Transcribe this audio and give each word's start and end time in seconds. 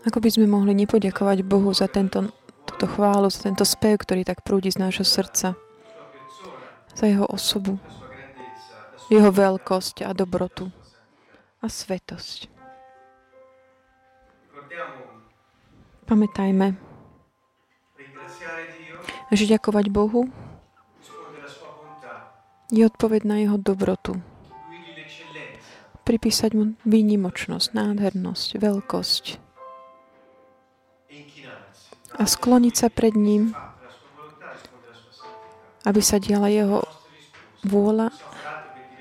Ako 0.00 0.16
by 0.16 0.32
sme 0.32 0.48
mohli 0.48 0.72
nepoďakovať 0.72 1.44
Bohu 1.44 1.76
za 1.76 1.84
tento, 1.84 2.32
túto 2.64 2.88
chválu, 2.88 3.28
za 3.28 3.52
tento 3.52 3.68
spev, 3.68 4.00
ktorý 4.00 4.24
tak 4.24 4.40
prúdi 4.40 4.72
z 4.72 4.80
nášho 4.80 5.04
srdca, 5.04 5.52
za 6.96 7.04
jeho 7.04 7.28
osobu, 7.28 7.76
jeho 9.12 9.28
veľkosť 9.28 10.08
a 10.08 10.16
dobrotu 10.16 10.72
a 11.60 11.68
svetosť. 11.68 12.48
Pamätajme, 16.08 16.74
že 19.30 19.44
ďakovať 19.46 19.86
Bohu 19.92 20.32
je 22.72 22.82
odpoveď 22.88 23.22
na 23.28 23.36
jeho 23.44 23.60
dobrotu. 23.60 24.16
Pripísať 26.10 26.50
mu 26.58 26.74
výnimočnosť, 26.82 27.70
nádhernosť, 27.70 28.58
veľkosť 28.58 29.24
a 32.20 32.26
skloniť 32.26 32.74
sa 32.74 32.88
pred 32.90 33.14
ním, 33.14 33.54
aby 35.86 36.00
sa 36.02 36.18
diala 36.18 36.50
jeho 36.50 36.82
vôľa, 37.64 38.10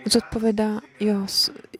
zodpovedá 0.08 0.80
jeho, 1.02 1.26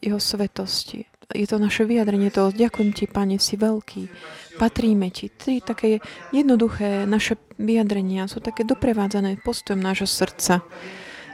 jeho 0.02 0.20
svetosti. 0.20 1.08
Je 1.30 1.46
to 1.46 1.62
naše 1.62 1.86
vyjadrenie 1.86 2.34
toho, 2.34 2.50
ďakujem 2.50 2.90
ti, 2.90 3.06
Pane, 3.06 3.38
si 3.38 3.54
veľký, 3.54 4.10
patríme 4.58 5.08
ti. 5.14 5.30
Tri 5.30 5.62
také 5.62 6.02
jednoduché 6.34 7.06
naše 7.06 7.38
vyjadrenia 7.54 8.26
sú 8.26 8.42
také 8.42 8.66
doprevádzané 8.66 9.38
postojom 9.40 9.78
nášho 9.78 10.10
srdca 10.10 10.66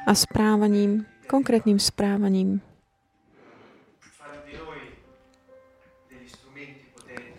a 0.05 0.13
správaním, 0.13 1.09
konkrétnym 1.27 1.81
správaním 1.81 2.61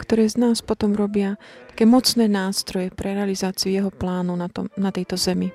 ktoré 0.07 0.23
z 0.31 0.39
nás 0.39 0.63
potom 0.63 0.95
robia 0.95 1.35
také 1.67 1.83
mocné 1.83 2.31
nástroje 2.31 2.95
pre 2.95 3.11
realizáciu 3.11 3.75
jeho 3.75 3.91
plánu 3.91 4.39
na, 4.39 4.47
tom, 4.47 4.71
na 4.79 4.87
tejto 4.95 5.19
zemi. 5.19 5.51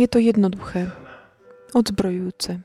Je 0.00 0.08
to 0.08 0.16
jednoduché, 0.16 0.88
odzbrojujúce. 1.76 2.64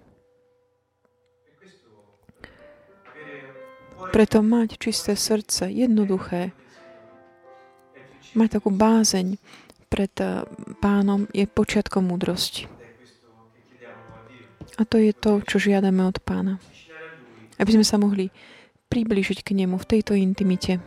Preto 4.16 4.40
mať 4.40 4.80
čisté 4.80 5.20
srdce, 5.20 5.68
jednoduché, 5.68 6.56
mať 8.32 8.64
takú 8.64 8.72
bázeň 8.72 9.36
pred 9.92 10.14
eh, 10.24 10.48
pánom 10.80 11.28
je 11.36 11.44
počiatkom 11.52 12.08
múdrosti. 12.08 12.72
A 14.80 14.88
to 14.88 14.96
je 14.96 15.12
to, 15.12 15.44
čo 15.44 15.60
žiadame 15.60 16.00
od 16.08 16.16
pána. 16.24 16.64
Aby 17.60 17.76
sme 17.76 17.84
sa 17.84 18.00
mohli 18.00 18.32
priblížiť 18.90 19.46
k 19.46 19.54
nemu 19.54 19.78
v 19.78 19.86
tejto 19.86 20.18
intimite. 20.18 20.82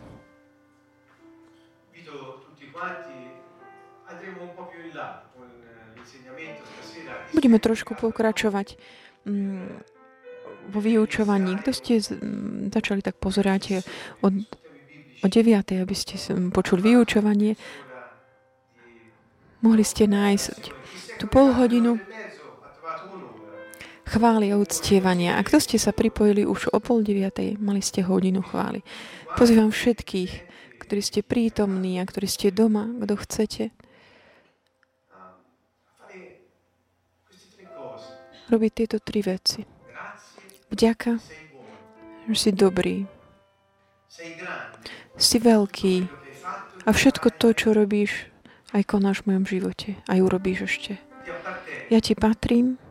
Budeme 7.33 7.57
trošku 7.57 7.97
pokračovať 7.97 8.77
mm, 9.25 9.67
vo 10.69 10.79
vyučovaní. 10.79 11.57
Kto 11.59 11.71
ste 11.73 11.93
mm, 11.99 12.69
začali 12.69 13.01
tak 13.01 13.17
pozerať 13.17 13.81
od, 14.21 14.35
o 15.23 15.27
9. 15.27 15.81
aby 15.81 15.95
ste 15.97 16.19
počuli 16.53 16.93
vyučovanie, 16.93 17.57
mohli 19.63 19.83
ste 19.87 20.05
nájsť 20.05 20.63
tú 21.17 21.25
pol 21.31 21.55
hodinu 21.55 21.97
chvály 24.05 24.51
a 24.51 24.59
uctievania. 24.59 25.39
A 25.39 25.41
kto 25.43 25.59
ste 25.59 25.77
sa 25.79 25.95
pripojili 25.95 26.43
už 26.43 26.71
o 26.71 26.79
pol 26.83 27.01
deviatej, 27.03 27.57
mali 27.59 27.79
ste 27.79 28.03
hodinu 28.03 28.43
chvály. 28.43 28.83
Pozývam 29.39 29.71
všetkých, 29.71 30.31
ktorí 30.83 31.01
ste 31.01 31.25
prítomní 31.25 31.97
a 31.97 32.05
ktorí 32.05 32.27
ste 32.27 32.51
doma, 32.51 32.85
kto 32.85 33.15
chcete. 33.23 33.63
Robiť 38.51 38.71
tieto 38.75 38.97
tri 38.99 39.23
veci. 39.23 39.63
Vďaka, 40.69 41.11
že 42.27 42.35
si 42.35 42.51
dobrý. 42.51 43.07
Si 45.15 45.37
veľký. 45.39 45.95
A 46.83 46.89
všetko 46.91 47.39
to, 47.39 47.55
čo 47.55 47.71
robíš, 47.71 48.27
aj 48.75 48.83
konáš 48.83 49.23
v 49.23 49.33
mojom 49.33 49.45
živote. 49.47 49.89
Aj 50.11 50.19
urobíš 50.19 50.67
ešte. 50.67 50.99
Ja 51.87 52.03
ti 52.03 52.11
patrím 52.19 52.82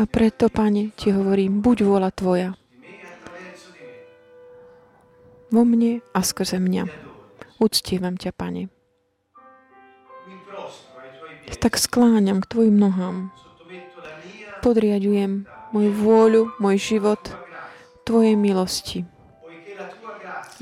a 0.00 0.08
preto, 0.08 0.48
Pane, 0.48 0.96
ti 0.96 1.12
hovorím, 1.12 1.60
buď 1.60 1.84
vôľa 1.84 2.10
Tvoja. 2.16 2.50
Vo 5.52 5.62
mne 5.68 6.00
a 6.16 6.24
skrze 6.24 6.56
mňa. 6.56 6.88
Uctievam 7.60 8.16
ťa, 8.16 8.32
Pane. 8.32 8.72
Tak 11.60 11.76
skláňam 11.76 12.40
k 12.40 12.48
Tvojim 12.48 12.80
nohám. 12.80 13.28
Podriadujem 14.64 15.44
moju 15.76 15.92
vôľu, 15.92 16.42
môj 16.56 16.80
život 16.80 17.20
Tvojej 18.08 18.40
milosti. 18.40 19.04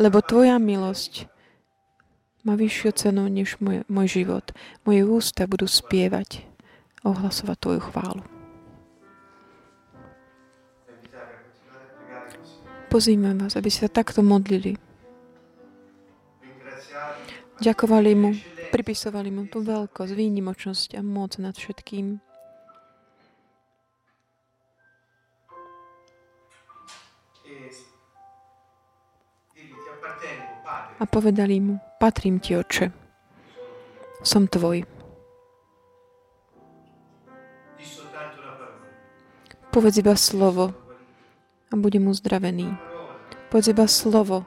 Lebo 0.03 0.19
Tvoja 0.19 0.59
milosť 0.59 1.31
má 2.43 2.59
vyššiu 2.59 2.91
cenu 2.91 3.31
než 3.31 3.63
môj, 3.63 3.87
môj 3.87 4.07
život. 4.11 4.51
Moje 4.83 5.07
ústa 5.07 5.47
budú 5.47 5.71
spievať, 5.71 6.43
ohlasovať 7.07 7.57
Tvoju 7.63 7.83
chválu. 7.95 8.38
Pozývam 12.89 13.37
vás, 13.37 13.53
aby 13.53 13.69
ste 13.69 13.85
sa 13.85 14.01
takto 14.01 14.25
modlili. 14.25 14.73
Ďakovali 17.61 18.17
mu, 18.17 18.33
pripisovali 18.73 19.29
mu 19.29 19.45
tú 19.45 19.61
veľkosť, 19.61 20.17
výnimočnosť 20.17 20.97
a 20.97 21.05
moc 21.05 21.37
nad 21.37 21.53
všetkým. 21.53 22.17
A 30.99 31.05
povedali 31.05 31.61
mu, 31.61 31.77
patrím 32.01 32.41
ti, 32.41 32.57
oče, 32.57 32.89
som 34.25 34.49
tvoj. 34.49 34.89
Povedz 39.69 40.01
iba 40.01 40.17
slovo, 40.17 40.88
a 41.69 41.77
budem 41.77 42.09
uzdravený. 42.09 42.73
Povedz 43.53 43.69
iba 43.73 43.89
slovo. 43.89 44.45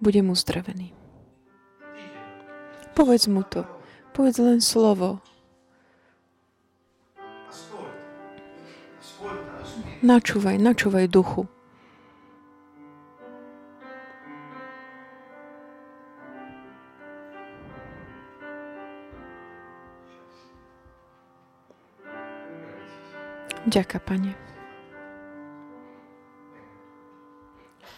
Budem 0.00 0.28
uzdravený. 0.28 0.92
Povedz 2.96 3.28
mu 3.28 3.44
to. 3.44 3.64
Povedz 4.12 4.40
len 4.40 4.60
slovo. 4.60 5.20
Načúvaj, 10.04 10.56
načúvaj 10.60 11.08
duchu. 11.08 11.48
Ďaká, 23.66 23.98
Pane. 23.98 24.30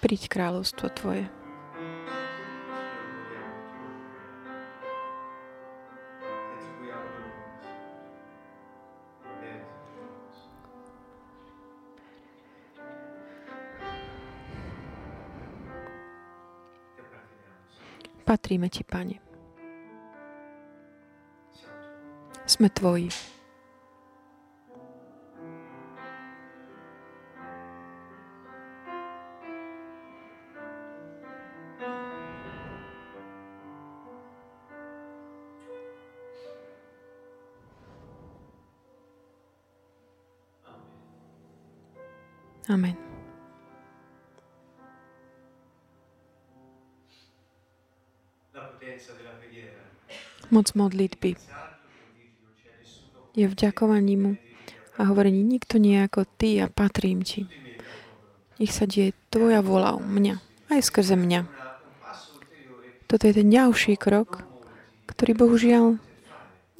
Príď 0.00 0.32
kráľovstvo 0.32 0.88
Tvoje. 0.96 1.28
Patríme 18.24 18.72
Ti, 18.72 18.88
Pane. 18.88 19.20
Sme 22.48 22.72
Tvoji. 22.72 23.37
Amen. 42.68 42.96
Moc 50.48 50.72
modlitby 50.72 51.36
je 53.38 53.46
vďakovaní 53.46 54.14
mu 54.18 54.32
a 54.98 55.06
hovorí, 55.06 55.30
nikto 55.30 55.78
nie 55.78 55.94
ako 56.02 56.26
ty 56.26 56.58
a 56.58 56.66
patrím 56.66 57.22
ti. 57.22 57.46
Nech 58.58 58.74
sa 58.74 58.90
deje 58.90 59.14
tvoja 59.30 59.62
vola 59.62 59.94
u 59.94 60.02
mňa, 60.02 60.42
aj 60.74 60.80
skrze 60.82 61.14
mňa. 61.14 61.46
Toto 63.06 63.24
je 63.24 63.32
ten 63.38 63.48
ďalší 63.48 63.94
krok, 63.94 64.42
ktorý 65.06 65.38
bohužiaľ 65.38 66.02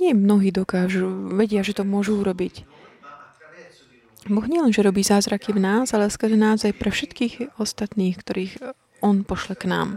nie 0.02 0.12
mnohí 0.14 0.50
dokážu, 0.50 1.06
vedia, 1.30 1.62
že 1.62 1.78
to 1.78 1.86
môžu 1.86 2.18
urobiť. 2.18 2.66
Boh 4.28 4.46
nielen, 4.46 4.72
že 4.72 4.84
robí 4.84 5.00
zázraky 5.04 5.56
v 5.56 5.64
nás, 5.64 5.92
ale 5.96 6.12
skrze 6.12 6.36
nás 6.36 6.64
aj 6.64 6.76
pre 6.76 6.92
všetkých 6.92 7.58
ostatných, 7.60 8.16
ktorých 8.20 8.52
On 9.00 9.24
pošle 9.24 9.56
k 9.56 9.68
nám. 9.68 9.88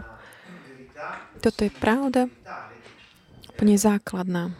Toto 1.42 1.66
je 1.66 1.72
pravda, 1.74 2.30
úplne 3.50 3.74
základná. 3.74 4.54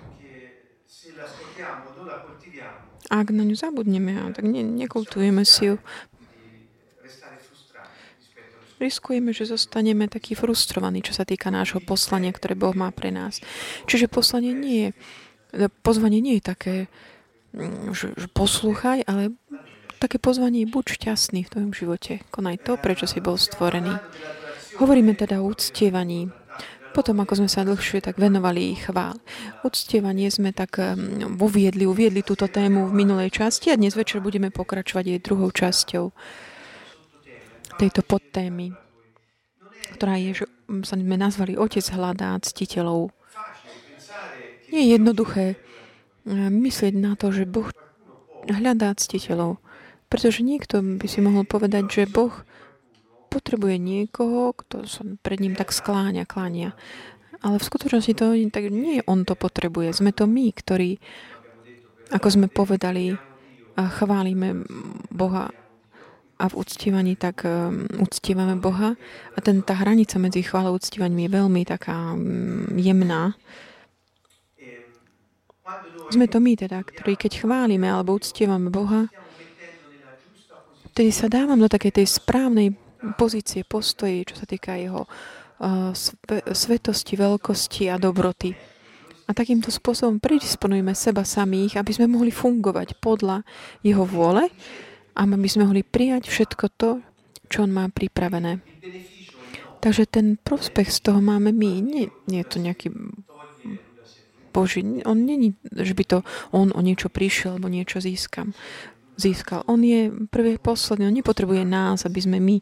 Ak 3.13 3.29
na 3.29 3.45
ňu 3.45 3.55
zabudneme, 3.55 4.17
tak 4.33 4.47
ne, 4.49 4.65
nekultujeme 4.65 5.45
si 5.45 5.75
ju. 5.75 5.77
Riskujeme, 8.83 9.31
že 9.31 9.47
zostaneme 9.47 10.11
takí 10.11 10.35
frustrovaní, 10.35 11.07
čo 11.07 11.15
sa 11.15 11.23
týka 11.23 11.55
nášho 11.55 11.79
poslania, 11.79 12.35
ktoré 12.35 12.59
Boh 12.59 12.75
má 12.75 12.91
pre 12.91 13.15
nás. 13.15 13.39
Čiže 13.87 14.11
poslanie 14.11 14.51
nie 14.51 14.91
je, 14.91 14.91
pozvanie 15.87 16.19
nie 16.19 16.41
je 16.41 16.43
také, 16.43 16.77
že, 17.93 18.17
že 18.17 18.29
poslúchaj, 18.33 19.05
ale 19.05 19.37
také 20.01 20.17
pozvanie 20.19 20.65
je 20.65 20.73
buď 20.73 20.85
šťastný 20.99 21.47
v 21.47 21.53
tvojom 21.53 21.73
živote. 21.77 22.25
Konaj 22.33 22.65
to, 22.65 22.75
prečo 22.81 23.07
si 23.07 23.21
bol 23.21 23.37
stvorený. 23.37 23.93
Hovoríme 24.81 25.13
teda 25.15 25.45
o 25.45 25.53
uctievaní. 25.53 26.33
Potom, 26.93 27.25
ako 27.25 27.41
sme 27.41 27.49
sa 27.49 27.65
dlhšie 27.65 28.05
tak 28.05 28.21
venovali 28.21 28.77
chvál. 28.77 29.17
Uctievanie 29.65 30.29
sme 30.29 30.53
tak 30.53 30.77
uviedli, 31.41 31.89
uviedli 31.89 32.21
túto 32.21 32.49
tému 32.53 32.89
v 32.89 32.93
minulej 32.93 33.33
časti 33.33 33.73
a 33.73 33.81
dnes 33.81 33.97
večer 33.97 34.21
budeme 34.21 34.53
pokračovať 34.53 35.05
jej 35.09 35.21
druhou 35.25 35.49
časťou 35.49 36.13
tejto 37.81 38.05
podtémy, 38.05 38.77
ktorá 39.97 40.21
je, 40.21 40.45
že 40.45 40.47
sa 40.85 41.01
sme 41.01 41.17
nazvali 41.17 41.57
Otec 41.57 41.85
hľadá 41.97 42.37
ctiteľov. 42.45 43.09
Nie 44.69 44.85
je 44.85 44.89
jednoduché 45.01 45.45
myslieť 46.31 46.95
na 46.95 47.19
to, 47.19 47.35
že 47.35 47.49
Boh 47.49 47.67
hľadá 48.47 48.95
ctiteľov, 48.95 49.59
pretože 50.11 50.43
niekto 50.43 50.83
by 50.83 51.07
si 51.07 51.19
mohol 51.23 51.47
povedať, 51.47 51.89
že 51.91 52.11
Boh 52.11 52.33
potrebuje 53.33 53.81
niekoho, 53.81 54.53
kto 54.53 54.85
sa 54.85 55.03
pred 55.25 55.41
ním 55.41 55.57
tak 55.57 55.73
skláňa, 55.73 56.29
kláňa. 56.29 56.77
Ale 57.43 57.57
v 57.59 57.67
skutočnosti 57.67 58.13
to 58.15 58.37
tak 58.55 58.71
nie 58.71 59.03
on 59.09 59.27
to 59.27 59.35
potrebuje. 59.35 59.97
Sme 59.97 60.15
to 60.15 60.31
my, 60.31 60.53
ktorí, 60.53 61.01
ako 62.15 62.29
sme 62.29 62.47
povedali, 62.47 63.19
chválime 63.75 64.63
Boha 65.11 65.51
a 66.43 66.45
v 66.51 66.59
uctievaní 66.59 67.15
tak 67.15 67.47
um, 67.47 67.87
Boha. 68.59 68.99
A 69.33 69.39
ten, 69.39 69.63
tá 69.63 69.79
hranica 69.79 70.19
medzi 70.19 70.43
chválou 70.43 70.75
a 70.75 70.79
uctievaním 70.79 71.31
je 71.31 71.37
veľmi 71.39 71.63
taká 71.63 72.19
um, 72.19 72.67
jemná. 72.75 73.39
Sme 76.11 76.27
to 76.27 76.43
my 76.43 76.59
teda, 76.59 76.83
ktorí 76.83 77.15
keď 77.15 77.47
chválime 77.47 77.87
alebo 77.87 78.19
uctievame 78.19 78.69
Boha, 78.69 79.07
vtedy 80.91 81.11
sa 81.15 81.31
dávam 81.31 81.57
do 81.57 81.71
takej 81.71 82.03
tej 82.03 82.07
správnej 82.11 82.75
pozície, 83.15 83.63
postoji, 83.67 84.27
čo 84.27 84.39
sa 84.39 84.47
týka 84.47 84.75
jeho 84.75 85.07
uh, 85.07 85.95
svetosti, 86.51 87.15
veľkosti 87.15 87.91
a 87.91 87.97
dobroty. 87.99 88.55
A 89.27 89.31
takýmto 89.31 89.71
spôsobom 89.71 90.19
predisponujeme 90.19 90.93
seba 90.99 91.23
samých, 91.23 91.79
aby 91.79 91.93
sme 91.95 92.11
mohli 92.11 92.35
fungovať 92.35 92.99
podľa 92.99 93.47
jeho 93.87 94.03
vôle 94.03 94.51
a 95.15 95.21
aby 95.23 95.49
sme 95.49 95.71
mohli 95.71 95.87
prijať 95.87 96.27
všetko 96.27 96.65
to, 96.75 96.91
čo 97.47 97.65
on 97.65 97.71
má 97.71 97.87
pripravené. 97.87 98.61
Takže 99.83 100.07
ten 100.07 100.39
prospech 100.39 100.91
z 100.91 100.99
toho 101.11 101.19
máme 101.19 101.51
my. 101.51 101.73
Nie, 101.83 102.07
nie 102.31 102.41
je 102.43 102.49
to 102.51 102.59
nejaký 102.63 102.95
Boží. 104.53 104.85
On 105.09 105.17
není, 105.17 105.57
že 105.73 105.97
by 105.97 106.05
to 106.05 106.19
on 106.53 106.71
o 106.77 106.81
niečo 106.85 107.09
prišiel 107.09 107.57
alebo 107.57 107.73
niečo 107.73 108.05
získam 108.05 108.53
získal. 109.17 109.63
On 109.69 109.79
je 109.79 110.09
prvý 110.33 110.57
posledný, 110.57 111.07
on 111.07 111.15
nepotrebuje 111.15 111.63
nás, 111.69 112.09
aby 112.09 112.21
sme 112.21 112.41
my 112.41 112.57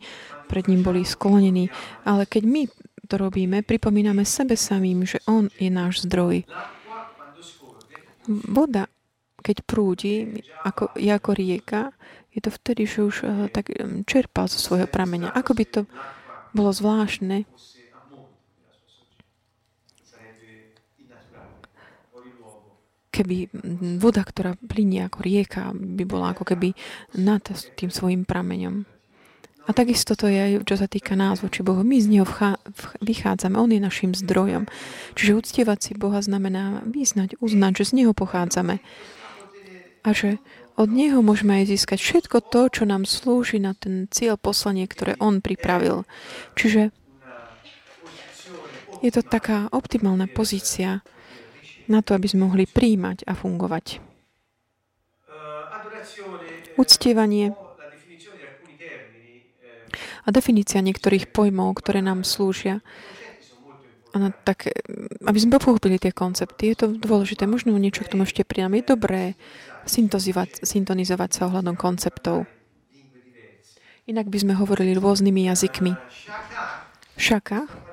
pred 0.51 0.67
ním 0.67 0.83
boli 0.83 1.07
sklonení. 1.07 1.71
Ale 2.03 2.27
keď 2.27 2.43
my 2.45 2.63
to 3.07 3.15
robíme, 3.19 3.63
pripomíname 3.63 4.27
sebe 4.27 4.59
samým, 4.59 5.07
že 5.07 5.23
on 5.27 5.51
je 5.59 5.71
náš 5.71 6.07
zdroj. 6.07 6.47
Voda, 8.29 8.87
keď 9.41 9.57
prúdi, 9.65 10.45
ako, 10.63 10.95
je 10.95 11.11
ako 11.11 11.31
rieka, 11.33 11.83
je 12.31 12.41
to 12.45 12.51
vtedy, 12.55 12.87
že 12.87 13.03
už 13.03 13.17
uh, 13.27 13.51
tak 13.51 13.75
um, 13.75 14.07
čerpá 14.07 14.47
zo 14.47 14.63
svojho 14.63 14.87
prameňa. 14.87 15.35
Ako 15.35 15.57
by 15.57 15.65
to 15.67 15.81
bolo 16.55 16.71
zvláštne, 16.71 17.43
keby 23.11 23.51
voda, 23.99 24.23
ktorá 24.23 24.55
plinie 24.57 25.07
ako 25.07 25.19
rieka, 25.23 25.75
by 25.75 26.05
bola 26.07 26.33
ako 26.33 26.47
keby 26.47 26.73
nad 27.19 27.43
tým 27.75 27.91
svojim 27.91 28.23
prameňom. 28.23 28.87
A 29.69 29.77
takisto 29.77 30.19
to 30.19 30.27
je 30.27 30.35
aj, 30.35 30.53
čo 30.67 30.75
sa 30.75 30.91
týka 30.91 31.15
nás 31.15 31.45
voči 31.45 31.63
Bohu. 31.63 31.87
My 31.87 32.01
z 32.03 32.11
Neho 32.11 32.27
vychádzame, 33.05 33.55
On 33.55 33.71
je 33.71 33.79
našim 33.79 34.17
zdrojom. 34.19 34.67
Čiže 35.15 35.37
uctievať 35.37 35.79
si 35.79 35.93
Boha 35.95 36.19
znamená 36.19 36.83
vyznať, 36.89 37.39
uznať, 37.39 37.73
že 37.79 37.85
z 37.93 37.93
Neho 38.03 38.13
pochádzame. 38.17 38.83
A 40.01 40.09
že 40.11 40.43
od 40.81 40.89
Neho 40.91 41.21
môžeme 41.21 41.61
aj 41.61 41.77
získať 41.77 42.03
všetko 42.03 42.51
to, 42.51 42.73
čo 42.73 42.83
nám 42.89 43.05
slúži 43.05 43.61
na 43.61 43.77
ten 43.77 44.09
cieľ 44.09 44.41
poslanie, 44.41 44.89
ktoré 44.89 45.15
On 45.21 45.39
pripravil. 45.39 46.09
Čiže 46.57 46.91
je 49.05 49.11
to 49.13 49.23
taká 49.23 49.69
optimálna 49.71 50.27
pozícia, 50.27 51.05
na 51.91 52.01
to, 52.07 52.15
aby 52.15 52.31
sme 52.31 52.47
mohli 52.47 52.71
príjmať 52.71 53.27
a 53.27 53.35
fungovať. 53.35 53.99
Uctievanie 56.79 57.53
a 60.25 60.29
definícia 60.31 60.79
niektorých 60.79 61.35
pojmov, 61.35 61.83
ktoré 61.83 61.99
nám 62.01 62.23
slúžia. 62.23 62.79
A 64.11 64.35
tak, 64.43 64.71
aby 65.23 65.39
sme 65.39 65.63
pochopili 65.63 65.99
tie 65.99 66.11
koncepty, 66.11 66.75
je 66.75 66.77
to 66.83 66.87
dôležité. 66.99 67.47
Možno 67.47 67.75
niečo 67.79 68.03
k 68.03 68.15
tomu 68.15 68.27
ešte 68.27 68.43
pridám. 68.43 68.75
Je 68.75 68.83
dobré 68.87 69.23
syntonizovať 70.63 71.31
sa 71.31 71.47
ohľadom 71.47 71.79
konceptov. 71.79 72.47
Inak 74.11 74.27
by 74.27 74.39
sme 74.43 74.59
hovorili 74.59 74.99
rôznymi 74.99 75.47
jazykmi. 75.47 75.95
Šaka 77.15 77.90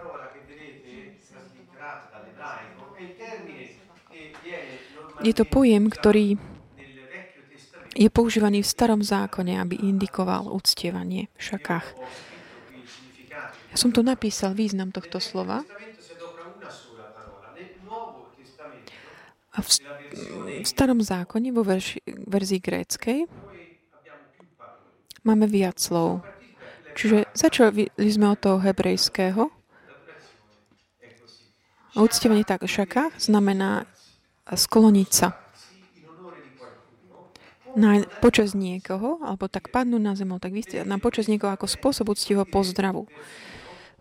Je 5.26 5.34
to 5.34 5.46
pojem, 5.50 5.90
ktorý 5.90 6.38
je 7.98 8.10
používaný 8.14 8.62
v 8.62 8.70
starom 8.70 9.02
zákone, 9.02 9.58
aby 9.58 9.82
indikoval 9.82 10.54
uctievanie 10.54 11.34
v 11.34 11.42
šakách. 11.42 11.88
Ja 13.74 13.78
som 13.78 13.90
tu 13.90 14.06
napísal 14.06 14.54
význam 14.54 14.94
tohto 14.94 15.18
slova. 15.18 15.66
A 19.58 19.66
v, 19.66 19.68
v 20.62 20.68
starom 20.70 21.02
zákone, 21.02 21.50
vo 21.50 21.66
verši, 21.66 21.98
verzii 22.30 22.62
gréckej, 22.62 23.26
máme 25.26 25.50
viac 25.50 25.82
slov. 25.82 26.22
Čiže 26.94 27.26
začali 27.34 27.90
sme 27.98 28.38
od 28.38 28.40
toho 28.42 28.58
hebrejského. 28.62 29.50
Uctievanie 31.98 32.46
tak 32.46 32.62
šakách 32.70 33.18
znamená 33.18 33.90
skloniť 34.54 35.10
sa 35.12 35.36
na 37.78 38.02
počas 38.24 38.58
niekoho, 38.58 39.22
alebo 39.22 39.46
tak 39.46 39.70
padnúť 39.70 40.02
na 40.02 40.18
zem, 40.18 40.34
tak 40.42 40.50
vystieť, 40.50 40.82
na 40.90 40.98
počas 40.98 41.30
niekoho 41.30 41.54
ako 41.54 41.70
spôsob 41.70 42.10
úctivého 42.10 42.48
pozdravu. 42.48 43.06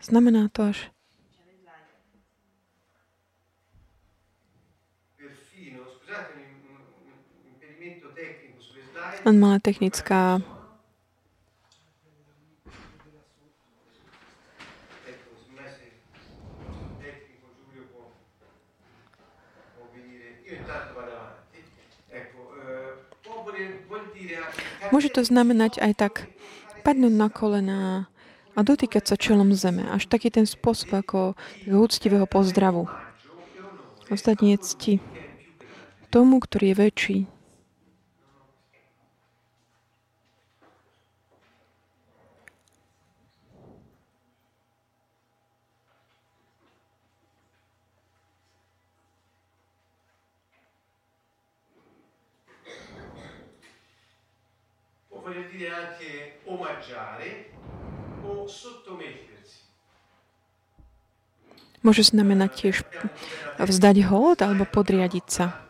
Znamená 0.01 0.49
to 0.49 0.73
až 0.73 0.89
len 9.27 9.43
malá 9.43 9.59
technická 9.59 10.39
Môže 24.95 25.11
to 25.11 25.27
znamenať 25.27 25.83
aj 25.83 25.93
tak 25.99 26.15
padnúť 26.87 27.15
na 27.15 27.29
kolená 27.29 27.83
a 28.57 28.61
dotýkať 28.65 29.05
sa 29.05 29.17
čelom 29.19 29.53
zeme. 29.53 29.85
Až 29.91 30.09
taký 30.09 30.33
ten 30.33 30.49
spôsob 30.49 30.95
ako 30.97 31.35
úctivého 31.69 32.25
pozdravu. 32.25 32.89
Ostatní 34.07 34.55
cti 34.57 35.03
tomu, 36.15 36.39
ktorý 36.39 36.73
je 36.73 36.77
väčší. 36.79 37.19
Dire 55.57 55.73
anche 55.73 56.39
omaggiare 56.45 57.49
o 58.23 58.45
sottomettersi. 58.45 59.65
Môže 61.81 62.03
znamenať 62.05 62.51
tiež 62.53 62.77
vzdať 63.57 63.97
hold 64.11 64.45
alebo 64.45 64.69
podriadiť 64.69 65.27
sa. 65.27 65.66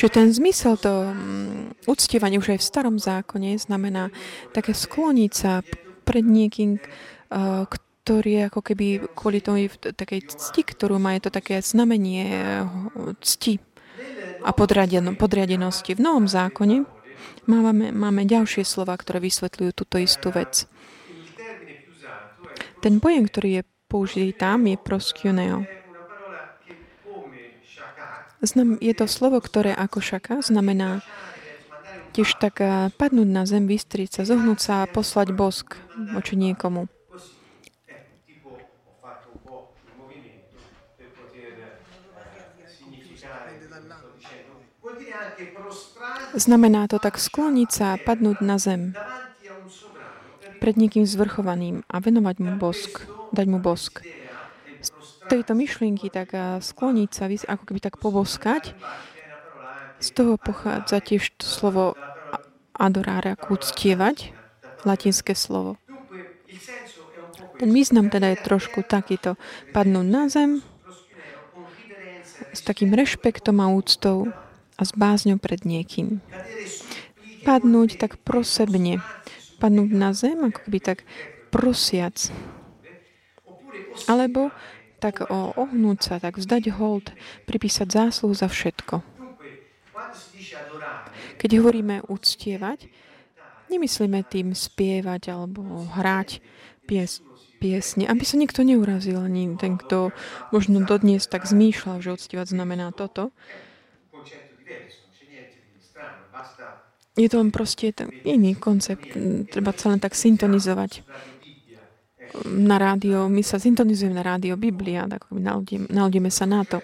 Čiže 0.00 0.16
ten 0.16 0.32
zmysel, 0.32 0.80
to 0.80 1.12
um, 1.12 1.76
uctievanie 1.84 2.40
už 2.40 2.56
aj 2.56 2.64
v 2.64 2.68
starom 2.72 2.96
zákone 2.96 3.52
znamená 3.60 4.08
také 4.48 4.72
skloniť 4.72 5.32
sa 5.36 5.60
pred 6.08 6.24
niekým, 6.24 6.80
uh, 6.80 7.68
ktorý 7.68 8.30
je 8.32 8.42
ako 8.48 8.60
keby 8.64 8.86
kvôli 9.12 9.44
tomu 9.44 9.68
takej 9.68 10.24
cti, 10.24 10.64
ktorú 10.64 10.96
má, 10.96 11.20
je 11.20 11.28
to 11.28 11.36
také 11.36 11.60
znamenie 11.60 12.32
uh, 12.32 13.12
cti 13.20 13.60
a 14.40 14.56
podriaden- 14.56 15.20
podriadenosti. 15.20 15.92
V 15.92 16.00
Novom 16.00 16.24
zákone 16.24 16.88
máme, 17.44 17.92
máme 17.92 18.24
ďalšie 18.24 18.64
slova, 18.64 18.96
ktoré 18.96 19.20
vysvetľujú 19.20 19.70
túto 19.76 20.00
istú 20.00 20.32
vec. 20.32 20.64
Ten 22.80 23.04
pojem, 23.04 23.28
ktorý 23.28 23.60
je 23.60 23.62
použitý 23.84 24.32
tam, 24.32 24.64
je 24.64 24.80
proskioneo. 24.80 25.79
Je 28.80 28.94
to 28.96 29.04
slovo, 29.04 29.36
ktoré 29.36 29.76
ako 29.76 30.00
šaka 30.00 30.40
znamená 30.40 31.04
tiež 32.16 32.40
tak 32.40 32.64
eh, 32.64 32.88
padnúť 32.88 33.28
na 33.28 33.44
zem, 33.44 33.68
vystrieť 33.68 34.20
sa, 34.20 34.22
zohnúť 34.26 34.58
sa 34.58 34.74
a 34.82 34.90
poslať 34.90 35.36
bosk 35.36 35.76
voči 36.16 36.34
niekomu. 36.40 36.88
Znamená 46.30 46.86
to 46.88 46.96
tak 46.96 47.18
skloniť 47.20 47.68
sa 47.68 47.86
a 47.94 48.00
padnúť 48.00 48.38
na 48.40 48.56
zem 48.56 48.96
pred 50.60 50.76
niekým 50.76 51.08
zvrchovaným 51.08 51.82
a 51.88 51.96
venovať 52.04 52.36
mu 52.44 52.60
bosk, 52.60 53.08
dať 53.32 53.46
mu 53.48 53.58
bosk. 53.58 54.04
Tejto 55.28 55.52
myšlienky 55.52 56.08
tak 56.08 56.32
skloniť 56.64 57.10
sa, 57.12 57.28
ako 57.28 57.64
keby 57.66 57.80
tak 57.82 58.00
poboskať, 58.00 58.72
z 60.00 60.08
toho 60.16 60.40
pochádza 60.40 61.04
tiež 61.04 61.36
to 61.36 61.44
slovo 61.44 61.92
a- 62.32 62.40
adoráre, 62.72 63.36
ako 63.36 63.60
uctievať, 63.60 64.32
latinské 64.88 65.36
slovo. 65.36 65.76
Ten 67.60 67.76
význam 67.76 68.08
teda 68.08 68.32
je 68.32 68.40
trošku 68.40 68.80
takýto. 68.80 69.36
Padnúť 69.76 70.06
na 70.08 70.24
zem 70.32 70.64
s 72.56 72.60
takým 72.64 72.96
rešpektom 72.96 73.60
a 73.60 73.68
úctou 73.68 74.32
a 74.80 74.82
s 74.82 74.96
bázňou 74.96 75.36
pred 75.36 75.68
niekým. 75.68 76.24
Padnúť 77.44 78.00
tak 78.00 78.16
prosebne. 78.24 79.04
Padnúť 79.60 79.90
na 79.92 80.16
zem, 80.16 80.40
ako 80.40 80.64
keby 80.64 80.78
tak 80.80 80.98
prosiac. 81.52 82.32
Alebo 84.08 84.48
tak 85.00 85.24
ohnúť 85.32 85.98
sa, 86.04 86.14
tak 86.20 86.36
vzdať 86.36 86.76
hold, 86.76 87.16
pripísať 87.48 87.88
zásluhu 87.88 88.36
za 88.36 88.46
všetko. 88.46 89.00
Keď 91.40 91.50
hovoríme 91.56 92.04
uctievať, 92.06 92.92
nemyslíme 93.72 94.20
tým 94.28 94.52
spievať 94.52 95.32
alebo 95.32 95.88
hrať 95.96 96.44
pies, 96.84 97.24
piesne, 97.60 98.08
aby 98.08 98.24
sa 98.24 98.36
nikto 98.40 98.64
neurazil, 98.64 99.20
ani 99.20 99.56
ten, 99.60 99.76
kto 99.76 100.12
možno 100.50 100.82
dodnes 100.84 101.28
tak 101.28 101.44
zmýšľal, 101.44 102.00
že 102.00 102.16
uctievať 102.16 102.56
znamená 102.56 102.90
toto. 102.92 103.32
Je 107.20 107.28
to 107.28 107.36
len 107.36 107.52
proste 107.52 107.92
ten 107.92 108.08
iný 108.24 108.56
koncept. 108.56 109.12
Treba 109.52 109.76
sa 109.76 109.92
len 109.92 110.00
tak 110.00 110.16
syntonizovať 110.16 111.04
na 112.46 112.76
rádio. 112.78 113.26
My 113.28 113.42
sa 113.42 113.58
syntonizujeme 113.58 114.14
na 114.16 114.24
rádio 114.24 114.56
Biblia, 114.56 115.06
tak 115.10 115.26
naladíme 115.90 116.30
sa 116.30 116.46
na 116.46 116.62
to. 116.64 116.78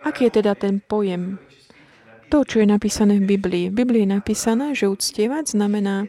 Aký 0.00 0.28
je 0.28 0.40
teda 0.40 0.56
ten 0.56 0.80
pojem? 0.80 1.36
To, 2.30 2.46
čo 2.46 2.62
je 2.62 2.66
napísané 2.66 3.18
v 3.18 3.36
Biblii. 3.36 3.64
V 3.68 3.74
Biblii 3.84 4.06
je 4.06 4.14
napísané, 4.16 4.72
že 4.72 4.86
uctievať 4.86 5.58
znamená 5.58 6.06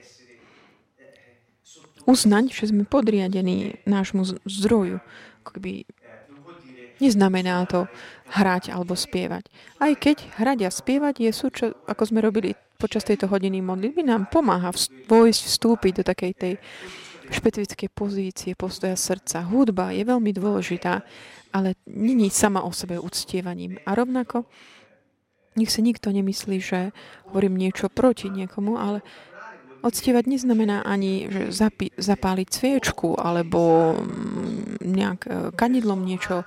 uznať, 2.05 2.53
že 2.53 2.69
sme 2.69 2.85
podriadení 2.85 3.81
nášmu 3.89 4.45
zdroju. 4.45 5.01
Keby 5.41 5.89
neznamená 7.01 7.65
to 7.65 7.89
hrať 8.31 8.69
alebo 8.69 8.93
spievať. 8.93 9.50
Aj 9.81 9.91
keď 9.97 10.21
hrať 10.38 10.59
a 10.65 10.69
spievať 10.69 11.15
je 11.25 11.31
súča, 11.33 11.65
ako 11.89 12.03
sme 12.05 12.21
robili 12.21 12.53
počas 12.77 13.01
tejto 13.05 13.25
hodiny 13.29 13.61
modlitby, 13.61 14.05
nám 14.05 14.29
pomáha 14.29 14.69
vojsť, 15.09 15.41
vstúpiť 15.50 15.93
do 16.01 16.03
takej 16.05 16.31
tej 16.38 16.53
špecifickej 17.31 17.89
pozície 17.91 18.51
postoja 18.53 19.00
srdca. 19.00 19.47
Hudba 19.47 19.95
je 19.95 20.03
veľmi 20.03 20.31
dôležitá, 20.35 21.01
ale 21.55 21.79
není 21.88 22.27
sama 22.29 22.61
o 22.63 22.71
sebe 22.75 23.00
uctievaním. 23.00 23.79
A 23.88 23.95
rovnako 23.95 24.45
nech 25.55 25.71
si 25.71 25.83
nikto 25.83 26.11
nemyslí, 26.15 26.57
že 26.63 26.95
hovorím 27.27 27.59
niečo 27.59 27.91
proti 27.91 28.31
niekomu, 28.31 28.79
ale 28.79 29.03
Odstievať 29.81 30.29
neznamená 30.29 30.85
ani, 30.85 31.25
že 31.25 31.50
zapi- 31.50 31.89
zapáliť 31.97 32.47
sviečku 32.53 33.17
alebo 33.17 33.93
mm, 33.97 34.77
nejak 34.77 35.19
e, 35.25 35.29
kanidlom 35.57 36.05
niečo 36.05 36.45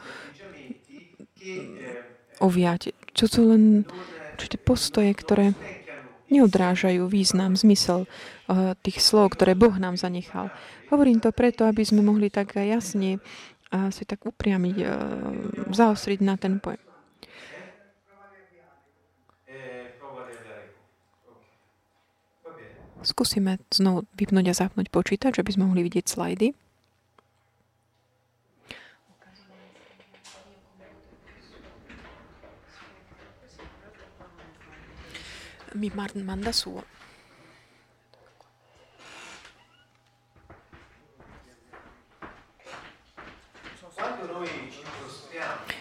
oviať. 2.38 2.94
Čo 3.10 3.24
sú 3.26 3.40
len 3.50 3.90
určité 4.38 4.54
postoje, 4.54 5.10
ktoré 5.10 5.50
neodrážajú 6.32 7.08
význam, 7.08 7.56
zmysel 7.56 8.04
uh, 8.06 8.72
tých 8.80 9.00
slov, 9.00 9.36
ktoré 9.36 9.52
Boh 9.52 9.74
nám 9.76 10.00
zanechal. 10.00 10.48
Hovorím 10.88 11.20
to 11.20 11.34
preto, 11.34 11.68
aby 11.68 11.84
sme 11.84 12.00
mohli 12.00 12.32
tak 12.32 12.56
jasne 12.56 13.20
uh, 13.20 13.90
si 13.92 14.08
tak 14.08 14.24
upriamiť, 14.24 14.76
uh, 14.80 14.88
zaostriť 15.72 16.20
na 16.24 16.34
ten 16.40 16.60
pojem. 16.62 16.80
eh. 22.94 23.04
Skúsime 23.04 23.60
znovu 23.68 24.08
vypnúť 24.16 24.46
a 24.48 24.54
zapnúť 24.56 24.88
počítač, 24.88 25.36
aby 25.36 25.50
sme 25.52 25.68
mohli 25.68 25.84
vidieť 25.84 26.08
slajdy. 26.08 26.63
Mi 35.74 35.90
manda 35.90 36.54
suo. 36.54 36.86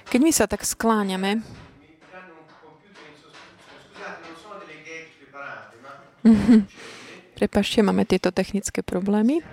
Keď 0.09 0.21
my 0.21 0.31
sa 0.33 0.45
tak 0.45 0.62
skláňame, 0.62 1.41
prepašte, 7.38 7.83
máme 7.83 8.07
tieto 8.07 8.31
technické 8.31 8.79
problémy. 8.79 9.43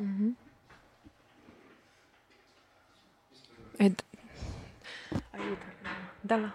a 0.00 0.39
Это... 3.80 4.04
Аида. 5.32 5.56
Да. 6.22 6.52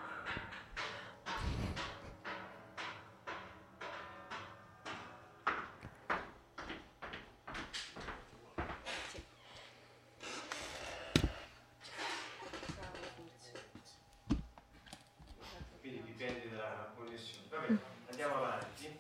Quindi 15.82 16.04
dipende 16.04 16.52
dalla 16.52 16.92
connessione. 16.96 17.48
Vabbè, 17.50 17.76
andiamo 18.12 18.36
avanti. 18.36 18.96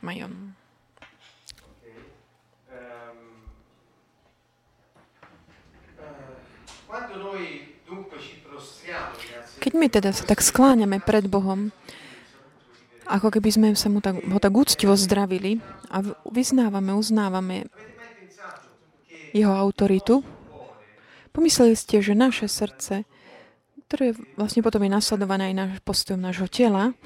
Ma 0.00 0.12
io 0.12 0.28
Keď 9.56 9.72
my 9.74 9.86
teda 9.90 10.10
sa 10.14 10.22
tak 10.22 10.44
skláňame 10.44 11.02
pred 11.02 11.26
Bohom, 11.26 11.74
ako 13.06 13.30
keby 13.34 13.50
sme 13.50 13.68
sa 13.74 13.90
mu 13.90 14.02
tak, 14.02 14.18
ho 14.22 14.38
tak 14.38 14.54
úctivo 14.54 14.94
zdravili 14.98 15.62
a 15.90 16.02
vyznávame, 16.26 16.94
uznávame 16.94 17.70
jeho 19.30 19.54
autoritu, 19.54 20.26
Pomysleli 21.36 21.76
ste, 21.76 22.00
že 22.00 22.16
naše 22.16 22.48
srdce, 22.48 23.04
ktoré 23.92 24.16
vlastne 24.40 24.64
potom 24.64 24.80
je 24.80 24.88
nasledované 24.88 25.52
aj 25.52 25.54
náš 25.60 25.70
postojom 25.84 26.16
nášho 26.16 26.48
tela, 26.48 26.96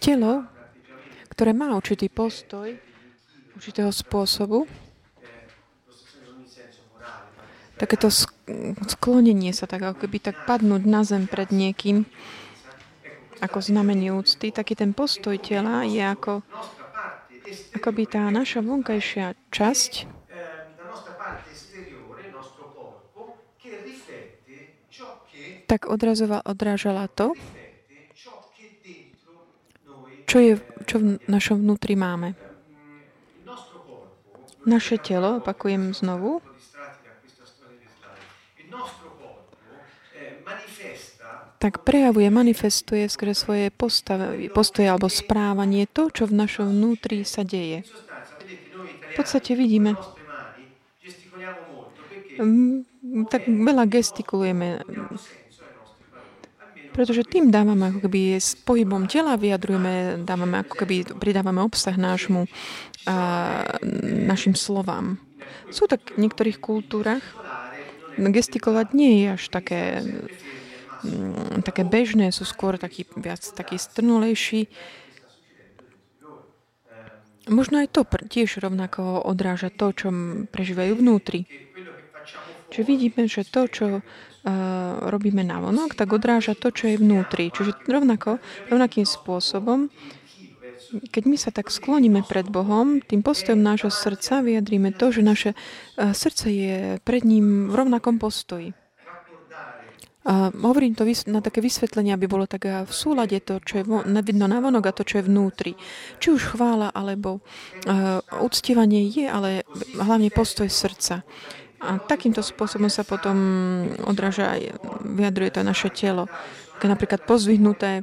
telo, 0.00 0.48
ktoré 1.34 1.50
má 1.50 1.74
určitý 1.74 2.06
postoj, 2.06 2.70
určitého 3.58 3.90
spôsobu, 3.90 4.70
takéto 7.74 8.06
sklonenie 8.86 9.50
sa, 9.50 9.66
tak 9.66 9.82
ako 9.82 10.06
keby 10.06 10.22
tak 10.22 10.46
padnúť 10.46 10.82
na 10.86 11.02
zem 11.02 11.26
pred 11.26 11.50
niekým, 11.50 12.06
ako 13.42 13.58
znamenie 13.58 14.14
úcty, 14.14 14.54
taký 14.54 14.78
ten 14.78 14.94
postoj 14.94 15.34
tela 15.42 15.82
je 15.82 16.00
ako, 16.00 16.46
ako 17.74 17.88
by 17.90 18.04
tá 18.06 18.30
naša 18.30 18.62
vonkajšia 18.62 19.34
časť 19.50 19.92
tak 25.64 25.90
odrazoval, 25.90 26.44
odrážala 26.46 27.10
to, 27.10 27.34
čo, 30.34 30.42
je, 30.42 30.58
čo 30.82 30.98
v 30.98 31.22
našom 31.30 31.62
vnútri 31.62 31.94
máme. 31.94 32.34
Naše 34.66 34.98
telo, 34.98 35.38
opakujem 35.38 35.94
znovu, 35.94 36.42
tak 41.62 41.86
prejavuje, 41.86 42.26
manifestuje 42.34 43.06
skrze 43.06 43.46
svoje 43.46 43.66
postavy, 43.70 44.50
postoje 44.50 44.90
alebo 44.90 45.06
správanie 45.06 45.86
to, 45.86 46.10
čo 46.10 46.26
v 46.26 46.34
našom 46.34 46.66
vnútri 46.66 47.22
sa 47.22 47.46
deje. 47.46 47.86
V 49.14 49.14
podstate 49.14 49.54
vidíme, 49.54 49.94
tak 53.30 53.46
veľa 53.46 53.86
gestikulujeme, 53.86 54.82
pretože 56.94 57.26
tým 57.26 57.50
dávame 57.50 57.90
ako 57.90 58.06
keby 58.06 58.38
s 58.38 58.54
pohybom 58.62 59.10
tela 59.10 59.34
vyjadrujeme, 59.34 60.22
dávame 60.22 60.62
ako 60.62 60.86
keby 60.86 61.18
pridávame 61.18 61.60
obsah 61.60 61.98
nášmu 61.98 62.46
a 63.04 63.16
našim 64.24 64.54
slovám. 64.54 65.18
Sú 65.74 65.90
tak 65.90 66.14
v 66.14 66.24
niektorých 66.24 66.62
kultúrach 66.62 67.22
gestikulovať 68.14 68.94
nie 68.94 69.26
je 69.26 69.26
až 69.34 69.44
také 69.50 69.80
Mm, 71.04 71.60
také 71.60 71.84
bežné, 71.84 72.32
sú 72.32 72.48
skôr 72.48 72.80
taký, 72.80 73.04
viac 73.20 73.44
taký 73.44 73.76
strnulejší. 73.76 74.72
Možno 77.52 77.84
aj 77.84 77.92
to 77.92 78.08
tiež 78.08 78.64
rovnako 78.64 79.20
odráža 79.20 79.68
to, 79.68 79.92
čo 79.92 80.08
prežívajú 80.48 80.96
vnútri. 80.96 81.44
Čiže 82.72 82.88
vidíme, 82.88 83.28
že 83.28 83.44
to, 83.44 83.68
čo 83.68 83.84
robíme 85.08 85.40
na 85.40 85.60
vonok, 85.60 85.96
tak 85.96 86.12
odráža 86.12 86.52
to, 86.52 86.68
čo 86.68 86.92
je 86.92 87.00
vnútri. 87.00 87.48
Čiže 87.48 87.88
rovnako, 87.88 88.38
rovnakým 88.68 89.08
spôsobom, 89.08 89.88
keď 91.10 91.22
my 91.26 91.36
sa 91.40 91.50
tak 91.50 91.72
skloníme 91.72 92.22
pred 92.28 92.46
Bohom, 92.46 93.00
tým 93.02 93.24
postojom 93.24 93.58
nášho 93.58 93.90
srdca 93.90 94.44
vyjadríme 94.44 94.94
to, 94.94 95.10
že 95.10 95.22
naše 95.24 95.50
srdce 95.96 96.46
je 96.52 96.76
pred 97.02 97.24
ním 97.24 97.72
v 97.72 97.74
rovnakom 97.74 98.20
postoji. 98.20 98.76
A 100.24 100.48
hovorím 100.48 100.96
to 100.96 101.04
na 101.28 101.44
také 101.44 101.60
vysvetlenie, 101.60 102.16
aby 102.16 102.24
bolo 102.24 102.48
tak 102.48 102.64
v 102.64 102.88
súlade 102.88 103.36
to, 103.44 103.60
čo 103.60 103.80
je 103.80 103.84
vidno 104.24 104.48
na 104.48 104.56
vonok 104.56 104.88
a 104.88 104.96
to, 104.96 105.04
čo 105.04 105.20
je 105.20 105.28
vnútri. 105.28 105.76
Či 106.16 106.32
už 106.32 106.56
chvála 106.56 106.88
alebo 106.96 107.44
uh, 107.44 108.24
uctievanie 108.40 109.04
je, 109.12 109.28
ale 109.28 109.68
hlavne 110.00 110.32
postoj 110.32 110.64
srdca. 110.64 111.28
A 111.84 112.00
takýmto 112.00 112.40
spôsobom 112.40 112.88
sa 112.88 113.04
potom 113.04 113.36
odráža 114.08 114.56
aj, 114.56 114.80
vyjadruje 115.04 115.50
to 115.52 115.60
naše 115.60 115.92
telo. 115.92 116.26
Keď 116.80 116.88
napríklad 116.90 117.20
pozvihnuté 117.22 118.02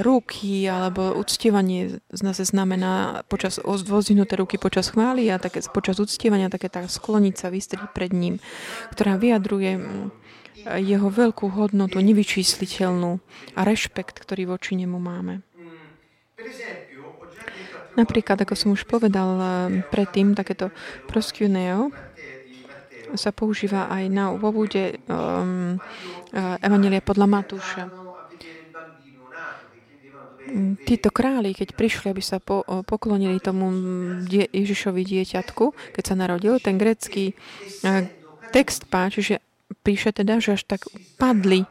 ruky 0.00 0.64
alebo 0.70 1.12
uctievanie 1.18 2.00
z 2.08 2.20
nás 2.24 2.40
znamená 2.40 3.22
počas, 3.28 3.60
pozdvihnuté 3.60 4.40
ruky 4.40 4.56
počas 4.56 4.94
chvály 4.94 5.28
a 5.28 5.36
také, 5.36 5.60
počas 5.68 6.00
uctievania 6.00 6.48
také 6.48 6.72
tá 6.72 6.86
sklonica 6.88 7.52
vystrieť 7.52 7.92
pred 7.92 8.14
ním, 8.14 8.40
ktorá 8.94 9.20
vyjadruje 9.20 9.84
jeho 10.64 11.08
veľkú 11.08 11.52
hodnotu, 11.56 12.00
nevyčísliteľnú 12.00 13.20
a 13.56 13.60
rešpekt, 13.64 14.20
ktorý 14.20 14.56
voči 14.56 14.76
nemu 14.76 14.96
máme. 14.96 15.44
Napríklad, 17.98 18.38
ako 18.46 18.54
som 18.54 18.70
už 18.72 18.86
povedal 18.86 19.30
eh, 19.36 19.46
predtým, 19.90 20.38
takéto 20.38 20.70
proskuneo 21.10 21.90
sa 23.14 23.30
používa 23.30 23.90
aj 23.90 24.04
na 24.10 24.30
úvode 24.34 24.98
um, 25.06 25.78
Evangelia 26.60 27.02
podľa 27.02 27.26
Matúša. 27.26 27.84
Títo 30.82 31.14
králi, 31.14 31.54
keď 31.54 31.78
prišli, 31.78 32.10
aby 32.10 32.22
sa 32.22 32.42
po, 32.42 32.66
poklonili 32.82 33.38
tomu 33.38 33.70
die, 34.26 34.50
Ježišovi 34.50 35.06
dieťatku, 35.06 35.94
keď 35.94 36.02
sa 36.02 36.18
narodil, 36.18 36.58
ten 36.58 36.74
grecký 36.74 37.38
uh, 37.86 38.02
text 38.50 38.90
páči, 38.90 39.22
že 39.22 39.36
píše 39.86 40.10
teda, 40.10 40.42
že 40.42 40.58
až 40.58 40.66
tak 40.66 40.90
padli 41.14 41.62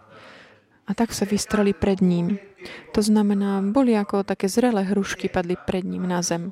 a 0.88 0.96
tak 0.96 1.12
sa 1.12 1.28
vystrali 1.28 1.76
pred 1.76 2.00
ním. 2.00 2.40
To 2.96 3.00
znamená, 3.04 3.64
boli 3.64 3.96
ako 3.96 4.24
také 4.28 4.48
zrelé 4.52 4.84
hrušky, 4.88 5.32
padli 5.32 5.56
pred 5.56 5.84
ním 5.84 6.08
na 6.08 6.20
zem. 6.24 6.52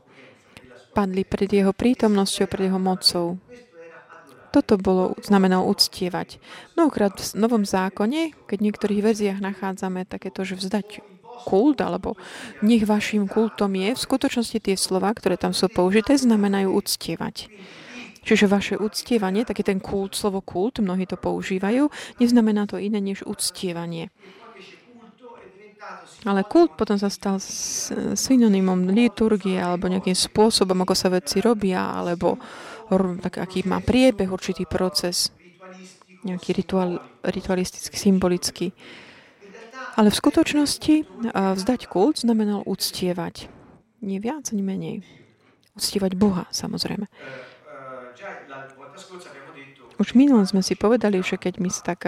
Padli 0.95 1.27
pred 1.27 1.51
jeho 1.51 1.71
prítomnosťou, 1.75 2.45
pred 2.47 2.71
jeho 2.71 2.79
mocou. 2.79 3.37
Toto 4.51 4.79
bolo, 4.79 5.13
znamenalo 5.21 5.67
uctievať. 5.67 6.39
Mnohokrát 6.79 7.13
v 7.19 7.35
Novom 7.35 7.67
zákone, 7.67 8.31
keď 8.47 8.57
v 8.57 8.65
niektorých 8.71 9.01
verziách 9.03 9.39
nachádzame 9.43 10.07
takéto, 10.07 10.47
že 10.47 10.55
vzdať 10.55 11.03
kult, 11.45 11.79
alebo 11.83 12.17
nech 12.65 12.87
vašim 12.87 13.29
kultom 13.29 13.77
je, 13.77 13.93
v 13.93 14.03
skutočnosti 14.03 14.57
tie 14.57 14.75
slova, 14.79 15.13
ktoré 15.13 15.37
tam 15.37 15.53
sú 15.53 15.69
použité, 15.69 16.17
znamenajú 16.17 16.73
uctievať. 16.73 17.51
Čiže 18.27 18.51
vaše 18.51 18.75
uctievanie, 18.75 19.47
taký 19.47 19.63
ten 19.63 19.79
kult, 19.79 20.11
slovo 20.11 20.43
kult, 20.43 20.83
mnohí 20.83 21.07
to 21.07 21.15
používajú, 21.15 21.87
neznamená 22.19 22.67
to 22.67 22.75
iné 22.75 22.99
než 22.99 23.23
uctievanie. 23.23 24.11
Ale 26.27 26.43
kult 26.43 26.75
potom 26.75 26.99
sa 26.99 27.07
stal 27.07 27.39
synonymom 28.17 28.91
liturgie 28.91 29.55
alebo 29.55 29.87
nejakým 29.87 30.17
spôsobom, 30.17 30.75
ako 30.83 30.95
sa 30.97 31.07
veci 31.07 31.39
robia, 31.39 31.95
alebo 31.95 32.35
tak, 33.21 33.37
aký 33.37 33.67
má 33.67 33.83
priebeh, 33.83 34.31
určitý 34.31 34.63
proces, 34.63 35.31
nejaký 36.23 36.55
rituál, 36.55 37.03
ritualistický, 37.23 37.95
symbolický. 37.95 38.67
Ale 39.97 40.13
v 40.13 40.19
skutočnosti 40.19 40.95
vzdať 41.33 41.81
kult 41.89 42.21
znamenal 42.21 42.61
uctievať. 42.65 43.49
Nie 44.05 44.21
viac, 44.21 44.49
ani 44.53 44.61
menej. 44.61 44.95
Uctievať 45.73 46.13
Boha, 46.13 46.45
samozrejme. 46.53 47.09
Už 49.97 50.13
minulom 50.13 50.45
sme 50.45 50.61
si 50.61 50.77
povedali, 50.77 51.17
že 51.25 51.41
keď 51.41 51.53
my 51.57 51.69
sa 51.73 51.81
tak 51.93 52.05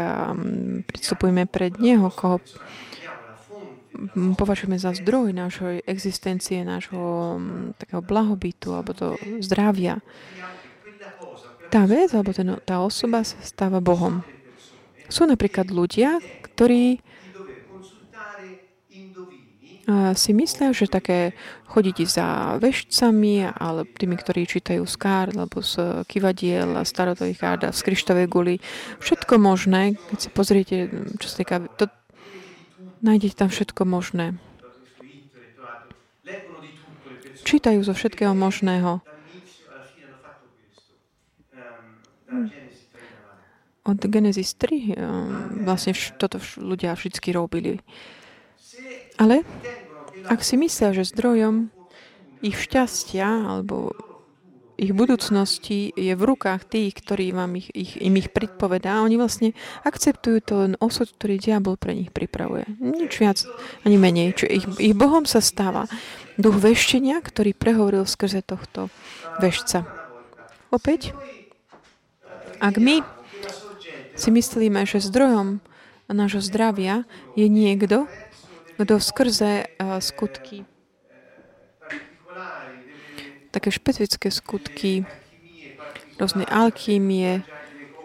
pristupujeme 0.85 1.49
pred 1.49 1.81
Neho, 1.81 2.13
koho 2.13 2.37
považujeme 4.37 4.77
za 4.77 4.93
zdroj 4.93 5.33
nášho 5.33 5.81
existencie, 5.83 6.61
nášho 6.61 7.35
takého 7.81 8.05
blahobytu 8.05 8.71
alebo 8.77 8.93
to 8.93 9.17
zdravia, 9.41 9.97
tá 11.69 11.85
vec 11.85 12.09
alebo 12.11 12.33
ten, 12.33 12.57
tá 12.65 12.81
osoba 12.81 13.21
sa 13.21 13.37
stáva 13.45 13.77
Bohom. 13.79 14.25
Sú 15.09 15.25
napríklad 15.25 15.69
ľudia, 15.69 16.21
ktorí 16.45 17.01
si 20.13 20.37
myslia, 20.37 20.69
že 20.69 20.85
také 20.85 21.33
chodiť 21.73 21.97
za 22.05 22.61
vešcami, 22.61 23.41
ale 23.57 23.89
tými, 23.89 24.21
ktorí 24.21 24.45
čítajú 24.45 24.85
z 24.85 24.95
kár, 25.01 25.33
alebo 25.33 25.65
z 25.65 26.05
kivadiel, 26.05 26.77
starotových 26.85 27.41
kár, 27.41 27.57
z 27.73 27.81
kryštovej 27.81 28.29
guly, 28.29 28.55
všetko 29.01 29.41
možné, 29.41 29.97
keď 30.13 30.17
si 30.21 30.29
pozriete, 30.29 30.75
čo 31.17 31.25
sa 31.25 31.35
týka, 31.41 31.55
to, 31.73 31.89
nájdete 33.01 33.33
tam 33.33 33.49
všetko 33.49 33.81
možné. 33.89 34.37
Čítajú 37.41 37.81
zo 37.81 37.97
všetkého 37.97 38.37
možného. 38.37 39.01
Od 43.89 43.99
Genesis 44.05 44.53
3 44.53 45.65
vlastne 45.65 45.97
toto 46.21 46.37
ľudia 46.61 46.93
vždy 46.93 47.29
robili. 47.33 47.81
Ale 49.17 49.41
ak 50.29 50.45
si 50.45 50.55
myslia, 50.59 50.93
že 50.93 51.09
zdrojom 51.09 51.73
ich 52.39 52.55
šťastia 52.55 53.27
alebo 53.57 53.91
ich 54.79 54.95
budúcnosti 54.95 55.91
je 55.91 56.15
v 56.15 56.23
rukách 56.23 56.63
tých, 56.63 56.95
ktorí 57.03 57.35
vám 57.35 57.59
ich, 57.59 57.67
ich, 57.75 57.99
im 57.99 58.15
ich 58.15 58.31
predpovedá. 58.31 59.03
Oni 59.03 59.19
vlastne 59.19 59.51
akceptujú 59.83 60.37
ten 60.39 60.71
osud, 60.79 61.11
ktorý 61.11 61.35
diabol 61.35 61.75
pre 61.75 61.91
nich 61.91 62.15
pripravuje. 62.15 62.63
Nič 62.79 63.19
viac 63.19 63.43
ani 63.83 63.99
menej. 63.99 64.39
Čiže 64.39 64.49
ich, 64.55 64.65
ich 64.79 64.95
Bohom 64.95 65.27
sa 65.27 65.43
stáva 65.43 65.91
duch 66.39 66.55
veštenia, 66.55 67.19
ktorý 67.19 67.51
prehovoril 67.51 68.07
skrze 68.07 68.39
tohto 68.39 68.87
vešca. 69.43 69.83
Opäť, 70.71 71.11
ak 72.59 72.75
my 72.77 73.01
si 74.19 74.29
myslíme, 74.29 74.83
že 74.83 75.03
zdrojom 75.03 75.63
nášho 76.11 76.43
zdravia 76.43 77.07
je 77.39 77.47
niekto, 77.47 78.05
kto 78.79 78.99
skrze 78.99 79.67
uh, 79.79 79.99
skutky 79.99 80.67
také 83.49 83.73
špecifické 83.73 84.29
skutky, 84.29 85.05
rôzne 86.21 86.45
alkýmie, 86.45 87.41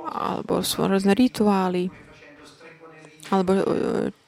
alebo 0.05 0.65
sú 0.65 0.85
rôzne 0.85 1.13
rituály, 1.13 1.93
alebo 3.29 3.51
e, 3.57 3.63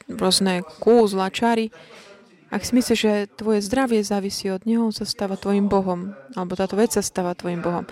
rôzne 0.09 0.65
kúzla, 0.81 1.33
čary. 1.33 1.73
Ak 2.49 2.63
si 2.63 2.79
myslíš, 2.79 2.99
že 2.99 3.27
tvoje 3.35 3.61
zdravie 3.61 4.01
závisí 4.07 4.49
od 4.49 4.65
neho, 4.65 4.89
sa 4.95 5.03
stáva 5.03 5.35
tvojim 5.35 5.67
Bohom. 5.67 6.15
Alebo 6.39 6.55
táto 6.55 6.79
vec 6.79 6.95
sa 6.95 7.03
stáva 7.03 7.35
tvojim 7.35 7.59
Bohom. 7.61 7.85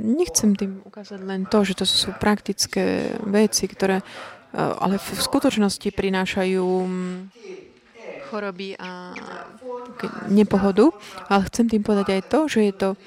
Nechcem 0.00 0.56
tým 0.56 0.80
ukázať 0.84 1.20
len 1.22 1.44
to, 1.46 1.62
že 1.62 1.74
to 1.78 1.84
sú 1.88 2.14
praktické 2.16 3.16
veci, 3.24 3.68
ktoré 3.68 4.00
e, 4.00 4.04
ale 4.56 4.96
v 4.96 5.08
skutočnosti 5.20 5.88
prinášajú 5.92 6.66
choroby 8.26 8.74
a 8.76 9.14
nepohodu, 10.26 10.90
ale 11.30 11.46
chcem 11.46 11.70
tým 11.70 11.82
povedať 11.86 12.18
aj 12.18 12.22
to, 12.26 12.40
že 12.50 12.60
je 12.66 12.74
to 12.74 12.88
e, 12.92 12.98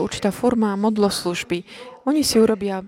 určitá 0.00 0.32
forma 0.32 0.74
modloslužby. 0.80 1.62
Oni 2.08 2.24
si 2.24 2.40
urobia 2.40 2.80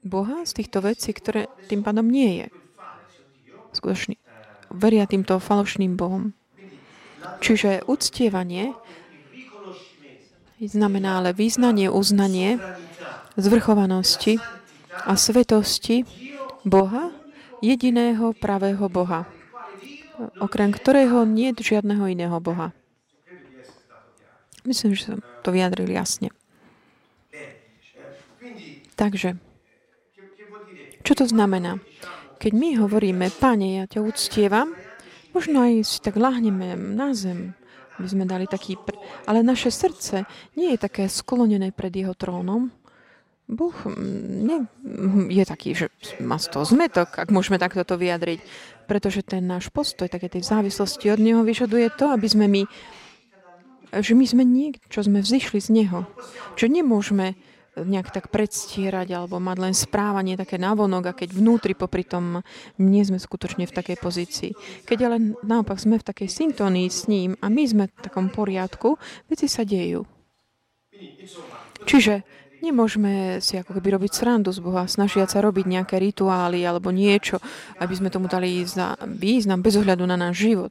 Boha 0.00 0.46
z 0.46 0.52
týchto 0.62 0.80
vecí, 0.80 1.12
ktoré 1.12 1.50
tým 1.68 1.84
pádom 1.84 2.06
nie 2.06 2.44
je. 2.44 2.46
Skutočne 3.76 4.16
veria 4.70 5.04
týmto 5.04 5.36
falošným 5.42 5.98
Bohom. 5.98 6.32
Čiže 7.44 7.84
uctievanie 7.84 8.72
znamená 10.68 11.22
ale 11.22 11.32
význanie, 11.32 11.88
uznanie 11.88 12.60
zvrchovanosti 13.38 14.36
a 15.06 15.16
svetosti 15.16 16.04
Boha, 16.66 17.14
jediného 17.64 18.36
pravého 18.36 18.88
Boha 18.92 19.24
okrem 20.40 20.70
ktorého 20.72 21.24
nie 21.24 21.52
je 21.56 21.76
žiadneho 21.76 22.04
iného 22.04 22.36
Boha. 22.42 22.76
Myslím, 24.68 24.92
že 24.92 25.16
som 25.16 25.18
to 25.40 25.48
vyjadril 25.48 25.88
jasne. 25.88 26.28
Takže, 28.92 29.40
čo 31.00 31.12
to 31.16 31.24
znamená? 31.24 31.80
Keď 32.36 32.52
my 32.52 32.68
hovoríme, 32.84 33.32
Pane, 33.32 33.80
ja 33.80 33.84
ťa 33.88 34.04
uctievam, 34.04 34.76
možno 35.32 35.64
aj 35.64 35.72
si 35.88 35.98
tak 36.04 36.20
lahneme 36.20 36.76
na 36.76 37.16
zem, 37.16 37.56
by 38.00 38.08
sme 38.08 38.24
dali 38.24 38.48
taký... 38.48 38.80
Pr- 38.80 38.98
ale 39.28 39.44
naše 39.44 39.68
srdce 39.68 40.24
nie 40.56 40.72
je 40.74 40.78
také 40.80 41.06
sklonené 41.06 41.70
pred 41.70 41.92
jeho 41.92 42.16
trónom. 42.16 42.72
Boh 43.50 43.74
mm, 43.74 44.46
nie, 44.46 44.58
je 45.30 45.44
taký, 45.44 45.74
že 45.76 45.86
má 46.22 46.40
z 46.40 46.50
toho 46.50 46.64
zmetok, 46.64 47.20
ak 47.20 47.28
môžeme 47.28 47.60
takto 47.60 47.84
to 47.84 48.00
vyjadriť 48.00 48.40
pretože 48.90 49.22
ten 49.22 49.46
náš 49.46 49.70
postoj, 49.70 50.10
také 50.10 50.26
tej 50.26 50.42
závislosti 50.42 51.14
od 51.14 51.22
Neho 51.22 51.46
vyžaduje 51.46 51.94
to, 51.94 52.10
aby 52.10 52.26
sme 52.26 52.50
my, 52.50 52.66
že 54.02 54.18
my 54.18 54.26
sme 54.26 54.42
niek, 54.42 54.82
čo 54.90 55.06
sme 55.06 55.22
vzýšli 55.22 55.62
z 55.62 55.70
Neho. 55.70 56.10
Čo 56.58 56.66
nemôžeme 56.66 57.38
nejak 57.78 58.10
tak 58.10 58.26
predstierať 58.34 59.14
alebo 59.14 59.38
mať 59.38 59.56
len 59.62 59.74
správanie 59.74 60.34
také 60.34 60.58
navonok 60.58 61.04
a 61.10 61.16
keď 61.16 61.34
vnútri 61.36 61.78
popri 61.78 62.02
tom 62.02 62.42
nie 62.82 63.02
sme 63.06 63.22
skutočne 63.22 63.66
v 63.70 63.76
takej 63.76 63.96
pozícii. 63.98 64.52
Keď 64.86 64.98
ale 65.06 65.16
naopak 65.46 65.78
sme 65.78 66.02
v 66.02 66.06
takej 66.06 66.28
syntonii 66.28 66.90
s 66.90 67.06
ním 67.06 67.38
a 67.38 67.46
my 67.46 67.62
sme 67.66 67.84
v 67.86 67.94
takom 68.02 68.28
poriadku, 68.28 68.98
veci 69.30 69.46
sa 69.46 69.62
dejú. 69.62 70.02
Čiže 71.86 72.40
Nemôžeme 72.60 73.40
si 73.40 73.56
ako 73.56 73.72
keby 73.80 73.96
robiť 73.96 74.12
srandu 74.12 74.52
z 74.52 74.60
Boha, 74.60 74.84
snažiať 74.84 75.32
sa 75.32 75.40
robiť 75.40 75.64
nejaké 75.64 75.96
rituály 75.96 76.60
alebo 76.60 76.92
niečo, 76.92 77.40
aby 77.80 77.96
sme 77.96 78.12
tomu 78.12 78.28
dali 78.28 78.60
význam 79.16 79.64
bez 79.64 79.80
ohľadu 79.80 80.04
na 80.04 80.20
náš 80.20 80.44
život, 80.44 80.68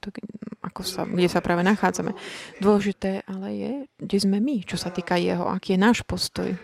ako 0.79 0.87
sa, 0.87 1.03
kde 1.03 1.27
sa 1.27 1.43
práve 1.43 1.59
nachádzame. 1.67 2.15
Dôležité 2.63 3.27
ale 3.27 3.47
je, 3.51 3.73
kde 3.99 4.17
sme 4.23 4.39
my, 4.39 4.63
čo 4.63 4.79
sa 4.79 4.87
týka 4.87 5.19
jeho, 5.19 5.43
aký 5.51 5.75
je 5.75 5.83
náš 5.83 6.07
postoj. 6.07 6.55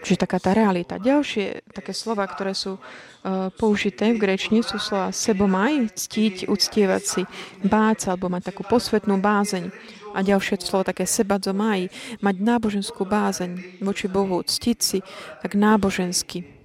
Čiže 0.00 0.24
taká 0.24 0.40
tá 0.40 0.56
realita. 0.56 0.96
Ďalšie 0.96 1.76
také 1.76 1.92
slova, 1.92 2.24
ktoré 2.24 2.56
sú 2.56 2.80
uh, 2.80 3.52
použité 3.52 4.16
v 4.16 4.24
grečne, 4.24 4.64
sú 4.64 4.80
slova 4.80 5.12
sebomaj, 5.12 5.92
ctiť, 5.92 6.48
uctievať 6.48 7.02
si, 7.04 7.22
báť 7.60 8.08
sa, 8.08 8.16
alebo 8.16 8.32
mať 8.32 8.48
takú 8.48 8.64
posvetnú 8.64 9.20
bázeň. 9.20 9.68
A 10.16 10.24
ďalšie 10.24 10.64
slovo 10.64 10.88
také 10.88 11.04
sebadzomaj, 11.04 11.92
mať 12.24 12.36
náboženskú 12.40 13.04
bázeň 13.04 13.84
voči 13.84 14.08
Bohu, 14.08 14.40
ctiť 14.40 14.78
si 14.80 15.04
tak 15.44 15.52
nábožensky. 15.52 16.59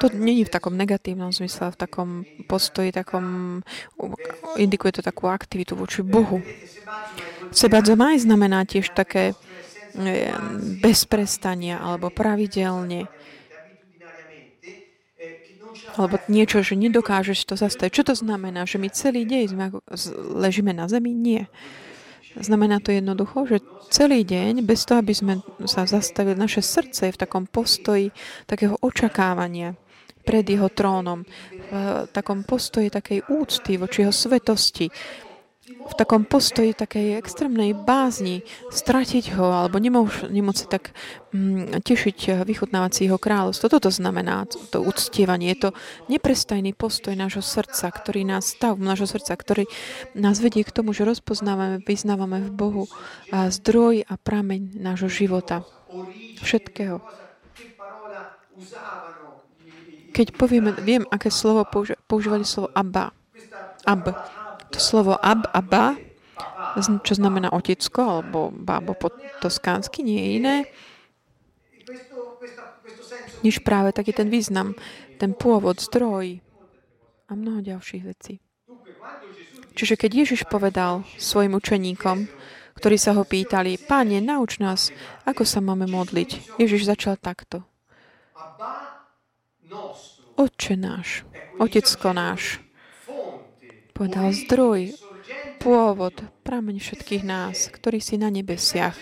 To 0.00 0.06
není 0.10 0.44
v 0.44 0.50
takom 0.50 0.74
negatívnom 0.74 1.30
zmysle, 1.30 1.70
v 1.70 1.78
takom 1.78 2.08
postoji, 2.50 2.90
takom, 2.92 3.60
indikuje 4.56 4.98
to 4.98 5.02
takú 5.02 5.30
aktivitu 5.30 5.78
voči 5.78 6.02
Bohu. 6.02 6.42
Sebadzomaj 7.54 8.26
znamená 8.26 8.66
tiež 8.66 8.90
také 8.90 9.32
e, 9.32 10.34
bez 10.82 11.06
prestania 11.06 11.78
alebo 11.78 12.10
pravidelne 12.10 13.06
alebo 15.94 16.18
niečo, 16.26 16.62
že 16.62 16.74
nedokážeš 16.74 17.46
to 17.46 17.54
zastaviť. 17.54 17.92
Čo 17.94 18.04
to 18.10 18.14
znamená? 18.18 18.66
Že 18.66 18.82
my 18.82 18.88
celý 18.90 19.22
deň 19.22 19.42
sme 19.46 19.62
ako, 19.70 19.78
ležíme 20.42 20.74
na 20.74 20.90
zemi? 20.90 21.14
Nie. 21.14 21.46
Znamená 22.34 22.82
to 22.82 22.90
jednoducho, 22.90 23.46
že 23.46 23.62
celý 23.94 24.26
deň, 24.26 24.66
bez 24.66 24.82
toho, 24.82 24.98
aby 24.98 25.14
sme 25.14 25.34
sa 25.70 25.86
zastavili, 25.86 26.34
naše 26.34 26.66
srdce 26.66 27.06
je 27.06 27.14
v 27.14 27.20
takom 27.22 27.46
postoji 27.46 28.10
takého 28.50 28.74
očakávania 28.82 29.78
pred 30.24 30.44
jeho 30.48 30.72
trónom, 30.72 31.22
v 31.70 32.08
takom 32.10 32.42
postoji 32.42 32.88
takej 32.88 33.28
úcty 33.28 33.76
voči 33.76 34.04
jeho 34.04 34.14
svetosti, 34.14 34.88
v 35.64 35.94
takom 35.96 36.28
postoji 36.28 36.76
takej 36.76 37.16
extrémnej 37.16 37.72
bázni 37.72 38.44
stratiť 38.68 39.32
ho 39.36 39.48
alebo 39.48 39.80
nemôž, 39.80 40.28
nemôcť 40.28 40.60
sa 40.60 40.68
tak 40.68 40.92
mm, 41.32 41.80
tešiť, 41.80 42.44
vychutnávať 42.44 42.90
si 42.92 43.00
jeho 43.08 43.16
kráľovstvo. 43.16 43.72
Toto 43.72 43.88
znamená 43.88 44.44
to 44.68 44.84
uctievanie. 44.84 45.56
Je 45.56 45.68
to 45.68 45.70
neprestajný 46.12 46.76
postoj 46.76 47.16
nášho 47.16 47.40
srdca, 47.40 47.88
ktorý 47.88 48.28
nás 48.28 48.52
stav 48.52 48.76
nášho 48.76 49.08
srdca, 49.08 49.32
ktorý 49.32 49.64
nás 50.12 50.40
vedie 50.40 50.68
k 50.68 50.72
tomu, 50.72 50.92
že 50.92 51.08
rozpoznávame, 51.08 51.80
vyznávame 51.80 52.44
v 52.44 52.50
Bohu 52.52 52.84
a 53.32 53.48
zdroj 53.48 54.04
a 54.04 54.14
prameň 54.20 54.76
nášho 54.76 55.08
života. 55.08 55.64
Všetkého. 56.44 57.00
Keď 60.14 60.26
povieme, 60.38 60.70
viem, 60.78 61.02
aké 61.10 61.26
slovo 61.28 61.66
používali 62.06 62.46
slovo 62.46 62.70
Abba. 62.70 63.10
Ab 63.82 64.14
to 64.74 64.82
slovo 64.82 65.14
ab 65.14 65.46
a 65.54 65.62
ba, 65.62 65.94
čo 67.06 67.14
znamená 67.14 67.54
otecko 67.54 68.02
alebo 68.02 68.50
bábo 68.50 68.98
po 68.98 69.14
toskánsky, 69.38 70.02
nie 70.02 70.18
je 70.18 70.30
iné, 70.42 70.56
než 73.46 73.62
práve 73.62 73.94
taký 73.94 74.10
ten 74.10 74.26
význam, 74.26 74.74
ten 75.22 75.30
pôvod, 75.30 75.78
zdroj 75.78 76.42
a 77.30 77.32
mnoho 77.38 77.62
ďalších 77.62 78.02
vecí. 78.02 78.42
Čiže 79.78 79.94
keď 79.94 80.10
Ježiš 80.26 80.42
povedal 80.50 81.06
svojim 81.18 81.54
učeníkom, 81.54 82.26
ktorí 82.74 82.96
sa 82.98 83.14
ho 83.14 83.22
pýtali, 83.22 83.78
Páne, 83.78 84.18
nauč 84.18 84.58
nás, 84.58 84.90
ako 85.22 85.46
sa 85.46 85.62
máme 85.62 85.86
modliť. 85.86 86.58
Ježiš 86.58 86.90
začal 86.90 87.14
takto. 87.14 87.62
Otče 90.34 90.74
náš, 90.74 91.22
Otecko 91.62 92.10
náš, 92.10 92.58
povedal 93.94 94.34
zdroj, 94.34 94.98
pôvod, 95.62 96.18
prameň 96.42 96.82
všetkých 96.82 97.22
nás, 97.22 97.70
ktorí 97.70 98.02
si 98.02 98.18
na 98.18 98.28
nebesiach. 98.28 98.98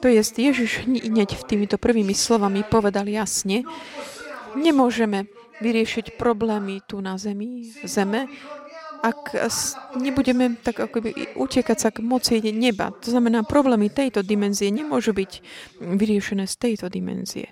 To 0.00 0.08
je, 0.08 0.20
Ježiš 0.20 0.88
hneď 0.88 1.36
v 1.36 1.46
týmito 1.48 1.76
prvými 1.76 2.12
slovami 2.12 2.64
povedal 2.64 3.08
jasne, 3.08 3.64
nemôžeme 4.56 5.28
vyriešiť 5.60 6.16
problémy 6.16 6.80
tu 6.88 7.04
na 7.04 7.20
zemi, 7.20 7.68
zeme, 7.84 8.28
ak 9.00 9.32
nebudeme 9.96 10.60
tak 10.60 10.80
akoby 10.80 11.36
utekať 11.36 11.78
sa 11.80 11.88
k 11.88 12.04
moci 12.04 12.40
neba. 12.52 12.92
To 13.00 13.08
znamená, 13.08 13.44
problémy 13.48 13.88
tejto 13.88 14.20
dimenzie 14.20 14.68
nemôžu 14.68 15.16
byť 15.16 15.32
vyriešené 15.80 16.44
z 16.44 16.54
tejto 16.56 16.92
dimenzie. 16.92 17.48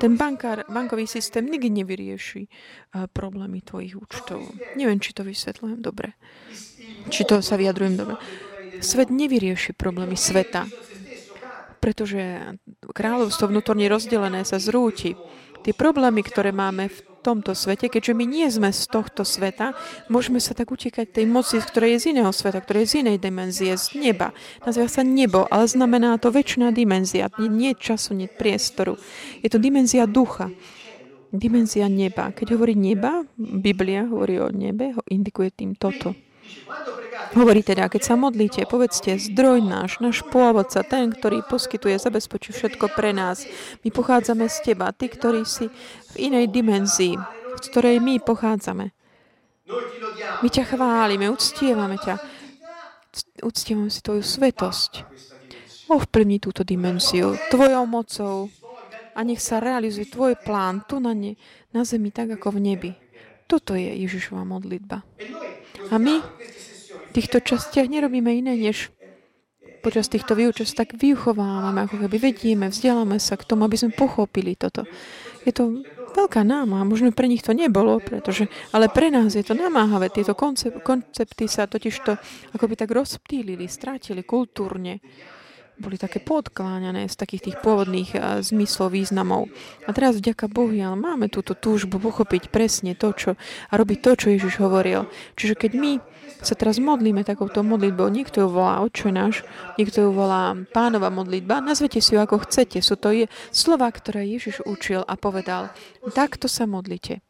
Ten 0.00 0.16
bankár, 0.18 0.64
bankový 0.68 1.06
systém 1.06 1.46
nikdy 1.46 1.70
nevyrieši 1.84 2.42
uh, 2.46 3.06
problémy 3.06 3.62
tvojich 3.62 3.94
účtov. 3.94 4.42
Neviem, 4.74 4.98
či 5.00 5.14
to 5.14 5.22
vysvetľujem 5.22 5.80
dobre. 5.80 6.18
Či 7.08 7.22
to 7.24 7.40
sa 7.44 7.54
vyjadrujem 7.54 7.94
dobre. 7.96 8.16
Svet 8.82 9.08
nevyrieši 9.08 9.72
problémy 9.76 10.18
sveta, 10.18 10.66
pretože 11.78 12.56
kráľovstvo 12.90 13.52
vnútorne 13.52 13.86
rozdelené 13.86 14.42
sa 14.42 14.56
zrúti. 14.56 15.14
Tie 15.64 15.72
problémy, 15.72 16.20
ktoré 16.20 16.52
máme 16.52 16.92
v 16.92 16.98
tomto 17.24 17.56
svete, 17.56 17.88
keďže 17.88 18.12
my 18.12 18.24
nie 18.28 18.44
sme 18.52 18.68
z 18.68 18.84
tohto 18.84 19.24
sveta, 19.24 19.72
môžeme 20.12 20.36
sa 20.36 20.52
tak 20.52 20.68
utekať 20.68 21.08
tej 21.08 21.24
moci, 21.24 21.56
ktoré 21.56 21.96
je 21.96 22.04
z 22.04 22.06
iného 22.12 22.28
sveta, 22.28 22.60
ktoré 22.60 22.84
je 22.84 22.92
z 22.92 22.94
inej 23.00 23.16
dimenzie, 23.16 23.72
z 23.80 23.96
neba. 23.96 24.36
Nazýva 24.68 24.92
sa 24.92 25.00
nebo, 25.00 25.48
ale 25.48 25.64
znamená 25.64 26.20
to 26.20 26.28
väčšiná 26.28 26.68
dimenzia. 26.68 27.32
Nie, 27.40 27.48
nie 27.48 27.72
času, 27.72 28.12
nie 28.12 28.28
priestoru. 28.28 29.00
Je 29.40 29.48
to 29.48 29.56
dimenzia 29.56 30.04
ducha. 30.04 30.52
Dimenzia 31.32 31.88
neba. 31.88 32.30
Keď 32.30 32.60
hovorí 32.60 32.76
neba, 32.76 33.24
Biblia 33.40 34.04
hovorí 34.04 34.38
o 34.38 34.52
nebe, 34.52 34.92
ho 34.92 35.02
indikuje 35.08 35.48
tým 35.50 35.72
toto. 35.80 36.12
Hovorí 37.34 37.66
teda, 37.66 37.90
keď 37.90 38.02
sa 38.02 38.14
modlíte, 38.14 38.62
povedzte, 38.70 39.18
zdroj 39.18 39.58
náš, 39.58 39.98
náš 39.98 40.22
pôvodca, 40.30 40.86
ten, 40.86 41.10
ktorý 41.10 41.42
poskytuje, 41.42 41.98
zabezpečí 41.98 42.54
všetko 42.54 42.94
pre 42.94 43.10
nás. 43.10 43.42
My 43.82 43.90
pochádzame 43.90 44.46
z 44.46 44.70
teba, 44.70 44.94
ty, 44.94 45.10
ktorý 45.10 45.42
si 45.42 45.66
v 46.14 46.30
inej 46.30 46.54
dimenzii, 46.54 47.18
z 47.58 47.66
ktorej 47.74 47.98
my 47.98 48.22
pochádzame. 48.22 48.94
My 50.40 50.48
ťa 50.48 50.64
chválime, 50.78 51.26
uctievame 51.26 51.98
ťa. 51.98 52.22
Uctievame 53.42 53.90
si 53.90 53.98
tvoju 53.98 54.22
svetosť. 54.22 54.92
Ovplyvni 55.90 56.38
túto 56.38 56.62
dimenziu 56.62 57.34
tvojou 57.50 57.84
mocou 57.84 58.46
a 59.14 59.20
nech 59.26 59.42
sa 59.42 59.58
realizuje 59.58 60.06
tvoj 60.06 60.38
plán 60.38 60.86
tu 60.86 61.02
na, 61.02 61.10
ne, 61.10 61.34
na 61.74 61.82
zemi, 61.82 62.14
tak 62.14 62.38
ako 62.38 62.56
v 62.56 62.62
nebi. 62.62 62.90
Toto 63.50 63.74
je 63.74 63.90
Ježišova 64.06 64.46
modlitba. 64.46 65.02
A 65.90 65.98
my 65.98 66.22
týchto 67.14 67.38
častiach 67.38 67.86
nerobíme 67.86 68.34
iné, 68.34 68.58
než 68.58 68.90
počas 69.84 70.10
týchto 70.10 70.34
vyučov 70.34 70.66
tak 70.74 70.96
vyuchovávame, 70.96 71.86
ako 71.86 72.08
keby 72.08 72.16
vedieme, 72.32 72.72
vzdeláme 72.72 73.20
sa 73.22 73.38
k 73.38 73.46
tomu, 73.46 73.68
aby 73.68 73.76
sme 73.76 73.92
pochopili 73.92 74.58
toto. 74.58 74.88
Je 75.44 75.52
to 75.52 75.84
veľká 76.16 76.40
námaha, 76.40 76.88
možno 76.88 77.12
pre 77.12 77.28
nich 77.28 77.44
to 77.44 77.52
nebolo, 77.52 78.00
pretože, 78.00 78.48
ale 78.72 78.88
pre 78.88 79.12
nás 79.12 79.36
je 79.36 79.44
to 79.44 79.52
namáhavé. 79.52 80.08
Tieto 80.08 80.32
koncep- 80.32 80.80
koncepty 80.80 81.44
sa 81.44 81.68
totiž 81.68 81.94
to 82.00 82.16
akoby 82.56 82.74
tak 82.80 82.90
rozptýlili, 82.90 83.68
strátili 83.68 84.24
kultúrne 84.24 85.04
boli 85.78 85.98
také 85.98 86.22
podkláňané 86.22 87.10
z 87.10 87.16
takých 87.18 87.50
tých 87.50 87.56
pôvodných 87.60 88.10
uh, 88.14 88.40
zmyslov, 88.40 88.94
významov. 88.94 89.50
A 89.84 89.90
teraz 89.90 90.18
vďaka 90.18 90.46
Bohu, 90.46 90.70
ale 90.70 90.96
máme 90.96 91.26
túto 91.26 91.58
túžbu 91.58 91.98
pochopiť 91.98 92.48
presne 92.50 92.94
to, 92.94 93.10
čo, 93.14 93.30
a 93.70 93.72
robiť 93.74 93.98
to, 94.00 94.10
čo 94.14 94.26
Ježiš 94.34 94.62
hovoril. 94.62 95.10
Čiže 95.34 95.54
keď 95.58 95.72
my 95.74 95.92
sa 96.44 96.52
teraz 96.52 96.76
modlíme 96.76 97.24
takouto 97.24 97.64
modlitbou, 97.64 98.12
niekto 98.12 98.44
ju 98.44 98.48
volá 98.52 98.84
Otče 98.84 99.10
náš, 99.10 99.42
niekto 99.80 100.08
ju 100.08 100.10
volá 100.12 100.52
Pánova 100.70 101.08
modlitba, 101.08 101.64
nazvete 101.64 102.04
si 102.04 102.14
ju 102.14 102.20
ako 102.20 102.44
chcete. 102.44 102.84
Sú 102.84 103.00
to 103.00 103.10
je 103.10 103.26
slova, 103.48 103.88
ktoré 103.88 104.28
Ježiš 104.28 104.60
učil 104.68 105.00
a 105.00 105.14
povedal, 105.16 105.72
takto 106.12 106.46
sa 106.46 106.68
modlite. 106.68 107.24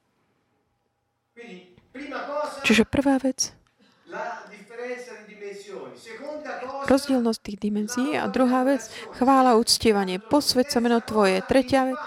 Čiže 2.67 2.91
prvá 2.91 3.23
vec, 3.23 3.55
rozdielnosť 6.85 7.41
tých 7.41 7.59
dimenzií. 7.59 8.11
A 8.19 8.29
druhá 8.29 8.65
vec, 8.65 8.87
chvála, 9.17 9.57
uctievanie. 9.57 10.21
Posved 10.21 10.69
sa 10.69 10.79
meno 10.81 11.01
Tvoje. 11.01 11.41
Tretia 11.45 11.93
vec, 11.93 11.99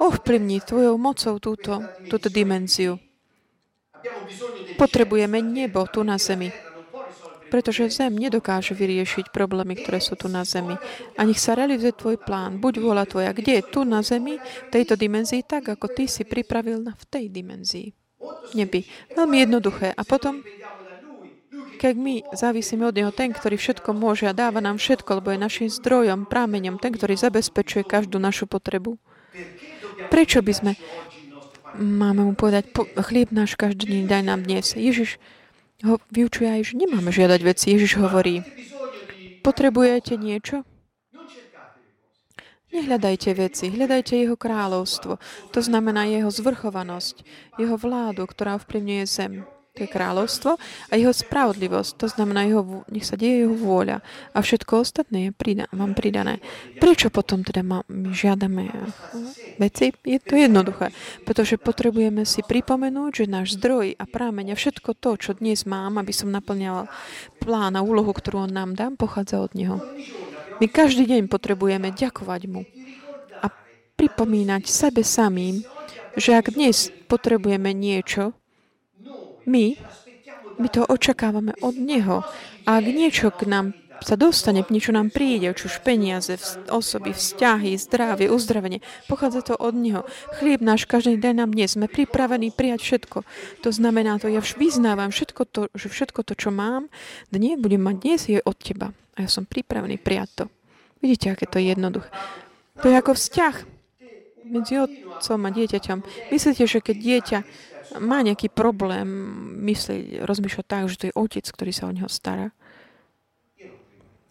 ovplyvni 0.00 0.64
Tvojou 0.64 0.96
mocou 0.96 1.38
túto, 1.38 1.82
túto 2.08 2.28
dimenziu. 2.32 2.98
Potrebujeme 4.74 5.38
nebo 5.38 5.86
tu 5.86 6.02
na 6.02 6.18
zemi. 6.18 6.50
Pretože 7.52 7.92
Zem 7.92 8.16
nedokáže 8.16 8.72
vyriešiť 8.72 9.28
problémy, 9.28 9.76
ktoré 9.76 10.00
sú 10.00 10.16
tu 10.16 10.24
na 10.24 10.40
Zemi. 10.40 10.72
A 11.20 11.28
nech 11.28 11.36
sa 11.36 11.52
realizuje 11.52 11.92
Tvoj 11.92 12.16
plán. 12.16 12.56
Buď 12.56 12.80
vôľa 12.80 13.04
Tvoja. 13.04 13.36
Kde 13.36 13.60
je 13.60 13.68
tu 13.68 13.84
na 13.84 14.00
Zemi, 14.00 14.40
tejto 14.72 14.96
dimenzii, 14.96 15.44
tak 15.44 15.68
ako 15.68 15.92
Ty 15.92 16.08
si 16.08 16.24
pripravil 16.24 16.80
na 16.80 16.96
v 16.96 17.04
tej 17.12 17.28
dimenzii. 17.28 17.92
Nebi. 18.56 18.88
Veľmi 19.12 19.36
jednoduché. 19.44 19.92
A 19.92 20.00
potom 20.00 20.40
keď 21.82 21.98
my 21.98 22.14
závisíme 22.30 22.86
od 22.86 22.94
Neho, 22.94 23.10
ten, 23.10 23.34
ktorý 23.34 23.58
všetko 23.58 23.90
môže 23.90 24.30
a 24.30 24.36
dáva 24.36 24.62
nám 24.62 24.78
všetko, 24.78 25.18
lebo 25.18 25.34
je 25.34 25.42
našim 25.42 25.66
zdrojom, 25.66 26.30
prámeňom, 26.30 26.78
ten, 26.78 26.94
ktorý 26.94 27.18
zabezpečuje 27.18 27.82
každú 27.82 28.22
našu 28.22 28.46
potrebu. 28.46 29.02
Prečo 30.06 30.46
by 30.46 30.52
sme 30.54 30.72
máme 31.74 32.22
mu 32.22 32.38
povedať, 32.38 32.70
po, 32.70 32.86
chlieb 32.86 33.34
náš 33.34 33.58
každý 33.58 33.90
deň 33.90 34.04
daj 34.06 34.22
nám 34.22 34.40
dnes. 34.46 34.78
Ježiš 34.78 35.18
ho 35.82 35.98
vyučuje 36.14 36.46
aj, 36.46 36.70
že 36.70 36.78
nemáme 36.78 37.10
žiadať 37.10 37.40
veci. 37.42 37.74
Ježiš 37.74 37.98
hovorí, 37.98 38.46
potrebujete 39.42 40.14
niečo? 40.14 40.62
Nehľadajte 42.70 43.30
veci, 43.34 43.74
hľadajte 43.74 44.22
jeho 44.22 44.38
kráľovstvo. 44.38 45.18
To 45.50 45.60
znamená 45.60 46.06
jeho 46.06 46.30
zvrchovanosť, 46.30 47.26
jeho 47.58 47.74
vládu, 47.74 48.22
ktorá 48.24 48.56
ovplyvňuje 48.56 49.04
zem 49.04 49.42
to 49.72 49.84
je 49.84 49.88
kráľovstvo, 49.88 50.60
a 50.60 50.92
jeho 51.00 51.16
spravodlivosť, 51.16 51.96
to 51.96 52.06
znamená, 52.12 52.44
jeho, 52.44 52.84
nech 52.92 53.08
sa 53.08 53.16
deje 53.16 53.48
jeho 53.48 53.56
vôľa 53.56 54.04
a 54.36 54.38
všetko 54.44 54.84
ostatné 54.84 55.18
je 55.28 55.30
prida, 55.32 55.64
vám 55.72 55.96
pridané. 55.96 56.44
Prečo 56.76 57.08
potom 57.08 57.40
teda 57.40 57.64
ma, 57.64 57.80
my 57.88 58.12
žiadame 58.12 58.68
eh, 58.68 58.84
veci? 59.56 59.96
Je 60.04 60.20
to 60.20 60.36
jednoduché, 60.36 60.92
pretože 61.24 61.56
potrebujeme 61.56 62.28
si 62.28 62.44
pripomenúť, 62.44 63.24
že 63.24 63.32
náš 63.32 63.56
zdroj 63.56 63.96
a 63.96 64.04
prámeň 64.04 64.52
a 64.52 64.60
všetko 64.60 64.92
to, 65.00 65.16
čo 65.16 65.30
dnes 65.40 65.64
mám, 65.64 65.96
aby 65.96 66.12
som 66.12 66.28
naplňal 66.28 66.92
plán 67.40 67.72
a 67.72 67.80
úlohu, 67.80 68.12
ktorú 68.12 68.44
on 68.44 68.52
nám 68.52 68.76
dá, 68.76 68.92
pochádza 68.92 69.40
od 69.40 69.56
neho. 69.56 69.80
My 70.60 70.68
každý 70.68 71.08
deň 71.08 71.32
potrebujeme 71.32 71.96
ďakovať 71.96 72.42
mu 72.44 72.68
a 73.40 73.48
pripomínať 73.96 74.68
sebe 74.68 75.00
samým, 75.00 75.64
že 76.12 76.36
ak 76.36 76.52
dnes 76.52 76.92
potrebujeme 77.08 77.72
niečo, 77.72 78.36
my, 79.46 79.76
my 80.58 80.68
to 80.68 80.86
očakávame 80.86 81.56
od 81.62 81.74
Neho. 81.78 82.22
A 82.68 82.78
ak 82.78 82.86
niečo 82.86 83.34
k 83.34 83.48
nám 83.48 83.74
sa 84.02 84.18
dostane, 84.18 84.66
niečo 84.66 84.90
nám 84.90 85.14
príde, 85.14 85.54
či 85.54 85.70
už 85.70 85.80
peniaze, 85.86 86.34
osoby, 86.68 87.14
vzťahy, 87.14 87.78
zdravie, 87.78 88.26
uzdravenie, 88.28 88.82
pochádza 89.06 89.46
to 89.46 89.54
od 89.54 89.74
Neho. 89.78 90.02
Chlieb 90.42 90.58
náš 90.58 90.90
každý 90.90 91.16
deň 91.16 91.34
nám 91.46 91.50
dnes. 91.54 91.78
Sme 91.78 91.86
pripravení 91.86 92.50
prijať 92.50 92.82
všetko. 92.82 93.18
To 93.62 93.70
znamená 93.70 94.18
to, 94.18 94.26
ja 94.26 94.42
vyznávam 94.42 95.14
všetko 95.14 95.42
to, 95.48 95.60
že 95.78 95.86
všetko 95.86 96.26
to, 96.26 96.34
čo 96.34 96.50
mám, 96.50 96.90
dnes 97.30 97.54
budem 97.56 97.82
mať 97.82 97.96
dnes, 98.02 98.20
je 98.26 98.38
od 98.42 98.58
Teba. 98.58 98.90
A 99.14 99.18
ja 99.24 99.28
som 99.30 99.46
pripravený 99.46 100.02
prijať 100.02 100.28
to. 100.34 100.44
Vidíte, 100.98 101.34
aké 101.34 101.46
to 101.46 101.62
je 101.62 101.74
jednoduché. 101.74 102.10
To 102.82 102.86
je 102.90 102.96
ako 102.98 103.12
vzťah 103.14 103.54
medzi 104.52 104.74
otcom 104.82 105.40
a 105.46 105.50
dieťaťom. 105.50 105.98
Myslíte, 106.34 106.64
že 106.66 106.78
keď 106.82 106.96
dieťa 106.98 107.38
má 108.00 108.24
nejaký 108.24 108.48
problém 108.48 109.08
myslieť, 109.66 110.24
rozmýšľať 110.24 110.66
tak, 110.68 110.84
že 110.88 110.98
to 110.98 111.06
je 111.08 111.18
otec, 111.18 111.44
ktorý 111.44 111.72
sa 111.74 111.88
o 111.88 111.94
neho 111.94 112.08
stará? 112.08 112.54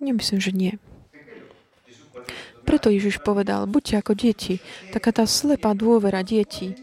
Nemyslím, 0.01 0.41
že 0.41 0.51
nie. 0.55 0.73
Preto 2.65 2.89
Ježiš 2.89 3.21
povedal, 3.21 3.69
buďte 3.69 4.01
ako 4.01 4.13
deti. 4.17 4.61
Taká 4.89 5.13
tá 5.13 5.25
slepá 5.25 5.73
dôvera 5.73 6.25
detí. 6.25 6.73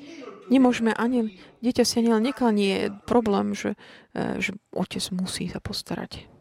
Nemôžeme 0.48 0.94
ani, 0.94 1.38
dieťa 1.60 1.84
si 1.84 1.94
ani 2.00 2.14
neklanie 2.18 2.94
problém, 3.04 3.52
že, 3.52 3.76
e, 4.16 4.40
že 4.40 4.56
otec 4.72 5.02
musí 5.14 5.50
sa 5.50 5.60
postarať. 5.60 6.37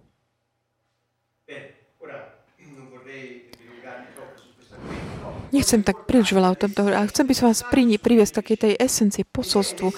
Nechcem 5.56 5.82
tak 5.82 6.10
príliš 6.10 6.36
veľa 6.36 6.54
o 6.54 6.60
tomto 6.60 6.84
hovoriť, 6.84 6.98
ale 6.98 7.12
chcem 7.12 7.26
by 7.28 7.34
som 7.34 7.46
vás 7.50 7.64
priviesť 8.00 8.34
takej 8.44 8.58
tej 8.58 8.74
esencie 8.78 9.24
posolstvu, 9.24 9.90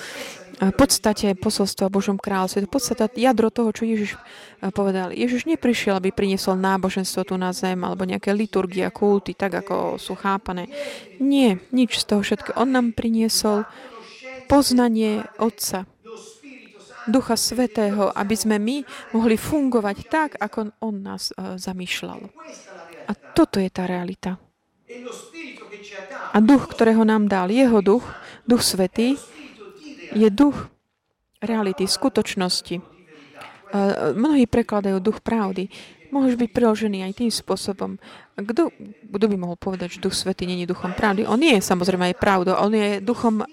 podstate 0.76 1.40
posolstva 1.40 1.88
Božom 1.88 2.20
kráľovstve. 2.20 2.68
To 2.68 2.76
podstata 2.76 3.08
jadro 3.16 3.48
toho, 3.48 3.72
čo 3.72 3.88
Ježiš 3.88 4.20
povedal. 4.76 5.16
Ježiš 5.16 5.48
neprišiel, 5.48 5.96
aby 5.96 6.12
priniesol 6.12 6.60
náboženstvo 6.60 7.24
tu 7.24 7.40
na 7.40 7.56
zem 7.56 7.80
alebo 7.80 8.04
nejaké 8.04 8.36
liturgie, 8.36 8.84
kulty, 8.92 9.40
tak 9.40 9.56
ako 9.64 9.96
sú 9.96 10.20
chápané. 10.20 10.68
Nie, 11.24 11.64
nič 11.72 12.04
z 12.04 12.12
toho 12.12 12.20
všetko. 12.20 12.60
On 12.60 12.68
nám 12.68 12.92
priniesol 12.92 13.64
poznanie 14.52 15.24
Otca, 15.40 15.88
Ducha 17.08 17.40
Svetého, 17.40 18.12
aby 18.12 18.36
sme 18.36 18.60
my 18.60 18.84
mohli 19.16 19.40
fungovať 19.40 19.98
tak, 20.12 20.30
ako 20.44 20.76
On 20.84 20.96
nás 21.00 21.32
zamýšľal. 21.40 22.28
A 23.08 23.12
toto 23.32 23.64
je 23.64 23.72
tá 23.72 23.88
realita. 23.88 24.36
A 26.34 26.38
duch, 26.41 26.65
ktorého 26.73 27.06
nám 27.06 27.30
dal, 27.30 27.54
jeho 27.54 27.82
duch, 27.82 28.06
duch 28.49 28.65
svetý, 28.65 29.17
je 30.10 30.30
duch 30.34 30.69
reality, 31.38 31.86
skutočnosti. 31.86 32.82
Mnohí 34.17 34.49
prekladajú 34.49 34.97
duch 34.97 35.21
pravdy. 35.21 35.69
Môžeš 36.10 36.41
byť 36.41 36.49
priložený 36.49 37.06
aj 37.06 37.21
tým 37.21 37.30
spôsobom. 37.30 38.02
Kto, 38.34 38.73
kto 39.13 39.25
by 39.30 39.36
mohol 39.38 39.54
povedať, 39.62 40.02
že 40.02 40.04
duch 40.10 40.17
svetý 40.17 40.49
není 40.49 40.65
duchom 40.65 40.97
pravdy? 40.97 41.30
On 41.30 41.38
je 41.38 41.62
samozrejme 41.62 42.10
aj 42.10 42.17
pravdou, 42.17 42.58
on 42.58 42.73
je 42.73 42.97
duchom 42.97 43.45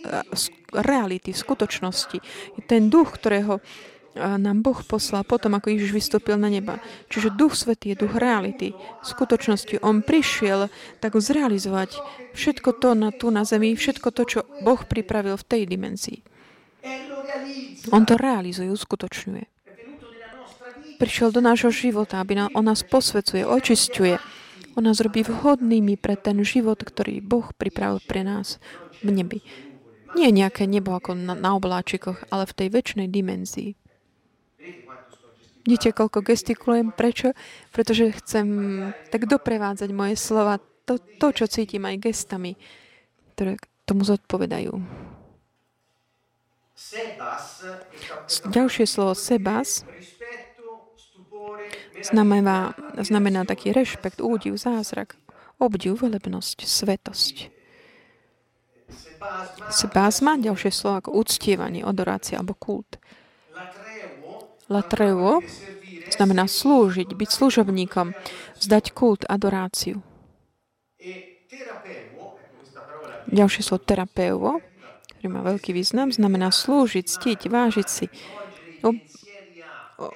reality, 0.73 1.37
skutočnosti. 1.37 2.17
Ten 2.65 2.89
duch, 2.89 3.13
ktorého 3.21 3.61
nám 4.17 4.65
Boh 4.65 4.81
poslal 4.81 5.23
potom, 5.23 5.53
ako 5.55 5.71
Ježiš 5.77 5.93
vystúpil 5.93 6.41
na 6.41 6.49
neba. 6.49 6.81
Čiže 7.13 7.37
Duch 7.37 7.53
Svetý 7.53 7.93
je 7.93 8.01
duch 8.03 8.17
reality. 8.17 8.73
V 8.75 9.07
skutočnosti 9.07 9.85
On 9.85 10.01
prišiel 10.01 10.73
tak 11.05 11.15
zrealizovať 11.15 12.01
všetko 12.33 12.71
to 12.81 12.97
na, 12.97 13.09
tu 13.13 13.29
na 13.29 13.45
zemi, 13.45 13.77
všetko 13.77 14.09
to, 14.11 14.23
čo 14.25 14.39
Boh 14.65 14.81
pripravil 14.81 15.37
v 15.37 15.45
tej 15.45 15.63
dimenzii. 15.69 16.19
On 17.93 18.03
to 18.03 18.19
realizuje, 18.19 18.73
uskutočňuje. 18.73 19.45
Prišiel 20.97 21.29
do 21.29 21.45
nášho 21.45 21.69
života, 21.69 22.25
aby 22.25 22.41
on 22.57 22.65
nás 22.65 22.81
posvecuje, 22.81 23.45
očisťuje. 23.45 24.17
On 24.81 24.85
nás 24.85 25.01
robí 25.01 25.25
vhodnými 25.25 26.01
pre 26.01 26.17
ten 26.17 26.41
život, 26.41 26.81
ktorý 26.81 27.21
Boh 27.21 27.53
pripravil 27.57 28.01
pre 28.05 28.25
nás 28.25 28.57
v 29.05 29.13
nebi. 29.13 29.41
Nie 30.17 30.33
nejaké 30.33 30.65
nebo 30.65 30.97
ako 30.97 31.13
na, 31.13 31.37
na 31.37 31.53
obláčikoch, 31.53 32.25
ale 32.33 32.49
v 32.49 32.57
tej 32.57 32.69
väčšnej 32.73 33.09
dimenzii. 33.13 33.77
Vidíte, 35.67 35.91
koľko 35.91 36.23
gestikulujem? 36.23 36.95
Prečo? 36.95 37.35
Pretože 37.75 38.15
chcem 38.23 38.47
tak 39.11 39.27
doprevádzať 39.27 39.91
moje 39.91 40.15
slova, 40.15 40.63
to, 40.87 41.03
to 41.19 41.35
čo 41.35 41.51
cítim 41.51 41.83
aj 41.83 42.07
gestami, 42.07 42.55
ktoré 43.35 43.59
tomu 43.83 44.07
zodpovedajú. 44.07 44.79
Ďalšie 48.47 48.87
slovo 48.87 49.19
sebas 49.19 49.83
znamená, 51.99 52.79
znamená 53.03 53.43
taký 53.43 53.75
rešpekt, 53.75 54.23
údiv, 54.23 54.55
zázrak, 54.63 55.19
obdiv, 55.59 55.99
velebnosť, 55.99 56.63
svetosť. 56.63 57.51
Sebasma, 59.75 60.39
ďalšie 60.39 60.71
slovo 60.71 61.03
ako 61.03 61.11
uctievanie, 61.19 61.83
adorácia 61.83 62.39
alebo 62.39 62.55
kult. 62.55 63.03
Latrevo 64.67 65.47
znamená 66.11 66.51
slúžiť, 66.51 67.15
byť 67.15 67.31
služobníkom, 67.31 68.15
zdať 68.59 68.85
kult, 68.95 69.23
adoráciu. 69.27 70.03
Ďalšie 73.27 73.63
slovo 73.67 73.83
terapeuvo, 73.83 74.51
ktorý 75.19 75.29
má 75.31 75.43
veľký 75.43 75.75
význam, 75.75 76.15
znamená 76.15 76.55
slúžiť, 76.55 77.05
ctiť, 77.07 77.41
vážiť 77.51 77.89
si, 77.91 78.07
o, 78.87 78.95
o, 79.99 80.07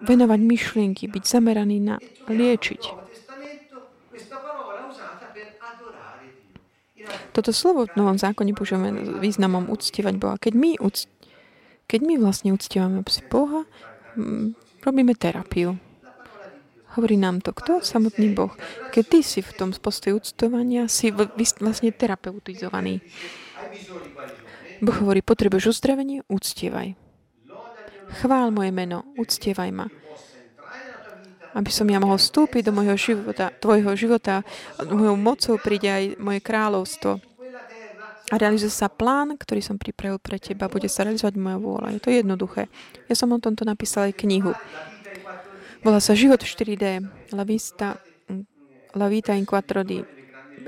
venovať 0.00 0.40
myšlienky, 0.40 1.04
byť 1.04 1.24
zameraný 1.28 1.84
na 1.84 1.96
liečiť. 2.28 3.04
Toto 7.34 7.50
slovo 7.52 7.84
v 7.90 7.96
Novom 7.98 8.16
zákone 8.16 8.54
používame 8.56 9.20
významom 9.20 9.68
uctievať 9.68 10.14
Boha. 10.16 10.36
Keď 10.40 10.52
my 10.54 10.70
uctievame 10.80 11.13
keď 11.84 12.00
my 12.02 12.14
vlastne 12.20 12.50
uctievame 12.50 13.04
Boha, 13.28 13.68
robíme 14.80 15.12
terapiu. 15.14 15.76
Hovorí 16.94 17.18
nám 17.18 17.42
to 17.42 17.50
kto? 17.50 17.82
Samotný 17.82 18.30
Boh. 18.38 18.54
Keď 18.94 19.04
ty 19.10 19.18
si 19.26 19.42
v 19.42 19.50
tom 19.50 19.74
postoji 19.74 20.14
uctovania, 20.14 20.86
si 20.86 21.10
vlastne 21.10 21.90
terapeutizovaný. 21.90 23.02
Boh 24.78 24.96
hovorí, 25.02 25.18
potrebuješ 25.18 25.74
uzdravenie? 25.74 26.22
Uctievaj. 26.30 26.94
Chvál 28.22 28.54
moje 28.54 28.70
meno, 28.70 29.02
uctievaj 29.18 29.70
ma. 29.74 29.90
Aby 31.54 31.70
som 31.70 31.90
ja 31.90 31.98
mohol 31.98 32.18
vstúpiť 32.18 32.70
do 32.70 32.74
môjho 32.74 32.94
života, 32.94 33.50
tvojho 33.50 33.94
života, 33.98 34.46
mojou 34.78 35.18
mocou 35.18 35.54
príde 35.58 35.90
aj 35.90 36.04
moje 36.22 36.38
kráľovstvo 36.42 37.33
a 38.32 38.40
realizuje 38.40 38.72
sa 38.72 38.88
plán, 38.88 39.36
ktorý 39.36 39.60
som 39.60 39.76
pripravil 39.76 40.16
pre 40.16 40.40
teba. 40.40 40.72
Bude 40.72 40.88
sa 40.88 41.04
realizovať 41.04 41.36
moja 41.36 41.58
vôľa. 41.60 41.92
Je 41.92 42.00
to 42.00 42.08
jednoduché. 42.08 42.72
Ja 43.04 43.14
som 43.18 43.36
o 43.36 43.38
tomto 43.42 43.68
napísala 43.68 44.08
aj 44.08 44.16
knihu. 44.24 44.56
Volá 45.84 46.00
sa 46.00 46.16
Život 46.16 46.40
4D. 46.40 47.04
La 47.36 47.44
La 48.96 49.06
Vita 49.12 49.36
in 49.36 49.44
4D. 49.44 49.92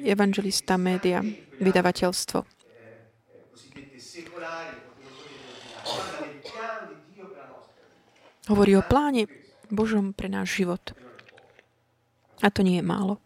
Evangelista 0.05 0.77
Media. 0.77 1.25
Vydavateľstvo. 1.57 2.45
Hovorí 8.47 8.73
o 8.77 8.85
pláne 8.85 9.27
Božom 9.73 10.13
pre 10.13 10.29
náš 10.29 10.61
život. 10.61 10.93
A 12.45 12.53
to 12.53 12.61
nie 12.61 12.79
je 12.79 12.85
málo. 12.85 13.17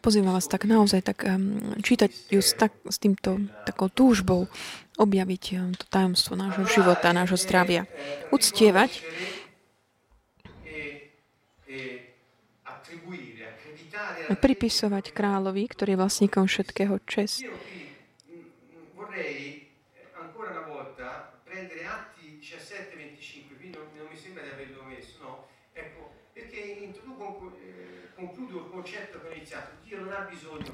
Pozývam 0.00 0.32
vás 0.32 0.48
tak 0.48 0.64
naozaj 0.64 1.04
tak 1.04 1.28
um, 1.28 1.60
čítať 1.84 2.32
ju 2.32 2.40
s, 2.40 2.56
tak, 2.56 2.72
s 2.88 2.96
týmto 2.96 3.36
takou 3.68 3.92
túžbou 3.92 4.48
objaviť 4.96 5.44
um, 5.60 5.76
to 5.76 5.84
tajomstvo 5.92 6.40
nášho 6.40 6.64
života, 6.64 7.12
nášho 7.12 7.36
zdravia. 7.36 7.84
Uctievať 8.32 9.04
a 14.30 14.32
pripisovať 14.32 15.12
kráľovi, 15.12 15.68
ktorý 15.68 15.92
je 15.92 16.00
vlastníkom 16.00 16.44
všetkého 16.48 16.96
čest. 17.04 17.44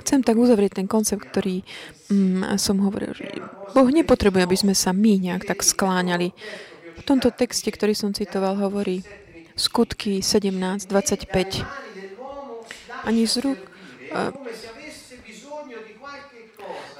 Chcem 0.07 0.21
tak 0.23 0.37
uzavrieť 0.37 0.83
ten 0.83 0.87
koncept, 0.87 1.25
ktorý 1.33 1.65
mm, 2.13 2.59
som 2.61 2.79
hovoril, 2.85 3.17
že 3.17 3.27
Boh 3.73 3.89
nepotrebuje, 3.89 4.43
aby 4.45 4.57
sme 4.57 4.75
sa 4.77 4.93
my 4.93 5.19
nejak 5.19 5.49
tak 5.49 5.65
skláňali. 5.65 6.31
V 6.97 7.03
tomto 7.05 7.33
texte, 7.33 7.69
ktorý 7.73 7.93
som 7.93 8.13
citoval, 8.13 8.57
hovorí 8.57 9.03
skutky 9.57 10.21
17, 10.21 10.87
25. 10.89 11.65
Ani 13.07 13.25
z 13.25 13.35
rúk, 13.41 13.61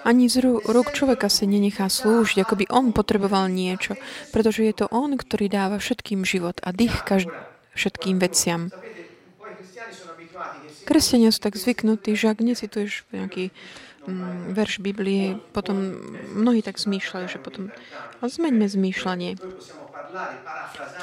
ani 0.07 0.31
z 0.31 0.37
rúk 0.47 0.89
človeka 0.95 1.27
sa 1.27 1.45
nenechá 1.51 1.91
slúžiť, 1.91 2.47
ako 2.47 2.55
by 2.63 2.65
on 2.71 2.87
potreboval 2.95 3.51
niečo, 3.51 3.99
pretože 4.31 4.63
je 4.63 4.75
to 4.75 4.87
on, 4.95 5.19
ktorý 5.19 5.51
dáva 5.51 5.83
všetkým 5.83 6.23
život 6.23 6.63
a 6.63 6.71
dých 6.71 7.03
každ- 7.03 7.35
všetkým 7.75 8.23
veciam. 8.23 8.73
Kresťania 10.87 11.35
sú 11.35 11.43
tak 11.43 11.59
zvyknutí, 11.59 12.15
že 12.15 12.31
ak 12.31 12.39
necituješ 12.39 13.11
nejaký 13.11 13.51
mm, 14.07 14.55
verš 14.55 14.79
Biblie, 14.79 15.35
potom 15.51 15.99
mnohí 16.31 16.63
tak 16.63 16.79
zmýšľajú, 16.79 17.27
že 17.27 17.43
potom... 17.43 17.75
Ale 18.23 18.31
zmeňme 18.31 18.71
zmýšľanie. 18.71 19.35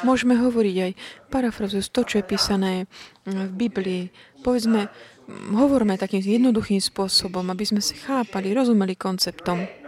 Môžeme 0.08 0.40
hovoriť 0.40 0.76
aj 0.80 0.92
parafrazujú 1.28 1.84
to, 1.92 2.02
čo 2.08 2.16
je 2.24 2.26
písané 2.26 2.74
mm, 3.28 3.52
v 3.52 3.54
Biblii. 3.68 4.04
Povedzme, 4.40 4.88
mm, 4.88 5.52
hovorme 5.60 6.00
takým 6.00 6.24
jednoduchým 6.24 6.80
spôsobom, 6.80 7.44
aby 7.52 7.68
sme 7.68 7.84
si 7.84 8.00
chápali, 8.00 8.56
rozumeli 8.56 8.96
konceptom. 8.96 9.83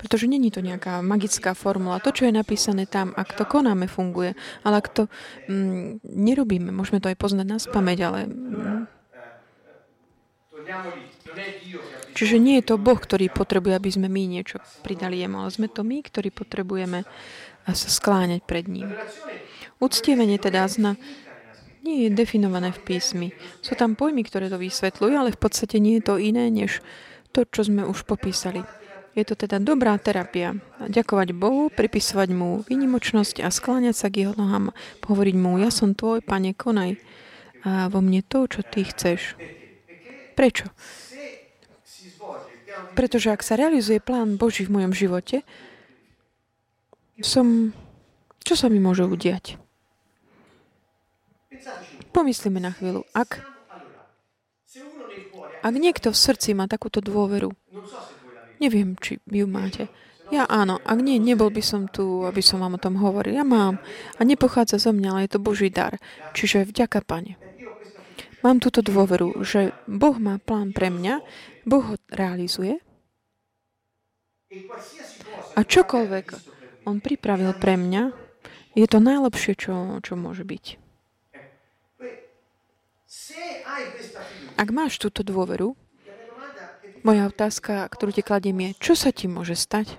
Pretože 0.00 0.24
není 0.24 0.48
to 0.48 0.64
nejaká 0.64 1.04
magická 1.04 1.52
formula. 1.52 2.00
To, 2.00 2.08
čo 2.08 2.24
je 2.24 2.32
napísané 2.32 2.88
tam, 2.88 3.12
ak 3.12 3.36
to 3.36 3.44
konáme, 3.44 3.84
funguje. 3.84 4.32
Ale 4.64 4.80
ak 4.80 4.88
to 4.88 5.02
mm, 5.44 6.00
nerobíme, 6.08 6.72
môžeme 6.72 7.04
to 7.04 7.12
aj 7.12 7.20
poznať 7.20 7.46
na 7.46 7.58
spameť, 7.60 7.98
ale... 8.00 8.20
Mm, 8.24 8.88
Čiže 12.14 12.36
nie 12.38 12.60
je 12.60 12.74
to 12.74 12.76
Boh, 12.78 12.98
ktorý 12.98 13.32
potrebuje, 13.32 13.74
aby 13.74 13.90
sme 13.90 14.06
my 14.06 14.22
niečo 14.28 14.62
pridali 14.86 15.18
jemu, 15.18 15.42
ale 15.42 15.50
sme 15.50 15.66
to 15.66 15.82
my, 15.82 15.98
ktorí 16.04 16.30
potrebujeme 16.30 17.02
sa 17.66 17.88
skláňať 17.90 18.46
pred 18.46 18.66
ním. 18.66 18.92
Uctievenie 19.82 20.36
teda 20.36 20.66
zna, 20.68 21.00
nie 21.80 22.06
je 22.06 22.10
definované 22.12 22.76
v 22.76 22.80
písmi. 22.84 23.28
Sú 23.64 23.72
tam 23.72 23.96
pojmy, 23.96 24.20
ktoré 24.26 24.52
to 24.52 24.60
vysvetľujú, 24.60 25.14
ale 25.16 25.32
v 25.32 25.40
podstate 25.40 25.80
nie 25.80 25.98
je 25.98 26.04
to 26.04 26.20
iné, 26.20 26.52
než 26.52 26.84
to, 27.32 27.48
čo 27.48 27.64
sme 27.64 27.86
už 27.88 28.04
popísali. 28.04 28.60
Je 29.18 29.26
to 29.26 29.34
teda 29.34 29.58
dobrá 29.58 29.98
terapia. 29.98 30.54
Ďakovať 30.78 31.34
Bohu, 31.34 31.66
pripisovať 31.66 32.30
mu 32.30 32.62
výnimočnosť 32.62 33.42
a 33.42 33.50
skláňať 33.50 33.94
sa 33.98 34.06
k 34.06 34.26
jeho 34.26 34.34
nohám, 34.38 34.70
hovoriť 35.02 35.34
mu, 35.34 35.58
ja 35.58 35.74
som 35.74 35.98
tvoj, 35.98 36.22
pane, 36.22 36.54
konaj 36.54 36.94
a 37.66 37.90
vo 37.92 38.00
mne 38.00 38.22
to, 38.24 38.46
čo 38.46 38.62
ty 38.64 38.86
chceš. 38.86 39.36
Prečo? 40.38 40.70
Pretože 42.96 43.34
ak 43.34 43.42
sa 43.44 43.58
realizuje 43.58 44.00
plán 44.00 44.38
Boží 44.38 44.64
v 44.64 44.80
mojom 44.80 44.92
živote, 44.94 45.42
som... 47.20 47.76
Čo 48.40 48.56
sa 48.56 48.66
mi 48.72 48.80
môže 48.80 49.04
udiať? 49.04 49.60
Pomyslíme 52.10 52.56
na 52.56 52.72
chvíľu. 52.72 53.04
Ak, 53.12 53.44
ak 55.60 55.74
niekto 55.76 56.08
v 56.08 56.16
srdci 56.16 56.56
má 56.56 56.64
takúto 56.64 57.04
dôveru, 57.04 57.52
Neviem, 58.60 58.94
či 59.00 59.18
ju 59.24 59.48
máte. 59.48 59.88
Ja 60.30 60.46
áno, 60.46 60.78
ak 60.86 60.98
nie, 61.02 61.18
nebol 61.18 61.50
by 61.50 61.58
som 61.58 61.90
tu, 61.90 62.22
aby 62.22 62.38
som 62.38 62.62
vám 62.62 62.78
o 62.78 62.82
tom 62.82 63.00
hovoril. 63.02 63.34
Ja 63.34 63.42
mám. 63.42 63.82
A 64.14 64.22
nepochádza 64.22 64.78
zo 64.78 64.94
mňa, 64.94 65.08
ale 65.10 65.20
je 65.26 65.32
to 65.34 65.40
Boží 65.42 65.72
dar. 65.74 65.98
Čiže 66.36 66.70
vďaka 66.70 67.02
Pane. 67.02 67.34
Mám 68.40 68.62
túto 68.62 68.80
dôveru, 68.80 69.42
že 69.44 69.74
Boh 69.84 70.16
má 70.16 70.40
plán 70.40 70.72
pre 70.72 70.88
mňa, 70.88 71.20
Boh 71.68 71.84
ho 71.84 71.94
realizuje 72.08 72.80
a 75.54 75.60
čokoľvek 75.60 76.26
On 76.88 76.96
pripravil 77.04 77.52
pre 77.60 77.76
mňa, 77.76 78.02
je 78.72 78.86
to 78.88 78.98
najlepšie, 79.02 79.52
čo, 79.60 80.00
čo 80.00 80.16
môže 80.16 80.48
byť. 80.48 80.64
Ak 84.56 84.68
máš 84.72 84.96
túto 84.96 85.20
dôveru, 85.20 85.76
moja 87.02 87.28
otázka, 87.28 87.88
ktorú 87.88 88.10
ti 88.12 88.22
kladiem 88.24 88.58
je, 88.60 88.70
čo 88.90 88.94
sa 88.98 89.10
ti 89.10 89.26
môže 89.30 89.56
stať? 89.56 89.96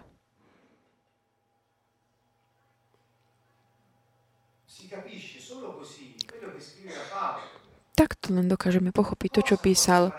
Takto 7.91 8.33
len 8.33 8.49
dokážeme 8.49 8.89
pochopiť 8.89 9.29
to, 9.29 9.41
čo 9.53 9.55
písal 9.61 10.11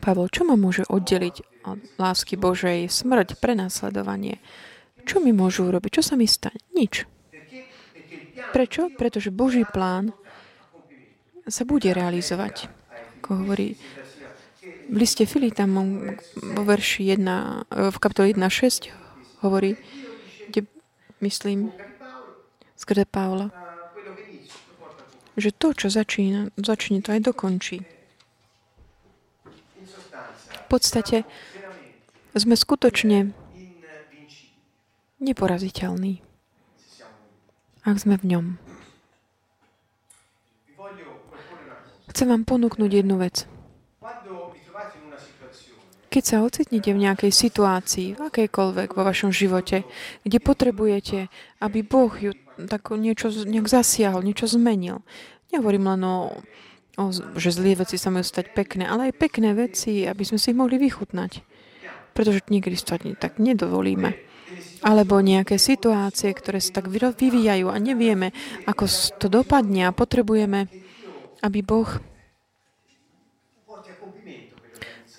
Pavol. 0.00 0.28
Čo 0.28 0.48
ma 0.48 0.56
môže 0.56 0.84
oddeliť 0.88 1.64
od 1.64 1.78
lásky 1.96 2.36
Božej? 2.36 2.88
Smrť, 2.88 3.40
prenasledovanie. 3.40 4.40
Čo 5.02 5.18
mi 5.18 5.34
môžu 5.34 5.66
urobiť? 5.66 6.00
Čo 6.00 6.02
sa 6.02 6.14
mi 6.14 6.28
stane? 6.28 6.60
Nič. 6.72 7.04
Prečo? 8.52 8.92
Pretože 8.94 9.34
Boží 9.34 9.66
plán 9.66 10.14
sa 11.48 11.66
bude 11.66 11.90
realizovať. 11.90 12.70
Ako 13.22 13.42
hovorí 13.42 13.74
v 14.88 14.96
liste 14.96 15.26
Filitam 15.26 15.74
vo 16.38 16.62
verši 16.64 17.14
1, 17.14 17.92
v 17.92 17.96
kapitole 18.02 18.34
1.6 18.34 18.90
hovorí, 19.42 19.78
kde 20.48 20.66
myslím, 21.22 21.70
skrze 22.74 23.06
Paula, 23.06 23.50
že 25.38 25.54
to, 25.54 25.72
čo 25.72 25.88
začína, 25.88 26.52
začne, 26.58 27.00
to 27.00 27.14
aj 27.14 27.20
dokončí. 27.22 27.86
V 30.52 30.64
podstate 30.68 31.24
sme 32.34 32.56
skutočne 32.56 33.32
neporaziteľní, 35.22 36.24
ak 37.84 37.96
sme 37.96 38.16
v 38.18 38.24
ňom. 38.34 38.46
Chcem 42.12 42.28
vám 42.28 42.44
ponúknuť 42.44 42.90
jednu 42.92 43.16
vec. 43.16 43.48
Keď 46.12 46.24
sa 46.28 46.44
ocitnete 46.44 46.92
v 46.92 47.08
nejakej 47.08 47.32
situácii, 47.32 48.20
v 48.20 48.28
akejkoľvek 48.28 48.92
vo 48.92 49.00
vašom 49.00 49.32
živote, 49.32 49.88
kde 50.28 50.38
potrebujete, 50.44 51.32
aby 51.64 51.80
Boh 51.80 52.12
ju 52.12 52.36
tak 52.68 52.92
niečo 52.92 53.32
nejak 53.32 53.64
zasiahol, 53.64 54.20
niečo 54.20 54.44
zmenil. 54.44 55.00
Nehovorím 55.56 55.88
len 55.96 56.04
o, 56.04 56.36
o, 57.00 57.04
že 57.40 57.56
zlé 57.56 57.80
veci 57.80 57.96
sa 57.96 58.12
majú 58.12 58.28
stať 58.28 58.52
pekné, 58.52 58.84
ale 58.84 59.08
aj 59.08 59.24
pekné 59.24 59.56
veci, 59.56 60.04
aby 60.04 60.20
sme 60.20 60.36
si 60.36 60.52
ich 60.52 60.60
mohli 60.60 60.76
vychutnať. 60.76 61.40
Pretože 62.12 62.44
niekedy 62.44 62.76
to 62.76 63.00
tak 63.16 63.40
nedovolíme. 63.40 64.12
Alebo 64.84 65.16
nejaké 65.24 65.56
situácie, 65.56 66.28
ktoré 66.36 66.60
sa 66.60 66.84
tak 66.84 66.92
vyvíjajú 66.92 67.72
a 67.72 67.76
nevieme, 67.80 68.36
ako 68.68 68.84
to 69.16 69.32
dopadne 69.32 69.88
a 69.88 69.96
potrebujeme, 69.96 70.68
aby 71.40 71.64
Boh 71.64 71.88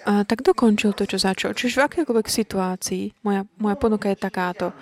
a 0.04 0.28
tak 0.28 0.44
dokončil 0.44 0.92
to, 0.92 1.08
čo 1.08 1.16
začal. 1.16 1.56
Čiže 1.56 1.80
v 1.80 1.86
akékoľvek 1.88 2.28
situácii, 2.28 3.24
moja, 3.24 3.48
moja 3.60 3.76
ponuka 3.80 4.12
je 4.12 4.18
takáto. 4.20 4.76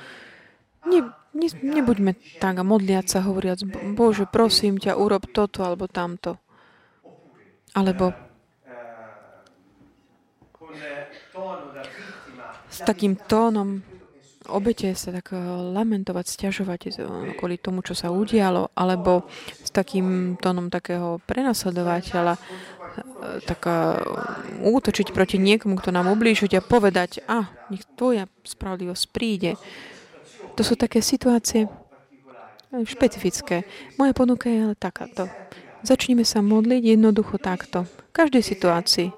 Ne, 0.90 1.06
ne, 1.38 1.48
nebuďme 1.62 2.18
tak 2.42 2.58
a 2.58 2.64
modliať 2.66 3.06
sa, 3.06 3.26
hovoriac, 3.26 3.62
Bože, 3.94 4.26
prosím 4.26 4.82
ťa, 4.82 4.98
urob 4.98 5.30
toto 5.30 5.62
alebo 5.62 5.86
tamto. 5.86 6.42
Alebo 7.78 8.12
s 12.72 12.80
takým 12.82 13.14
tónom 13.16 13.84
obete 14.50 14.94
sa 14.98 15.14
tak 15.14 15.36
eh, 15.36 15.40
lamentovať, 15.76 16.26
stiažovať 16.26 16.80
eh, 16.90 16.94
kvôli 17.38 17.62
tomu, 17.62 17.86
čo 17.86 17.94
sa 17.94 18.10
udialo, 18.10 18.74
alebo 18.74 19.28
s 19.62 19.70
takým 19.70 20.40
tónom 20.42 20.74
takého 20.74 21.22
prenasledovateľa 21.30 22.34
eh, 22.36 22.42
tak 23.46 23.62
útočiť 24.62 25.14
proti 25.14 25.38
niekomu, 25.38 25.78
kto 25.78 25.94
nám 25.94 26.10
ublížiť 26.10 26.58
a 26.58 26.66
povedať, 26.66 27.22
a 27.30 27.46
ah, 27.46 27.46
nech 27.70 27.86
tvoja 27.94 28.26
spravodlivosť 28.42 29.06
príde. 29.14 29.56
To 30.58 30.62
sú 30.66 30.76
také 30.76 31.00
situácie 31.00 31.70
špecifické. 32.72 33.68
Moja 34.00 34.16
ponuka 34.16 34.48
je 34.48 34.60
ale 34.64 34.76
takáto. 34.80 35.28
Začneme 35.84 36.24
sa 36.24 36.40
modliť 36.40 36.96
jednoducho 36.96 37.36
takto. 37.42 37.84
V 37.84 38.14
každej 38.16 38.44
situácii. 38.44 39.10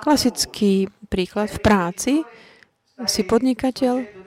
Klasický 0.00 0.88
príklad 1.12 1.52
v 1.52 1.58
práci 1.60 2.12
si 3.04 3.22
podnikateľ, 3.24 4.19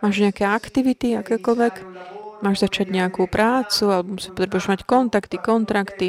máš 0.00 0.14
nejaké 0.20 0.44
aktivity, 0.44 1.16
akékoľvek, 1.16 1.74
máš 2.44 2.64
začať 2.64 2.92
nejakú 2.92 3.28
prácu, 3.28 3.84
alebo 3.88 4.20
si 4.20 4.28
potrebuješ 4.32 4.68
mať 4.68 4.80
kontakty, 4.84 5.36
kontrakty, 5.40 6.08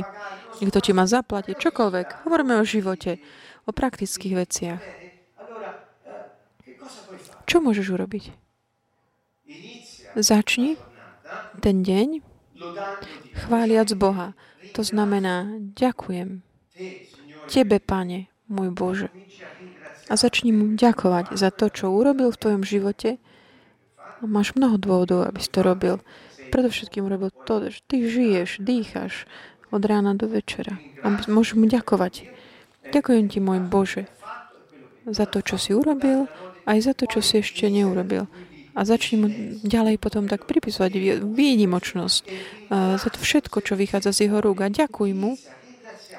kto 0.58 0.80
ti 0.82 0.92
má 0.92 1.06
zaplatiť, 1.06 1.56
čokoľvek. 1.56 2.28
Hovoríme 2.28 2.58
o 2.60 2.66
živote, 2.66 3.22
o 3.68 3.72
praktických 3.72 4.34
veciach. 4.36 4.82
Čo 7.48 7.64
môžeš 7.64 7.88
urobiť? 7.96 8.24
Začni 10.18 10.76
ten 11.62 11.86
deň 11.86 12.26
chváliac 13.46 13.94
Boha. 13.96 14.34
To 14.76 14.82
znamená, 14.84 15.62
ďakujem 15.78 16.44
Tebe, 17.48 17.78
Pane, 17.80 18.28
môj 18.52 18.70
Bože. 18.74 19.10
A 20.08 20.16
začni 20.16 20.52
mu 20.52 20.76
ďakovať 20.76 21.36
za 21.36 21.52
to, 21.52 21.72
čo 21.72 21.92
urobil 21.92 22.32
v 22.32 22.40
tvojom 22.40 22.64
živote 22.64 23.20
Máš 24.26 24.58
mnoho 24.58 24.82
dôvodov, 24.82 25.30
aby 25.30 25.38
si 25.38 25.50
to 25.52 25.62
robil. 25.62 26.02
Predovšetkým 26.50 27.06
robil 27.06 27.30
to, 27.46 27.70
že 27.70 27.84
ty 27.86 28.08
žiješ, 28.08 28.64
dýchaš 28.64 29.30
od 29.70 29.84
rána 29.84 30.16
do 30.16 30.32
večera. 30.32 30.80
Aby 31.04 31.28
môžeš 31.28 31.60
ďakovať. 31.60 32.26
Ďakujem 32.88 33.26
ti, 33.28 33.44
môj 33.44 33.60
Bože, 33.68 34.08
za 35.04 35.28
to, 35.28 35.44
čo 35.44 35.60
si 35.60 35.76
urobil, 35.76 36.32
aj 36.64 36.88
za 36.88 36.94
to, 36.96 37.04
čo 37.04 37.20
si 37.20 37.44
ešte 37.44 37.68
neurobil. 37.68 38.32
A 38.78 38.86
začni 38.86 39.16
mu 39.20 39.28
ďalej 39.66 40.00
potom 40.00 40.30
tak 40.30 40.48
pripisovať 40.48 41.20
výnimočnosť 41.26 42.22
za 42.72 43.10
to 43.10 43.18
všetko, 43.20 43.60
čo 43.60 43.74
vychádza 43.76 44.16
z 44.16 44.30
jeho 44.30 44.40
rúk. 44.40 44.64
A 44.64 44.72
ďakuj 44.72 45.12
mu. 45.18 45.36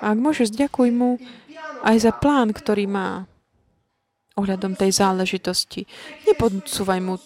A 0.02 0.12
ak 0.12 0.18
môžeš, 0.18 0.52
ďakuj 0.52 0.90
mu 0.92 1.16
aj 1.86 1.96
za 2.02 2.12
plán, 2.12 2.50
ktorý 2.52 2.84
má 2.90 3.30
ohľadom 4.36 4.78
tej 4.78 4.94
záležitosti. 4.94 5.86
Nepodsúvaj 6.26 7.00
mu 7.02 7.16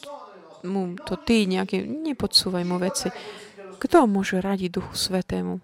mu 0.64 0.94
to 1.02 1.18
ty 1.18 1.46
nejaké, 1.46 1.82
nepodsúvaj 1.84 2.64
mu 2.66 2.76
veci. 2.78 3.10
Kto 3.78 4.06
môže 4.06 4.38
radiť 4.38 4.70
Duchu 4.78 4.94
Svetému? 4.94 5.58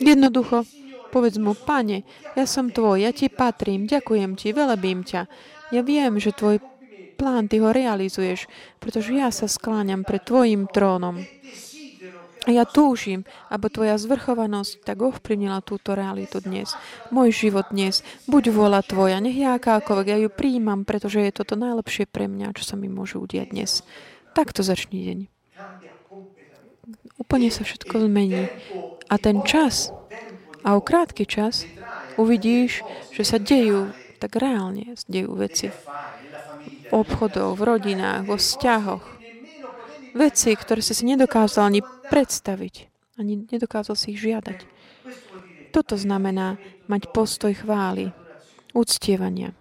Jednoducho, 0.00 0.66
povedz 1.14 1.38
mu, 1.40 1.54
Pane, 1.54 2.04
ja 2.36 2.44
som 2.44 2.68
tvoj, 2.68 3.04
ja 3.04 3.10
ti 3.14 3.30
patrím, 3.32 3.86
ďakujem 3.86 4.36
ti, 4.36 4.52
velebím 4.52 5.06
ťa. 5.06 5.24
Ja 5.70 5.80
viem, 5.86 6.18
že 6.18 6.34
tvoj 6.34 6.58
plán, 7.14 7.46
ty 7.46 7.60
ho 7.60 7.70
realizuješ, 7.70 8.48
pretože 8.80 9.12
ja 9.12 9.28
sa 9.28 9.46
skláňam 9.46 10.02
pred 10.02 10.24
tvojim 10.24 10.66
trónom. 10.66 11.20
Ja 12.48 12.64
túžim, 12.64 13.28
aby 13.52 13.68
tvoja 13.68 14.00
zvrchovanosť 14.00 14.80
tak 14.88 15.04
ovplyvnila 15.04 15.60
túto 15.60 15.92
realitu 15.92 16.40
dnes. 16.40 16.72
Môj 17.12 17.36
život 17.36 17.68
dnes. 17.68 18.00
Buď 18.24 18.48
vola 18.56 18.80
tvoja, 18.80 19.20
nech 19.20 19.36
ja 19.36 19.60
akákoľvek, 19.60 20.06
ja 20.08 20.18
ju 20.24 20.32
príjmam, 20.32 20.88
pretože 20.88 21.20
je 21.20 21.36
toto 21.36 21.52
najlepšie 21.60 22.08
pre 22.08 22.32
mňa, 22.32 22.56
čo 22.56 22.64
sa 22.64 22.80
mi 22.80 22.88
môže 22.88 23.20
udiať 23.20 23.52
dnes. 23.52 23.84
Takto 24.32 24.64
začni 24.64 24.98
deň. 25.04 25.18
Úplne 27.20 27.52
sa 27.52 27.60
všetko 27.68 28.08
zmení. 28.08 28.48
A 29.12 29.14
ten 29.20 29.44
čas, 29.44 29.92
a 30.64 30.72
o 30.72 30.80
krátky 30.80 31.28
čas, 31.28 31.68
uvidíš, 32.16 32.80
že 33.12 33.20
sa 33.20 33.36
dejú, 33.36 33.92
tak 34.16 34.40
reálne 34.40 34.96
dejú 35.12 35.36
veci. 35.36 35.68
V 36.88 36.92
obchodoch, 37.04 37.52
v 37.52 37.62
rodinách, 37.68 38.24
vo 38.24 38.40
vzťahoch, 38.40 39.19
veci, 40.16 40.50
ktoré 40.56 40.80
si 40.80 40.96
si 40.96 41.04
nedokázal 41.06 41.70
ani 41.70 41.80
predstaviť. 41.84 42.74
Ani 43.20 43.44
nedokázal 43.44 43.94
si 43.94 44.16
ich 44.16 44.20
žiadať. 44.24 44.64
Toto 45.70 45.94
znamená 45.94 46.58
mať 46.90 47.12
postoj 47.12 47.52
chvály, 47.54 48.10
uctievania. 48.74 49.54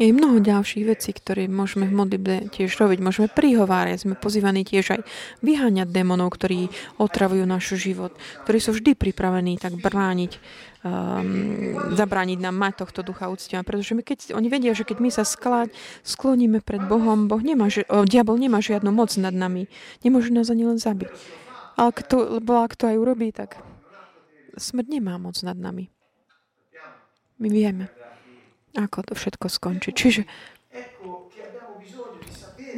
Je 0.00 0.16
mnoho 0.16 0.40
ďalších 0.40 0.88
vecí, 0.88 1.12
ktoré 1.12 1.44
môžeme 1.44 1.84
v 1.84 1.92
modlitbe 1.92 2.48
tiež 2.48 2.72
robiť. 2.80 3.04
Môžeme 3.04 3.28
prihovárať, 3.28 4.08
sme 4.08 4.16
pozývaní 4.16 4.64
tiež 4.64 4.96
aj 4.96 5.00
vyháňať 5.44 5.92
démonov, 5.92 6.32
ktorí 6.32 6.72
otravujú 6.96 7.44
náš 7.44 7.76
život, 7.76 8.16
ktorí 8.48 8.58
sú 8.64 8.72
vždy 8.72 8.96
pripravení 8.96 9.60
tak 9.60 9.76
brániť, 9.76 10.40
um, 10.88 11.76
zabrániť 11.92 12.38
nám 12.40 12.56
mať 12.56 12.80
tohto 12.80 13.04
ducha 13.04 13.28
úctia. 13.28 13.60
Pretože 13.60 13.92
my, 13.92 14.00
keď, 14.00 14.32
oni 14.32 14.48
vedia, 14.48 14.72
že 14.72 14.88
keď 14.88 15.04
my 15.04 15.12
sa 15.12 15.20
sklať, 15.20 15.68
skloníme 16.00 16.64
pred 16.64 16.80
Bohom, 16.80 17.28
boh 17.28 17.44
nemá, 17.44 17.68
o, 17.68 18.08
diabol 18.08 18.40
nemá 18.40 18.64
žiadnu 18.64 18.88
moc 18.88 19.12
nad 19.20 19.36
nami. 19.36 19.68
Nemôže 20.00 20.32
nás 20.32 20.48
ani 20.48 20.64
len 20.64 20.80
zabiť. 20.80 21.12
Ale 21.76 21.92
kto, 21.92 22.40
lebo 22.40 22.64
ak 22.64 22.72
to 22.72 22.88
aj 22.88 22.96
urobí, 22.96 23.36
tak 23.36 23.60
smrť 24.56 24.96
nemá 24.96 25.20
moc 25.20 25.36
nad 25.44 25.60
nami. 25.60 25.92
My 27.36 27.48
vieme, 27.52 27.92
ako 28.76 29.10
to 29.10 29.12
všetko 29.18 29.46
skončí. 29.50 29.90
Čiže 29.94 30.22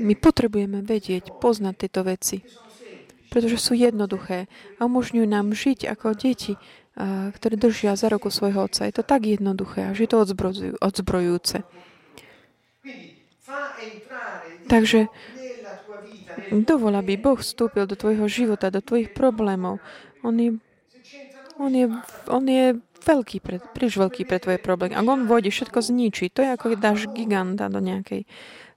my 0.00 0.16
potrebujeme 0.16 0.80
vedieť, 0.80 1.36
poznať 1.36 1.74
tieto 1.84 2.00
veci, 2.06 2.40
pretože 3.28 3.60
sú 3.60 3.76
jednoduché 3.76 4.48
a 4.80 4.88
umožňujú 4.88 5.26
nám 5.28 5.52
žiť 5.52 5.88
ako 5.88 6.16
deti, 6.16 6.56
ktoré 7.36 7.56
držia 7.56 7.96
za 7.96 8.12
roku 8.12 8.28
svojho 8.28 8.68
otca. 8.68 8.84
Je 8.88 8.94
to 8.96 9.04
tak 9.04 9.24
jednoduché, 9.24 9.92
až 9.92 10.04
je 10.04 10.08
to 10.08 10.16
odzbrojujúce. 10.80 11.64
Takže 14.68 15.08
dovol, 16.52 16.92
aby 16.96 17.20
Boh 17.20 17.36
vstúpil 17.36 17.84
do 17.84 17.96
tvojho 17.96 18.28
života, 18.28 18.72
do 18.72 18.80
tvojich 18.80 19.12
problémov. 19.12 19.80
On 20.24 20.32
je, 20.36 20.56
on 21.60 21.72
je, 21.72 21.86
on 22.28 22.44
je 22.48 22.80
veľký, 23.02 23.38
pre, 23.42 23.58
príliš 23.58 23.98
veľký 23.98 24.22
pre 24.24 24.38
tvoje 24.38 24.58
problémy. 24.62 24.94
Ak 24.94 25.06
on 25.06 25.26
vôjde, 25.26 25.50
všetko 25.50 25.78
zničí. 25.82 26.30
To 26.32 26.40
je 26.46 26.48
ako 26.54 26.64
keď 26.72 26.78
dáš 26.78 27.00
giganta 27.10 27.66
do 27.66 27.82
nejakej, 27.82 28.24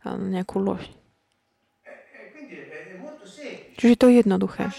nejakú 0.05 0.59
lož. 0.59 0.83
Čiže 3.75 3.95
to 3.99 4.05
je 4.07 4.23
jednoduché. 4.23 4.71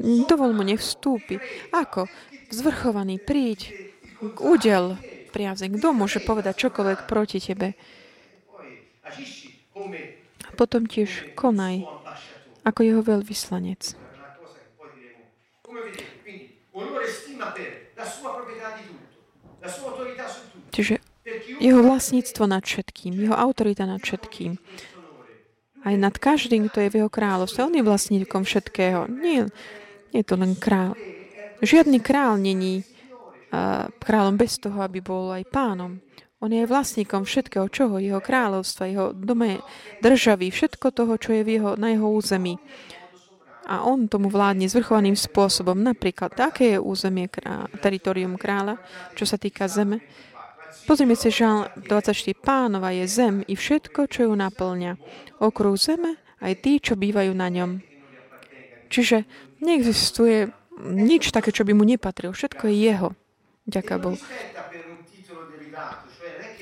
Dovol 0.00 0.52
mu, 0.52 0.62
nech. 0.62 0.82
Ako? 1.72 2.06
Zvrchovaný, 2.52 3.16
príď. 3.18 3.72
Udel 4.38 5.00
priazeň. 5.32 5.76
Kto 5.76 5.92
môže 5.92 6.20
povedať 6.24 6.68
čokoľvek 6.68 7.04
proti 7.04 7.38
tebe? 7.40 7.76
Potom 10.56 10.88
tiež 10.88 11.36
konaj 11.36 11.84
ako 12.64 12.80
jeho 12.80 13.02
veľvyslanec. 13.04 14.06
Čiže 20.70 20.94
jeho 21.58 21.80
vlastníctvo 21.82 22.44
nad 22.46 22.62
všetkým, 22.62 23.16
jeho 23.16 23.34
autorita 23.34 23.88
nad 23.88 23.98
všetkým. 23.98 24.60
Aj 25.86 25.94
nad 25.94 26.14
každým, 26.18 26.68
kto 26.68 26.86
je 26.86 26.90
v 26.92 26.96
jeho 27.02 27.10
kráľovstve. 27.10 27.66
On 27.66 27.74
je 27.74 27.82
vlastníkom 27.82 28.42
všetkého. 28.42 29.06
Nie, 29.08 29.48
nie 30.12 30.18
je 30.20 30.26
to 30.26 30.36
len 30.36 30.58
král. 30.58 30.98
Žiadny 31.62 31.98
král 32.02 32.36
není 32.36 32.82
uh, 32.82 33.88
kráľom 34.02 34.36
bez 34.36 34.58
toho, 34.60 34.82
aby 34.82 35.00
bol 35.00 35.32
aj 35.32 35.46
pánom. 35.48 36.02
On 36.42 36.52
je 36.52 36.68
vlastníkom 36.68 37.24
všetkého, 37.24 37.64
čoho, 37.72 37.96
jeho 37.96 38.20
kráľovstva, 38.20 38.92
jeho 38.92 39.06
dome, 39.16 39.64
državy, 40.04 40.52
všetko 40.52 40.92
toho, 40.92 41.16
čo 41.16 41.32
je 41.32 41.42
v 41.42 41.50
jeho, 41.58 41.70
na 41.80 41.96
jeho 41.96 42.12
území 42.12 42.60
a 43.66 43.82
on 43.82 44.06
tomu 44.06 44.30
vládne 44.30 44.70
zvrchovaným 44.70 45.18
spôsobom. 45.18 45.74
Napríklad, 45.74 46.38
aké 46.38 46.78
je 46.78 46.78
územie 46.78 47.26
krá, 47.26 47.66
teritorium 47.82 48.38
kráľa, 48.38 48.78
čo 49.18 49.26
sa 49.26 49.34
týka 49.36 49.66
zeme. 49.66 50.00
Pozrime 50.86 51.18
si 51.18 51.34
žal 51.34 51.66
24. 51.82 52.14
Pánova 52.38 52.94
je 52.94 53.10
zem 53.10 53.42
i 53.50 53.58
všetko, 53.58 54.06
čo 54.06 54.30
ju 54.30 54.32
naplňa. 54.38 54.94
Okruh 55.42 55.74
zeme 55.74 56.14
aj 56.38 56.62
tí, 56.62 56.78
čo 56.78 56.94
bývajú 56.94 57.34
na 57.34 57.50
ňom. 57.50 57.82
Čiže 58.86 59.26
neexistuje 59.58 60.54
nič 60.86 61.34
také, 61.34 61.50
čo 61.50 61.66
by 61.66 61.74
mu 61.74 61.82
nepatrilo. 61.82 62.30
Všetko 62.30 62.70
je 62.70 62.76
jeho. 62.76 63.08
Ďaká 63.66 63.98
Bohu. 63.98 64.20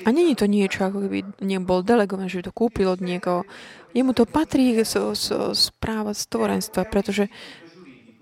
A 0.05 0.13
není 0.13 0.37
to 0.37 0.45
niečo, 0.45 0.85
ako 0.85 1.09
keby 1.09 1.19
nebol 1.41 1.81
delegovaný, 1.81 2.29
že 2.29 2.45
to 2.45 2.53
kúpil 2.53 2.93
od 2.93 3.01
niekoho. 3.01 3.41
Jemu 3.97 4.13
to 4.13 4.29
patrí 4.29 4.77
z, 4.85 5.17
z, 5.17 5.25
z 5.57 5.63
práva 5.81 6.13
stvorenstva, 6.13 6.85
pretože 6.85 7.25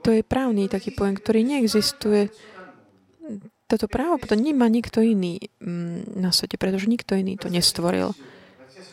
to 0.04 0.16
je 0.16 0.24
právny 0.24 0.72
taký 0.72 0.96
pojem, 0.96 1.20
ktorý 1.20 1.44
neexistuje. 1.44 2.32
Toto 3.68 3.88
právo 3.88 4.20
to 4.24 4.36
nemá 4.36 4.68
nikto 4.68 5.00
iný 5.04 5.40
mm, 5.60 6.20
na 6.20 6.32
svete, 6.32 6.56
pretože 6.60 6.92
nikto 6.92 7.16
iný 7.16 7.36
to 7.40 7.48
nestvoril. 7.48 8.16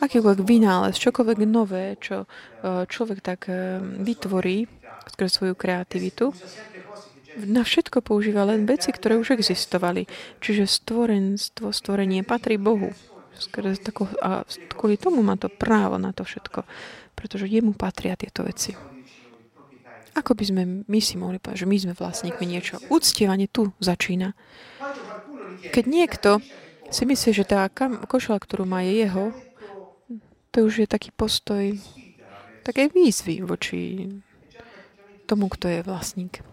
Akýkoľvek 0.01 0.41
vynález, 0.41 0.97
čokoľvek 0.97 1.37
nové, 1.45 1.93
čo 2.01 2.25
e, 2.25 2.27
človek 2.89 3.19
tak 3.21 3.51
e, 3.51 3.77
vytvorí 4.01 4.65
skrze 5.11 5.29
svoju 5.29 5.53
kreativitu, 5.53 6.33
na 7.37 7.63
všetko 7.63 8.03
používa 8.03 8.43
len 8.43 8.67
veci, 8.67 8.91
ktoré 8.91 9.15
už 9.15 9.35
existovali. 9.37 10.07
Čiže 10.43 10.67
stvorenstvo, 10.67 11.71
stvorenie 11.71 12.27
patrí 12.27 12.59
Bohu. 12.59 12.91
Tako, 13.51 14.05
a 14.21 14.45
kvôli 14.75 15.01
tomu 15.01 15.25
má 15.25 15.33
to 15.39 15.49
právo 15.49 15.97
na 15.97 16.13
to 16.13 16.21
všetko, 16.21 16.61
pretože 17.17 17.49
jemu 17.49 17.73
patria 17.73 18.13
tieto 18.13 18.45
veci. 18.45 18.77
Ako 20.11 20.35
by 20.35 20.43
sme 20.43 20.63
my 20.85 20.99
si 20.99 21.15
mohli 21.15 21.39
povedať, 21.39 21.63
že 21.63 21.71
my 21.71 21.77
sme 21.79 21.93
vlastníkmi 21.95 22.45
niečo? 22.45 22.83
Uctievanie 22.91 23.47
tu 23.47 23.71
začína. 23.79 24.35
Keď 25.71 25.83
niekto 25.87 26.43
si 26.91 27.07
myslí, 27.07 27.31
že 27.31 27.47
tá 27.47 27.65
košela, 28.05 28.37
ktorú 28.37 28.67
má, 28.67 28.83
je 28.83 29.07
jeho, 29.07 29.31
to 30.51 30.67
už 30.67 30.83
je 30.83 30.87
taký 30.91 31.15
postoj 31.15 31.79
také 32.67 32.91
výzvy 32.91 33.41
voči 33.41 34.11
tomu, 35.25 35.47
kto 35.47 35.71
je 35.71 35.79
vlastník. 35.87 36.43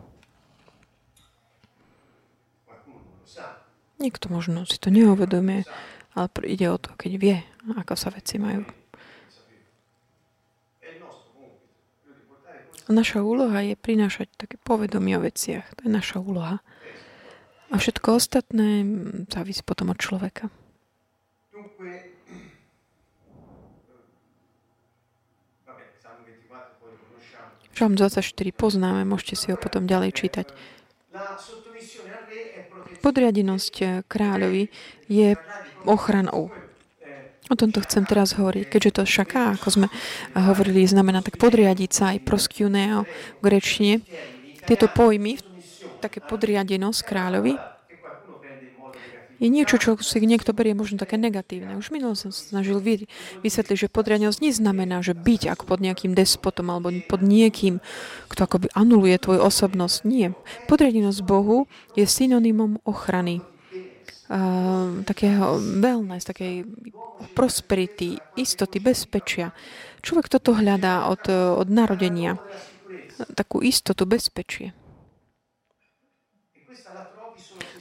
Niekto 3.99 4.31
možno 4.31 4.63
si 4.63 4.79
to 4.79 4.95
neuvedomie, 4.95 5.67
ale 6.15 6.31
ide 6.47 6.71
o 6.71 6.79
to, 6.79 6.95
keď 6.95 7.13
vie, 7.19 7.37
ako 7.75 7.99
sa 7.99 8.15
veci 8.15 8.39
majú. 8.39 8.63
Naša 12.89 13.21
úloha 13.21 13.61
je 13.61 13.77
prinášať 13.77 14.33
také 14.41 14.57
povedomie 14.65 15.13
o 15.19 15.21
veciach. 15.21 15.77
To 15.77 15.81
je 15.85 15.93
naša 15.93 16.25
úloha. 16.25 16.65
A 17.69 17.77
všetko 17.77 18.17
ostatné 18.17 18.81
závisí 19.29 19.61
potom 19.61 19.93
od 19.93 20.01
človeka. 20.01 20.49
Žalm 27.77 27.95
24 27.95 28.25
poznáme, 28.57 29.05
môžete 29.05 29.35
si 29.37 29.47
ho 29.53 29.61
potom 29.61 29.85
ďalej 29.85 30.17
čítať. 30.17 30.47
Podriadenosť 33.01 34.05
kráľovi 34.11 34.69
je 35.07 35.39
ochranou. 35.87 36.51
O 37.49 37.55
tomto 37.57 37.81
chcem 37.81 38.05
teraz 38.05 38.37
hovoriť, 38.37 38.69
keďže 38.69 39.01
to 39.01 39.03
šaká, 39.09 39.57
ako 39.57 39.69
sme 39.73 39.87
hovorili, 40.37 40.85
znamená 40.85 41.25
tak 41.25 41.41
podriadiť 41.41 41.91
sa 41.91 42.05
aj 42.13 42.29
proskioneo 42.29 43.09
v 43.41 43.41
grečne. 43.41 44.05
Tieto 44.69 44.93
pojmy, 44.93 45.41
také 46.05 46.21
podriadenosť 46.21 47.01
kráľovi, 47.09 47.78
je 49.39 49.47
niečo, 49.47 49.79
čo 49.79 49.95
si 50.03 50.19
niekto 50.19 50.51
berie 50.51 50.75
možno 50.75 50.99
také 50.99 51.15
negatívne. 51.15 51.79
Už 51.79 51.95
minul 51.95 52.19
som 52.19 52.35
sa 52.35 52.59
snažil 52.59 52.83
vysvetliť, 53.43 53.87
že 53.87 53.89
podriadenosť 53.89 54.43
neznamená, 54.43 54.99
že 54.99 55.15
byť 55.15 55.55
ako 55.55 55.65
pod 55.65 55.79
nejakým 55.79 56.13
despotom 56.13 56.75
alebo 56.75 56.91
pod 57.07 57.23
niekým, 57.23 57.79
kto 58.27 58.41
akoby 58.43 58.67
anuluje 58.75 59.15
tvoju 59.23 59.41
osobnosť. 59.47 59.97
Nie. 60.03 60.35
Podriadenosť 60.67 61.21
Bohu 61.23 61.71
je 61.95 62.03
synonymom 62.03 62.83
ochrany 62.83 63.39
uh, 63.39 65.07
takého 65.07 65.63
wellness, 65.79 66.27
takej 66.27 66.67
prosperity, 67.39 68.19
istoty, 68.35 68.83
bezpečia. 68.83 69.55
Človek 70.03 70.31
toto 70.31 70.55
hľadá 70.55 71.11
od, 71.11 71.31
od 71.31 71.69
narodenia. 71.71 72.39
Takú 73.35 73.63
istotu, 73.63 74.07
bezpečie. 74.07 74.75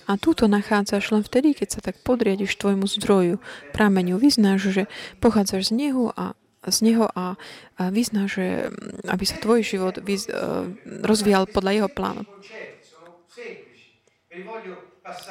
A 0.07 0.15
túto 0.15 0.47
nachádzaš 0.47 1.11
len 1.11 1.23
vtedy, 1.23 1.51
keď 1.51 1.67
sa 1.67 1.79
tak 1.83 1.99
podriadiš 2.01 2.55
tvojmu 2.55 2.87
zdroju, 2.87 3.43
prameňu. 3.75 4.15
Vyznáš, 4.15 4.71
že 4.71 4.83
pochádzaš 5.19 5.69
z 5.69 5.73
neho 5.75 6.15
a 6.15 6.31
z 6.67 6.77
neho 6.83 7.07
a, 7.15 7.35
a 7.79 7.83
vyznáš, 7.91 8.39
že 8.39 8.47
aby 9.07 9.23
sa 9.23 9.39
tvoj 9.39 9.63
život 9.63 9.95
vyz, 10.03 10.27
uh, 10.27 10.67
rozvíjal 11.03 11.47
podľa 11.47 11.71
jeho 11.83 11.89
plánu. 11.91 12.23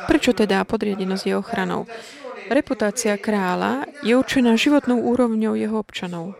Prečo 0.08 0.32
teda 0.32 0.64
podriadenosť 0.64 1.24
je 1.28 1.34
ochranou? 1.36 1.84
Reputácia 2.46 3.18
kráľa 3.18 3.84
je 4.06 4.16
určená 4.16 4.54
životnou 4.56 5.02
úrovňou 5.02 5.58
jeho 5.58 5.76
občanov. 5.76 6.38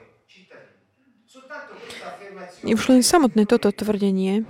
Už 2.66 2.82
len 2.88 3.02
samotné 3.04 3.44
toto 3.44 3.70
tvrdenie, 3.70 4.48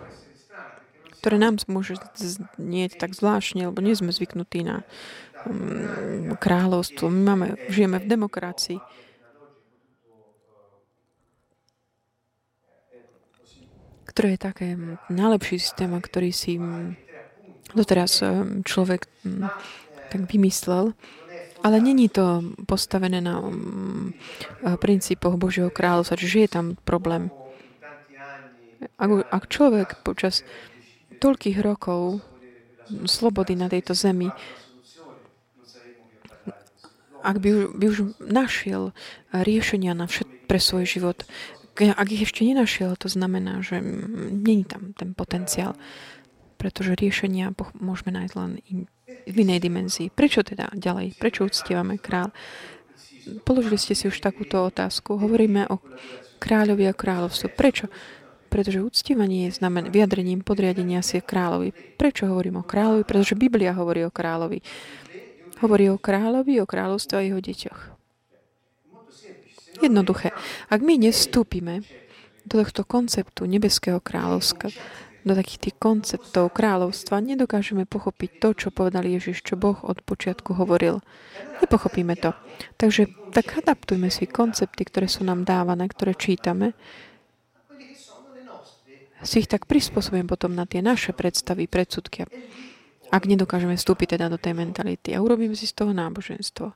ktoré 1.27 1.43
nám 1.43 1.59
môže 1.67 1.99
znieť 2.15 3.03
tak 3.03 3.19
zvláštne, 3.19 3.67
lebo 3.67 3.83
nie 3.83 3.99
sme 3.99 4.15
zvyknutí 4.15 4.63
na 4.63 4.87
um, 5.43 6.39
kráľovstvo. 6.39 7.11
My 7.11 7.35
máme, 7.35 7.47
žijeme 7.67 7.99
v 7.99 8.07
demokracii. 8.07 8.79
ktoré 14.07 14.33
je 14.33 14.47
také 14.49 14.69
najlepší 15.13 15.61
systém, 15.61 15.93
ktorý 15.93 16.33
si 16.33 16.57
doteraz 17.77 18.25
človek 18.65 19.05
tak 20.09 20.21
vymyslel. 20.25 20.97
Ale 21.61 21.77
není 21.85 22.09
to 22.09 22.41
postavené 22.65 23.21
na 23.21 23.45
princípoch 24.81 25.37
Božieho 25.37 25.69
kráľovstva, 25.69 26.17
čiže 26.17 26.49
je 26.49 26.49
tam 26.49 26.81
problém. 26.89 27.29
Ak, 28.97 29.11
ak 29.29 29.43
človek 29.53 30.01
počas 30.01 30.49
toľkých 31.19 31.59
rokov 31.65 32.21
slobody 33.07 33.59
na 33.59 33.67
tejto 33.67 33.93
zemi 33.93 34.31
ak 37.27 37.43
by, 37.43 37.51
by 37.75 37.85
už 37.91 37.99
našiel 38.23 38.95
riešenia 39.35 39.99
na 39.99 40.07
všet, 40.07 40.47
pre 40.47 40.63
svoj 40.63 40.87
život, 40.87 41.27
ak 41.77 42.09
ich 42.09 42.23
ešte 42.23 42.47
nenašiel, 42.47 42.95
to 42.95 43.11
znamená, 43.11 43.61
že 43.67 43.83
není 44.31 44.63
tam 44.63 44.95
ten 44.95 45.11
potenciál, 45.11 45.75
pretože 46.57 46.95
riešenia 46.95 47.53
môžeme 47.77 48.15
nájsť 48.15 48.35
len 48.39 48.51
v 49.27 49.37
inej 49.37 49.61
dimenzii. 49.61 50.09
Prečo 50.09 50.47
teda 50.47 50.73
ďalej? 50.73 51.19
Prečo 51.19 51.45
uctievame 51.45 52.01
král? 52.01 52.33
Položili 53.43 53.77
ste 53.77 53.99
si 53.99 54.07
už 54.07 54.23
takúto 54.23 54.63
otázku. 54.63 55.19
Hovoríme 55.19 55.67
o 55.69 55.83
kráľovi 56.39 56.87
a 56.89 56.95
kráľovstve. 56.97 57.53
Prečo? 57.53 57.91
Pretože 58.47 58.83
uctievanie 58.83 59.51
je 59.51 59.59
znamen 59.59 59.91
vyjadrením 59.91 60.41
podriadenia 60.41 61.03
si 61.03 61.19
kráľovi. 61.21 61.75
Prečo 62.01 62.31
hovorím 62.31 62.63
o 62.63 62.65
kráľovi? 62.65 63.03
Pretože 63.03 63.35
Biblia 63.39 63.75
hovorí 63.75 64.07
o 64.07 64.15
kráľovi. 64.15 64.63
Hovorí 65.61 65.89
o 65.91 66.01
kráľovi, 66.01 66.61
o 66.63 66.67
kráľovstve 66.69 67.15
a 67.17 67.27
jeho 67.27 67.41
deťoch. 67.41 67.81
Jednoduché. 69.85 70.33
Ak 70.73 70.81
my 70.81 70.97
nestúpime 70.97 71.85
do 72.49 72.63
tohto 72.63 72.87
konceptu 72.87 73.45
nebeského 73.45 74.01
kráľovska, 74.01 74.73
do 75.27 75.35
takých 75.35 75.59
tých 75.69 75.77
konceptov 75.83 76.55
kráľovstva, 76.55 77.19
nedokážeme 77.19 77.83
pochopiť 77.83 78.31
to, 78.39 78.49
čo 78.55 78.69
povedal 78.71 79.03
Ježiš, 79.03 79.43
čo 79.43 79.59
Boh 79.59 79.75
od 79.83 79.99
počiatku 80.07 80.55
hovoril. 80.55 81.03
Nepochopíme 81.59 82.15
to. 82.15 82.31
Takže 82.79 83.11
tak 83.35 83.59
adaptujme 83.59 84.07
si 84.07 84.31
koncepty, 84.31 84.87
ktoré 84.87 85.11
sú 85.11 85.27
nám 85.27 85.43
dávané, 85.43 85.91
ktoré 85.91 86.15
čítame, 86.15 86.79
si 89.25 89.45
ich 89.45 89.49
tak 89.49 89.65
prispôsobujem 89.65 90.29
potom 90.29 90.53
na 90.53 90.69
tie 90.69 90.85
naše 90.85 91.17
predstavy, 91.17 91.71
predsudky 91.71 92.29
ak 93.11 93.23
nedokážeme 93.27 93.79
vstúpiť 93.79 94.19
teda 94.19 94.27
do 94.27 94.39
tej 94.39 94.55
mentality 94.59 95.15
a 95.15 95.23
urobíme 95.23 95.55
si 95.55 95.67
z 95.67 95.75
toho 95.79 95.93
náboženstvo. 95.95 96.75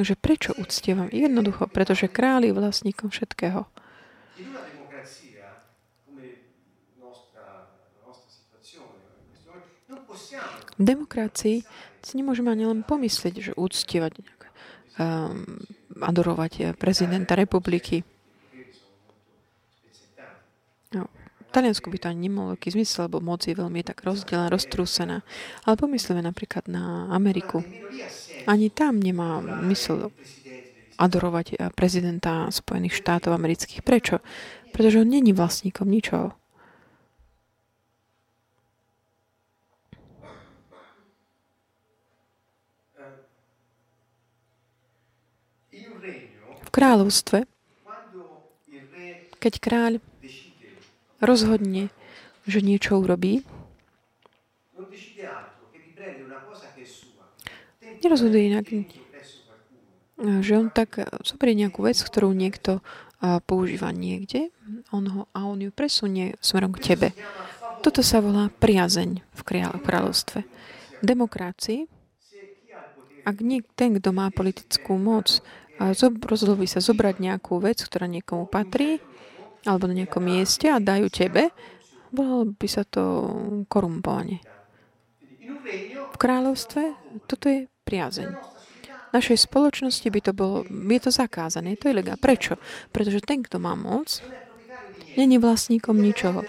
Takže 0.00 0.14
prečo 0.16 0.56
uctievam? 0.56 1.12
Jednoducho, 1.12 1.68
pretože 1.68 2.08
kráľ 2.08 2.48
je 2.48 2.52
vlastníkom 2.56 3.12
všetkého. 3.12 3.68
V 10.80 10.82
demokracii 10.88 11.60
si 12.00 12.12
nemôžeme 12.16 12.48
ani 12.48 12.64
len 12.64 12.80
pomyslieť, 12.80 13.34
že 13.44 13.52
uctievať, 13.52 14.24
um, 14.96 15.44
adorovať 16.00 16.80
prezidenta 16.80 17.36
republiky. 17.36 18.00
No, 20.90 21.06
Taliansku 21.50 21.90
by 21.90 21.98
to 22.02 22.10
ani 22.10 22.26
nemalo 22.26 22.58
aký 22.58 22.74
zmysel, 22.74 23.06
lebo 23.06 23.22
moc 23.22 23.46
je 23.46 23.54
veľmi 23.54 23.82
tak 23.86 24.02
rozdelená, 24.02 24.50
roztrúsená. 24.50 25.22
Ale 25.66 25.74
pomyslíme 25.78 26.22
napríklad 26.22 26.66
na 26.66 27.06
Ameriku. 27.14 27.62
Ani 28.46 28.70
tam 28.74 28.98
nemá 28.98 29.38
mysl 29.70 30.10
adorovať 30.98 31.58
prezidenta 31.78 32.50
Spojených 32.50 32.98
štátov 32.98 33.34
amerických. 33.34 33.86
Prečo? 33.86 34.18
Pretože 34.74 35.02
on 35.02 35.10
není 35.10 35.30
vlastníkom 35.30 35.86
ničoho. 35.90 36.34
V 46.60 46.70
kráľovstve, 46.70 47.50
keď 49.42 49.54
kráľ 49.58 49.92
rozhodne, 51.20 51.92
že 52.48 52.64
niečo 52.64 52.98
urobí, 52.98 53.44
nerozhoduje 58.00 58.48
inak, 58.48 58.64
že 60.40 60.52
on 60.56 60.72
tak 60.72 61.04
zoberie 61.20 61.52
nejakú 61.52 61.84
vec, 61.84 62.00
ktorú 62.00 62.32
niekto 62.32 62.80
používa 63.44 63.92
niekde 63.92 64.48
on 64.88 65.04
ho, 65.12 65.22
a 65.36 65.44
on 65.44 65.60
ju 65.60 65.68
presunie 65.68 66.40
smerom 66.40 66.72
k 66.72 66.92
tebe. 66.92 67.08
Toto 67.84 68.00
sa 68.00 68.24
volá 68.24 68.48
priazeň 68.48 69.20
v 69.20 69.40
kráľovstve. 69.84 70.40
V 71.00 71.04
demokracii, 71.04 71.84
ak 73.28 73.36
niek, 73.44 73.68
ten, 73.76 73.92
kto 74.00 74.16
má 74.16 74.32
politickú 74.32 74.96
moc, 74.96 75.44
rozhodol 76.24 76.56
by 76.56 76.68
sa 76.68 76.80
zobrať 76.80 77.20
nejakú 77.20 77.60
vec, 77.60 77.84
ktorá 77.84 78.08
niekomu 78.08 78.48
patrí, 78.48 79.04
alebo 79.64 79.84
na 79.88 79.94
nejakom 79.96 80.24
mieste 80.24 80.72
a 80.72 80.80
dajú 80.80 81.12
tebe, 81.12 81.52
volalo 82.14 82.52
by 82.56 82.68
sa 82.68 82.82
to 82.86 83.02
korumpovanie. 83.68 84.40
V 86.10 86.16
kráľovstve 86.16 86.82
toto 87.28 87.46
je 87.48 87.68
priazeň. 87.84 88.30
V 89.10 89.12
našej 89.18 89.50
spoločnosti 89.50 90.06
by 90.06 90.20
to 90.22 90.32
bolo, 90.32 90.62
by 90.70 91.02
to 91.02 91.10
zakázané, 91.10 91.74
to 91.74 91.90
je 91.90 91.98
legá. 91.98 92.14
Prečo? 92.14 92.54
Pretože 92.94 93.18
ten, 93.26 93.42
kto 93.42 93.58
má 93.58 93.74
moc, 93.74 94.22
není 95.18 95.42
vlastníkom 95.42 95.98
ničoho. 95.98 96.46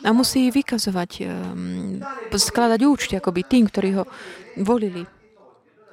A 0.00 0.10
musí 0.10 0.50
vykazovať, 0.50 1.10
um, 1.28 2.00
skladať 2.32 2.80
účty 2.82 3.14
akoby 3.14 3.46
tým, 3.46 3.70
ktorí 3.70 4.02
ho 4.02 4.04
volili. 4.58 5.06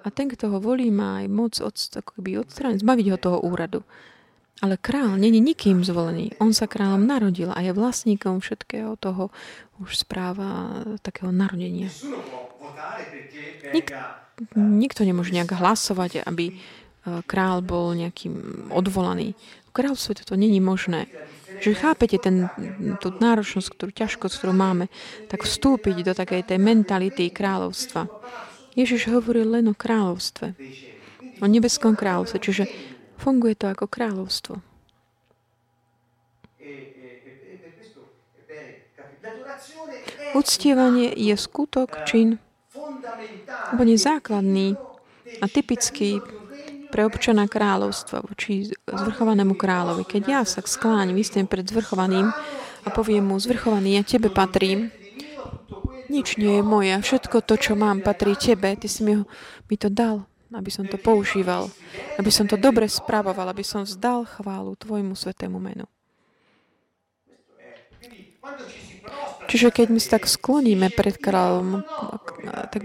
A 0.02 0.08
ten, 0.10 0.32
kto 0.32 0.50
ho 0.50 0.58
volí, 0.64 0.90
má 0.90 1.22
aj 1.22 1.28
moc 1.28 1.54
od, 1.60 1.76
odstrániť, 1.76 2.82
zbaviť 2.82 3.06
ho 3.14 3.18
toho 3.20 3.38
úradu. 3.44 3.84
Ale 4.58 4.78
král 4.82 5.22
není 5.22 5.38
nikým 5.38 5.86
zvolený. 5.86 6.34
On 6.42 6.50
sa 6.50 6.66
kráľom 6.66 7.06
narodil 7.06 7.54
a 7.54 7.62
je 7.62 7.78
vlastníkom 7.78 8.42
všetkého 8.42 8.98
toho 8.98 9.30
už 9.78 10.02
správa 10.02 10.82
takého 11.06 11.30
narodenia. 11.30 11.94
Nik, 13.70 13.94
nikto 14.58 15.06
nemôže 15.06 15.30
nejak 15.34 15.54
hlasovať, 15.54 16.26
aby 16.26 16.50
e, 16.50 16.54
král 17.30 17.62
bol 17.62 17.94
nejakým 17.94 18.34
odvolaný. 18.74 19.38
V 19.70 19.72
kráľovstve 19.78 20.26
toto 20.26 20.34
není 20.34 20.58
možné. 20.58 21.06
Že 21.62 21.78
chápete 21.78 22.18
ten, 22.18 22.50
tú 22.98 23.14
náročnosť, 23.14 23.78
ktorú 23.78 23.92
ťažkosť, 23.94 24.34
ktorú 24.42 24.54
máme, 24.58 24.90
tak 25.30 25.46
vstúpiť 25.46 26.02
do 26.02 26.14
takej 26.18 26.54
tej 26.54 26.58
mentality 26.58 27.30
kráľovstva. 27.30 28.10
Ježiš 28.78 29.10
hovoril 29.10 29.58
len 29.58 29.66
o 29.70 29.78
kráľovstve. 29.78 30.54
O 31.42 31.46
nebeskom 31.46 31.98
kráľovstve. 31.98 32.38
Čiže 32.42 32.64
Funguje 33.18 33.54
to 33.58 33.68
ako 33.68 33.86
kráľovstvo. 33.90 34.62
Uctievanie 40.38 41.12
je 41.18 41.34
skutok, 41.34 42.06
čin, 42.06 42.38
alebo 43.74 43.84
základný 43.98 44.78
a 45.42 45.46
typický 45.50 46.22
pre 46.88 47.04
občana 47.04 47.50
kráľovstva 47.50 48.24
voči 48.24 48.72
zvrchovanému 48.88 49.60
kráľovi. 49.60 50.08
Keď 50.08 50.24
ja 50.24 50.42
sa 50.48 50.64
skláňam, 50.64 51.18
vystiem 51.18 51.50
pred 51.50 51.68
zvrchovaným 51.68 52.32
a 52.86 52.88
poviem 52.94 53.28
mu, 53.28 53.36
zvrchovaný, 53.36 54.00
ja 54.00 54.04
tebe 54.08 54.32
patrím, 54.32 54.94
nič 56.08 56.40
nie 56.40 56.60
je 56.60 56.64
moje, 56.64 56.96
všetko 56.96 57.44
to, 57.44 57.60
čo 57.60 57.74
mám, 57.76 58.00
patrí 58.00 58.40
tebe, 58.40 58.72
ty 58.80 58.88
si 58.88 59.04
mi, 59.04 59.20
ho, 59.20 59.28
mi 59.68 59.76
to 59.76 59.92
dal 59.92 60.24
aby 60.54 60.72
som 60.72 60.88
to 60.88 60.96
používal, 60.96 61.68
aby 62.16 62.32
som 62.32 62.48
to 62.48 62.56
dobre 62.56 62.88
spravoval, 62.88 63.52
aby 63.52 63.64
som 63.64 63.84
vzdal 63.84 64.24
chválu 64.24 64.76
Tvojmu 64.80 65.16
svetému 65.16 65.60
menu. 65.60 65.88
Čiže 69.48 69.72
keď 69.72 69.88
my 69.92 70.00
sa 70.00 70.20
tak 70.20 70.28
skloníme 70.28 70.92
pred 70.92 71.16
kráľom, 71.16 71.84
tak 72.72 72.84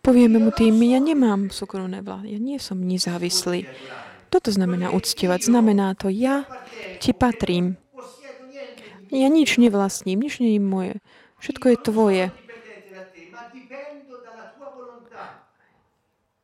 povieme 0.00 0.40
mu 0.40 0.52
tým, 0.52 0.76
ja 0.80 1.00
nemám 1.00 1.52
súkromné 1.52 2.00
vlády, 2.00 2.36
ja 2.36 2.40
nie 2.40 2.56
som 2.56 2.80
nezávislý. 2.80 3.68
Toto 4.30 4.48
znamená 4.54 4.94
uctievať. 4.94 5.50
Znamená 5.50 5.98
to, 5.98 6.06
ja 6.08 6.46
ti 7.02 7.10
patrím. 7.10 7.76
Ja 9.10 9.26
nič 9.26 9.58
nevlastním, 9.58 10.22
nič 10.22 10.38
nie 10.38 10.56
je 10.56 10.62
moje. 10.62 10.94
Všetko 11.42 11.66
je 11.66 11.76
tvoje. 11.82 12.24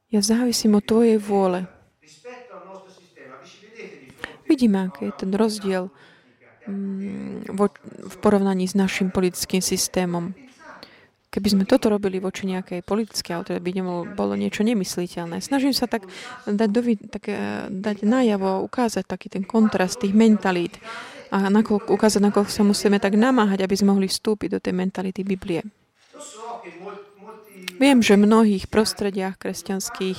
Ja 0.07 0.23
závisím 0.23 0.79
od 0.79 0.87
Tvojej 0.87 1.19
vôle. 1.19 1.67
Vidíme, 4.47 4.87
aký 4.87 5.11
je 5.11 5.19
ten 5.19 5.31
rozdiel 5.35 5.91
mm, 6.71 7.51
v 8.07 8.17
porovnaní 8.23 8.71
s 8.71 8.79
našim 8.79 9.11
politickým 9.11 9.59
systémom. 9.59 10.31
Keby 11.27 11.49
sme 11.53 11.65
toto 11.69 11.91
robili 11.91 12.23
voči 12.23 12.49
nejakej 12.49 12.87
politickej 12.87 13.35
autorite, 13.37 13.61
by 13.61 13.73
nebolo, 13.75 14.01
bolo 14.09 14.39
niečo 14.39 14.63
nemysliteľné. 14.63 15.43
Snažím 15.43 15.75
sa 15.75 15.91
tak 15.91 16.07
dať, 16.49 16.69
do, 16.71 16.81
tak, 17.11 17.25
eh, 17.29 17.67
dať 17.69 18.07
najavo, 18.07 18.65
ukázať 18.65 19.05
taký 19.05 19.29
ten 19.29 19.45
kontrast 19.45 20.01
tých 20.01 20.17
mentalít 20.17 20.79
a 21.35 21.51
nakoľko, 21.51 21.91
ukázať, 21.93 22.23
nakoľko 22.31 22.51
sa 22.55 22.63
musíme 22.63 23.03
tak 23.03 23.19
namáhať, 23.19 23.67
aby 23.67 23.75
sme 23.75 23.93
mohli 23.93 24.07
vstúpiť 24.09 24.49
do 24.57 24.61
tej 24.63 24.73
mentality 24.73 25.27
Biblie. 25.27 25.67
Viem, 27.77 28.01
že 28.01 28.17
v 28.17 28.25
mnohých 28.25 28.73
prostrediach 28.73 29.37
kresťanských 29.37 30.19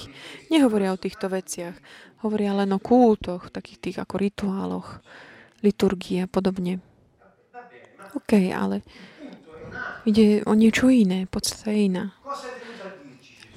nehovoria 0.54 0.94
o 0.94 1.02
týchto 1.02 1.26
veciach. 1.30 1.74
Hovoria 2.22 2.54
len 2.54 2.70
o 2.74 2.80
kultoch, 2.82 3.50
takých 3.50 3.80
tých 3.82 3.98
ako 4.02 4.16
rituáloch, 4.18 5.02
liturgie 5.62 6.26
a 6.26 6.30
podobne. 6.30 6.82
OK, 8.14 8.34
ale 8.54 8.82
ide 10.06 10.42
o 10.46 10.54
niečo 10.54 10.90
iné, 10.90 11.30
podstate 11.30 11.90
iná. 11.90 12.14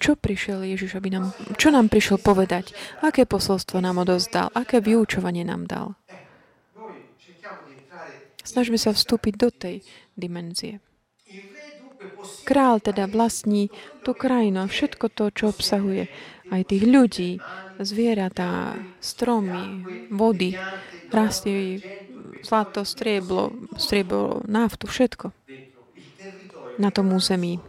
Čo 0.01 0.16
prišiel 0.16 0.64
Ježiš, 0.64 0.96
aby 0.96 1.12
nám, 1.12 1.36
čo 1.61 1.68
nám 1.68 1.92
prišiel 1.92 2.24
povedať? 2.24 2.72
Aké 3.05 3.28
posolstvo 3.28 3.84
nám 3.84 4.01
odozdal? 4.01 4.48
Aké 4.57 4.80
vyučovanie 4.80 5.44
nám 5.44 5.68
dal? 5.68 5.92
Snažme 8.40 8.80
sa 8.80 8.96
vstúpiť 8.96 9.34
do 9.36 9.53
tej 9.53 9.84
dimenzie. 10.16 10.80
Král 12.44 12.80
teda 12.80 13.06
vlastní 13.08 13.72
tú 14.04 14.12
krajinu 14.12 14.64
a 14.64 14.70
všetko 14.70 15.06
to, 15.12 15.24
čo 15.32 15.44
obsahuje. 15.52 16.08
Aj 16.50 16.62
tých 16.66 16.82
ľudí, 16.82 17.38
zvieratá, 17.78 18.74
stromy, 18.98 19.86
vody, 20.10 20.58
rastie 21.08 21.78
zlato, 22.42 22.84
strieblo, 22.84 23.52
strieblo, 23.76 24.42
naftu, 24.48 24.88
všetko 24.88 25.32
na 26.80 26.88
tom 26.88 27.12
území. 27.12 27.60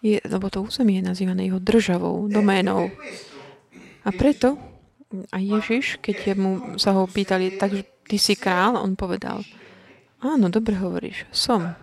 Je, 0.00 0.16
lebo 0.24 0.48
to 0.48 0.64
územie 0.64 1.04
je 1.04 1.08
nazývané 1.12 1.52
jeho 1.52 1.60
državou, 1.60 2.24
doménou. 2.32 2.88
A 4.00 4.08
preto 4.16 4.56
a 5.28 5.36
Ježiš, 5.36 6.00
keď 6.00 6.38
mu 6.40 6.52
sa 6.80 6.96
ho 6.96 7.04
pýtali, 7.04 7.60
takže 7.60 7.84
ty 8.08 8.16
si 8.16 8.32
král, 8.32 8.80
on 8.80 8.96
povedal, 8.96 9.44
áno, 10.24 10.48
dobre 10.48 10.80
hovoríš, 10.80 11.28
som. 11.34 11.76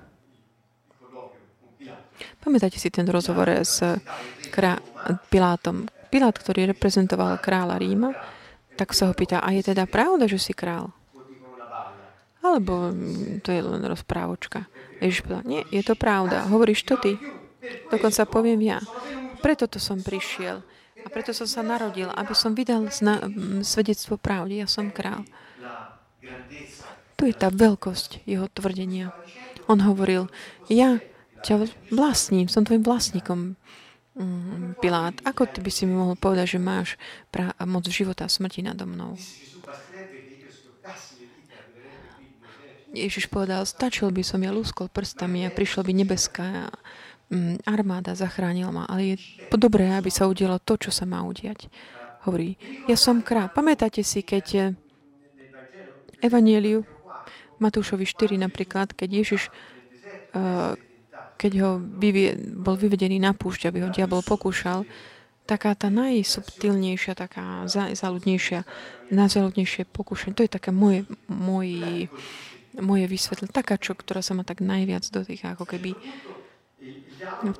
Pamätáte 2.47 2.79
si 2.79 2.87
ten 2.87 3.03
rozhovor 3.11 3.51
s 3.51 3.83
krá- 4.55 4.79
Pilátom. 5.27 5.83
Pilát, 6.07 6.31
ktorý 6.31 6.71
reprezentoval 6.71 7.43
kráľa 7.43 7.75
Ríma, 7.75 8.15
tak 8.79 8.95
sa 8.95 9.11
ho 9.11 9.13
pýta, 9.13 9.43
a 9.43 9.51
je 9.51 9.67
teda 9.67 9.83
pravda, 9.83 10.31
že 10.31 10.39
si 10.39 10.55
král? 10.55 10.95
Alebo 12.39 12.95
to 13.43 13.51
je 13.51 13.59
len 13.59 13.83
rozprávočka. 13.83 14.63
Ježiš 15.03 15.27
povedal, 15.27 15.43
nie, 15.43 15.61
je 15.75 15.83
to 15.83 15.99
pravda. 15.99 16.47
Hovoríš 16.47 16.87
to 16.87 16.95
ty. 16.95 17.19
Dokonca 17.91 18.23
poviem 18.23 18.63
ja. 18.63 18.79
Preto 19.43 19.67
to 19.67 19.83
som 19.83 19.99
prišiel. 19.99 20.63
A 21.03 21.07
preto 21.11 21.35
som 21.35 21.51
sa 21.51 21.59
narodil, 21.59 22.07
aby 22.15 22.31
som 22.31 22.55
vydal 22.55 22.87
zna- 22.87 23.27
svedectvo 23.59 24.15
pravdy. 24.15 24.63
Ja 24.63 24.71
som 24.71 24.87
král. 24.87 25.27
Tu 27.19 27.27
je 27.27 27.35
tá 27.35 27.51
veľkosť 27.51 28.23
jeho 28.23 28.47
tvrdenia. 28.47 29.11
On 29.67 29.83
hovoril, 29.83 30.31
ja 30.71 31.03
ťa 31.43 31.69
vlastním, 31.93 32.49
som 32.49 32.65
tvojim 32.65 32.83
vlastníkom, 32.85 33.55
mm, 34.17 34.81
Pilát. 34.81 35.15
Ako 35.23 35.45
ty 35.45 35.61
by 35.61 35.71
si 35.71 35.85
mi 35.85 35.93
mohol 35.93 36.17
povedať, 36.17 36.57
že 36.57 36.59
máš 36.59 36.87
pra- 37.29 37.53
moc 37.65 37.85
života 37.87 38.25
a 38.25 38.31
smrti 38.31 38.65
nado 38.65 38.85
mnou? 38.89 39.13
Ježiš 42.97 43.29
povedal, 43.29 43.61
stačil 43.67 44.09
by 44.09 44.23
som 44.25 44.41
ja 44.41 44.49
lúskol 44.49 44.89
prstami 44.89 45.45
a 45.45 45.53
prišlo 45.53 45.85
by 45.85 45.93
nebeská 45.93 46.71
mm, 47.29 47.67
armáda, 47.67 48.17
zachránil 48.17 48.73
ma. 48.73 48.89
Ale 48.89 49.13
je 49.13 49.15
dobré, 49.53 49.91
aby 49.93 50.09
sa 50.09 50.25
udialo 50.25 50.57
to, 50.63 50.79
čo 50.79 50.89
sa 50.89 51.05
má 51.05 51.21
udiať. 51.21 51.69
Hovorí, 52.25 52.57
ja 52.89 52.97
som 52.97 53.21
král. 53.21 53.53
Pamätáte 53.53 54.01
si, 54.01 54.25
keď 54.25 54.45
eh, 54.55 54.65
Evangeliu 56.25 56.81
Matúšovi 57.61 58.05
4 58.05 58.37
napríklad, 58.37 58.93
keď 58.93 59.09
Ježiš 59.25 59.49
uh, 59.49 60.77
keď 61.37 61.51
ho 61.61 61.71
vyvie, 61.77 62.33
bol 62.57 62.73
vyvedený 62.73 63.21
na 63.21 63.31
púšť, 63.37 63.69
aby 63.69 63.85
ho 63.85 63.93
diabol 63.93 64.25
pokúšal, 64.25 64.83
taká 65.47 65.77
tá 65.79 65.87
najsubtilnejšia, 65.87 67.15
taká 67.15 67.63
záľudnejšia, 67.71 68.67
najzáľudnejšie 69.15 69.87
pokúšanie, 69.87 70.35
to 70.35 70.43
je 70.43 70.51
také 70.51 70.75
moje, 70.75 71.07
moje, 71.31 72.11
moje 72.75 73.05
vysvetlenie, 73.07 73.55
taká 73.55 73.79
čo, 73.79 73.95
ktorá 73.95 74.19
sa 74.19 74.35
ma 74.35 74.43
tak 74.43 74.59
najviac 74.59 75.07
dotýka, 75.07 75.55
ako 75.55 75.63
keby 75.63 75.95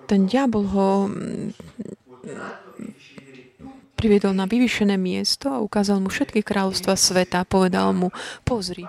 ten 0.06 0.28
diabol 0.28 0.66
ho 0.68 0.90
mm, 1.08 1.56
priviedol 3.98 4.36
na 4.38 4.46
vyvýšené 4.46 5.00
miesto 5.00 5.50
a 5.50 5.64
ukázal 5.64 6.04
mu 6.04 6.12
všetky 6.12 6.46
kráľovstva 6.46 6.94
sveta 6.94 7.42
a 7.42 7.50
povedal 7.50 7.96
mu, 7.96 8.14
pozri, 8.46 8.86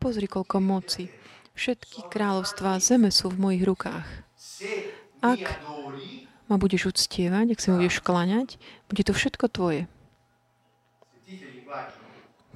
pozri, 0.00 0.24
koľko 0.30 0.56
moci, 0.62 1.10
Všetky 1.58 2.06
kráľovstvá 2.06 2.78
zeme 2.78 3.10
sú 3.10 3.34
v 3.34 3.42
mojich 3.42 3.66
rukách. 3.66 4.06
Ak 5.18 5.58
ma 6.46 6.54
budeš 6.54 6.94
uctievať, 6.94 7.50
ak 7.50 7.58
sa 7.58 7.74
mi 7.74 7.82
budeš 7.82 7.98
kláňať, 7.98 8.62
bude 8.86 9.02
to 9.02 9.10
všetko 9.10 9.50
tvoje. 9.50 9.90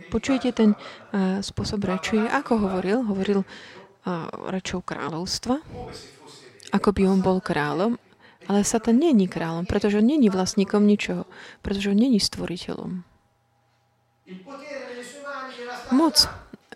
Počujete 0.07 0.55
ten 0.55 0.79
uh, 0.79 1.43
spôsob 1.43 1.83
reči? 1.83 2.15
Ako 2.15 2.63
hovoril? 2.63 3.03
Hovoril 3.03 3.43
uh, 3.43 4.31
rečou 4.55 4.79
kráľovstva, 4.87 5.59
ako 6.71 6.89
by 6.95 7.03
on 7.11 7.21
bol 7.27 7.43
kráľom, 7.43 7.99
ale 8.47 8.63
Satan 8.63 9.03
není 9.03 9.27
kráľom, 9.27 9.67
pretože 9.67 9.99
on 9.99 10.07
není 10.07 10.31
vlastníkom 10.31 10.87
ničoho, 10.87 11.27
pretože 11.59 11.91
on 11.91 11.99
není 11.99 12.23
stvoriteľom. 12.23 13.03
Moc 15.91 16.17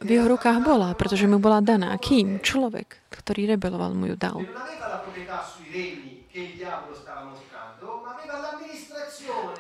v 0.03 0.09
jeho 0.09 0.27
rukách 0.29 0.61
bola, 0.61 0.93
pretože 0.93 1.25
mu 1.25 1.41
bola 1.41 1.65
daná. 1.65 1.97
Kým? 1.97 2.41
Človek, 2.45 3.01
ktorý 3.09 3.57
rebeloval, 3.57 3.97
mu 3.97 4.11
ju 4.11 4.17
dal. 4.17 4.45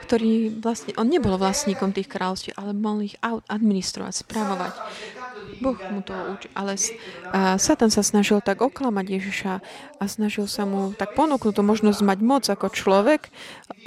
Ktorý 0.07 0.55
vlastne, 0.62 0.95
on 0.95 1.11
nebol 1.11 1.34
vlastníkom 1.34 1.91
tých 1.91 2.07
kráľství, 2.07 2.55
ale 2.55 2.70
mal 2.76 3.03
ich 3.03 3.18
administrovať, 3.24 4.22
správovať. 4.22 4.74
Boh 5.59 5.78
mu 5.91 6.05
to 6.05 6.12
učil. 6.37 6.51
Ale 6.53 6.76
a 7.32 7.57
Satan 7.57 7.89
sa 7.89 8.05
snažil 8.05 8.45
tak 8.45 8.61
oklamať 8.61 9.07
Ježiša 9.09 9.53
a 9.99 10.05
snažil 10.05 10.47
sa 10.47 10.68
mu 10.68 10.93
tak 10.93 11.16
ponúknuť 11.16 11.55
tú 11.57 11.62
možnosť 11.64 12.01
mať 12.05 12.18
moc 12.20 12.45
ako 12.45 12.70
človek, 12.70 13.32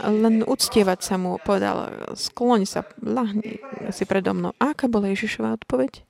len 0.01 0.41
uctievať 0.43 0.99
sa 0.99 1.15
mu. 1.21 1.37
Povedal, 1.39 2.09
skloň 2.17 2.65
sa, 2.65 2.83
lahni 2.99 3.61
si 3.93 4.03
predo 4.09 4.33
mnou. 4.33 4.51
A 4.57 4.73
aká 4.73 4.89
bola 4.89 5.13
Ježišová 5.13 5.55
odpoveď? 5.61 6.08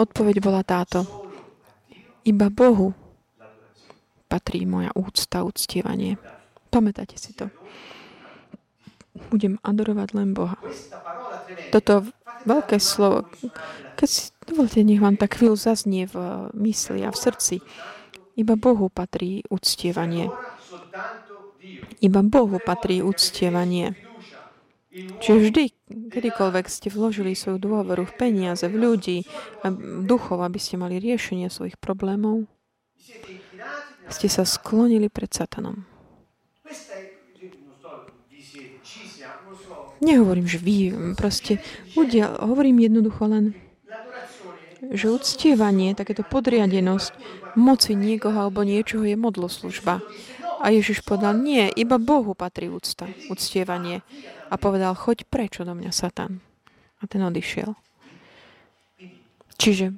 Odpoveď 0.00 0.40
bola 0.40 0.64
táto. 0.64 1.04
Iba 2.24 2.48
Bohu 2.48 2.96
patrí 4.32 4.64
moja 4.64 4.88
úcta, 4.96 5.44
uctievanie. 5.44 6.16
Pamätáte 6.72 7.20
si 7.20 7.36
to. 7.36 7.52
Budem 9.28 9.60
adorovať 9.60 10.08
len 10.16 10.32
Boha. 10.32 10.56
Toto 11.68 12.08
veľké 12.48 12.80
slovo, 12.80 13.28
keď 13.98 14.08
si 14.08 14.32
dovolte, 14.48 14.80
nech 14.80 15.02
vám 15.02 15.20
tak 15.20 15.36
chvíľu 15.36 15.60
zaznie 15.60 16.08
v 16.08 16.16
mysli 16.56 17.04
a 17.04 17.12
v 17.12 17.20
srdci. 17.20 17.56
Iba 18.40 18.56
Bohu 18.56 18.88
patrí 18.88 19.44
uctievanie. 19.52 20.32
Iba 22.00 22.24
Bohu 22.24 22.56
patrí 22.56 23.04
uctievanie. 23.04 24.09
Čiže 24.90 25.38
vždy, 25.38 25.64
kedykoľvek 26.10 26.66
ste 26.66 26.90
vložili 26.90 27.38
svoju 27.38 27.62
dôveru 27.62 28.10
v 28.10 28.16
peniaze, 28.18 28.66
v 28.66 28.74
ľudí, 28.74 29.18
v 29.62 30.02
duchov, 30.02 30.42
aby 30.42 30.58
ste 30.58 30.82
mali 30.82 30.98
riešenie 30.98 31.46
svojich 31.46 31.78
problémov, 31.78 32.50
ste 34.10 34.26
sa 34.26 34.42
sklonili 34.42 35.06
pred 35.06 35.30
Satanom. 35.30 35.86
Nehovorím, 40.00 40.48
že 40.50 40.58
vy, 40.58 40.90
proste 41.14 41.62
ľudia, 41.94 42.42
hovorím 42.42 42.82
jednoducho 42.82 43.30
len, 43.30 43.54
že 44.90 45.12
uctievanie, 45.12 45.94
takéto 45.94 46.26
podriadenosť 46.26 47.12
moci 47.54 47.94
niekoho 47.94 48.48
alebo 48.48 48.66
niečoho 48.66 49.06
je 49.06 49.14
modloslužba. 49.14 50.02
A 50.60 50.66
Ježiš 50.74 51.06
povedal, 51.06 51.38
nie, 51.38 51.68
iba 51.78 52.00
Bohu 52.00 52.34
patrí 52.34 52.66
úcta, 52.66 53.06
uctievanie. 53.30 54.02
A 54.50 54.58
povedal, 54.58 54.98
choď 54.98 55.24
preč 55.30 55.62
do 55.62 55.70
mňa, 55.70 55.94
Satan. 55.94 56.42
A 57.00 57.06
ten 57.06 57.22
odišiel. 57.22 57.72
Čiže 59.56 59.94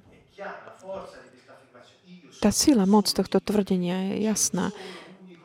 tá 2.42 2.50
sila, 2.50 2.84
moc 2.90 3.06
tohto 3.06 3.38
tvrdenia 3.38 4.12
je 4.12 4.26
jasná. 4.26 4.74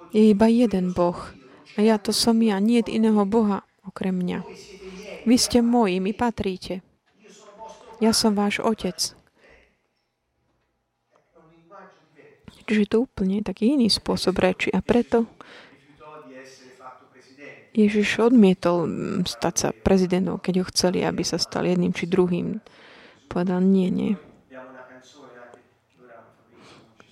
Je 0.09 0.33
iba 0.33 0.49
jeden 0.49 0.97
Boh. 0.97 1.17
A 1.77 1.85
ja 1.85 2.01
to 2.01 2.09
som 2.09 2.41
ja, 2.41 2.57
nie 2.57 2.81
je 2.81 2.97
iného 2.97 3.21
Boha 3.29 3.61
okrem 3.85 4.17
mňa. 4.17 4.41
Vy 5.29 5.35
ste 5.37 5.61
moji, 5.61 6.01
mi 6.01 6.17
patríte. 6.17 6.81
Ja 8.01 8.17
som 8.17 8.33
váš 8.33 8.57
otec. 8.65 8.97
Čiže 12.67 12.91
to 12.91 13.05
úplne 13.05 13.45
taký 13.45 13.77
iný 13.77 13.87
spôsob 13.87 14.41
reči. 14.41 14.73
A 14.73 14.83
preto 14.83 15.29
Ježiš 17.77 18.25
odmietol 18.25 18.89
mm, 18.89 19.29
stať 19.29 19.53
sa 19.53 19.69
prezidentom, 19.69 20.41
keď 20.41 20.65
ho 20.65 20.69
chceli, 20.73 21.05
aby 21.05 21.21
sa 21.21 21.37
stal 21.37 21.69
jedným 21.69 21.93
či 21.93 22.09
druhým. 22.09 22.57
Povedal, 23.29 23.61
nie, 23.61 23.93
nie. 23.93 24.13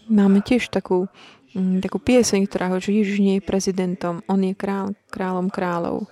Máme 0.10 0.42
tiež 0.42 0.74
takú, 0.74 1.06
mm, 1.54 1.86
takú 1.86 2.02
pieseň, 2.02 2.50
ktorá 2.50 2.74
hovorí, 2.74 2.82
že 2.82 2.98
Ježiš 2.98 3.18
nie 3.22 3.36
je 3.38 3.46
prezidentom, 3.46 4.26
on 4.26 4.42
je 4.42 4.58
král, 4.58 4.98
kráľom 5.14 5.54
kráľov, 5.54 6.10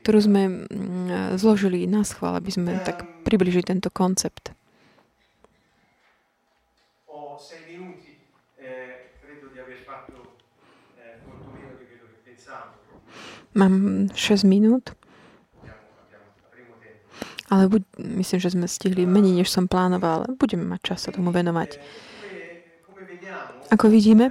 ktorú 0.00 0.18
sme 0.24 0.42
mm, 0.48 1.36
zložili 1.36 1.84
na 1.84 2.00
schvál, 2.00 2.40
aby 2.40 2.48
sme 2.48 2.80
tak 2.80 3.04
približili 3.28 3.68
tento 3.68 3.92
koncept. 3.92 4.56
Mám 13.54 14.06
6 14.14 14.46
minút. 14.46 14.94
Ale 17.50 17.66
buď, 17.66 17.82
myslím, 17.98 18.38
že 18.38 18.54
sme 18.54 18.70
stihli 18.70 19.10
menej, 19.10 19.42
než 19.42 19.50
som 19.50 19.66
plánoval, 19.66 20.22
ale 20.22 20.38
budeme 20.38 20.62
mať 20.62 20.94
čas 20.94 20.98
sa 21.02 21.10
tomu 21.10 21.34
venovať. 21.34 21.82
Ako 23.74 23.90
vidíme, 23.90 24.30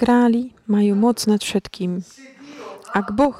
králi 0.00 0.52
majú 0.68 0.92
moc 0.96 1.20
nad 1.24 1.40
všetkým. 1.40 2.00
Ak 2.92 3.12
Boh 3.12 3.36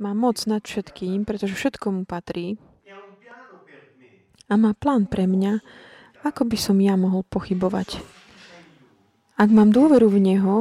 má 0.00 0.12
moc 0.16 0.40
nad 0.48 0.64
všetkým, 0.64 1.24
pretože 1.28 1.56
všetko 1.56 1.86
mu 1.92 2.02
patrí 2.04 2.56
a 4.48 4.54
má 4.56 4.76
plán 4.76 5.08
pre 5.08 5.24
mňa, 5.24 5.60
ako 6.28 6.44
by 6.44 6.56
som 6.60 6.76
ja 6.76 6.96
mohol 6.96 7.24
pochybovať? 7.24 8.21
Ak 9.36 9.48
mám 9.48 9.72
dôveru 9.72 10.12
v 10.12 10.18
Neho, 10.20 10.54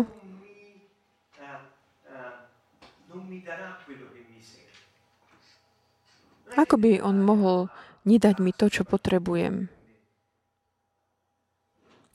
ako 6.55 6.76
by 6.78 6.99
On 7.03 7.17
mohol 7.19 7.72
nedať 8.07 8.39
mi 8.39 8.51
to, 8.55 8.67
čo 8.67 8.84
potrebujem? 8.88 9.67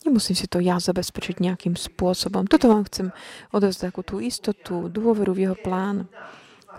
Nemusím 0.07 0.38
si 0.38 0.46
to 0.46 0.62
ja 0.62 0.78
zabezpečiť 0.78 1.42
nejakým 1.42 1.74
spôsobom. 1.74 2.46
Toto 2.46 2.70
vám 2.70 2.86
chcem 2.86 3.11
odovzdať 3.50 3.90
takú 3.90 4.07
tú 4.07 4.22
istotu, 4.22 4.86
dôveru 4.86 5.34
v 5.34 5.50
jeho 5.50 5.57
plán, 5.59 6.07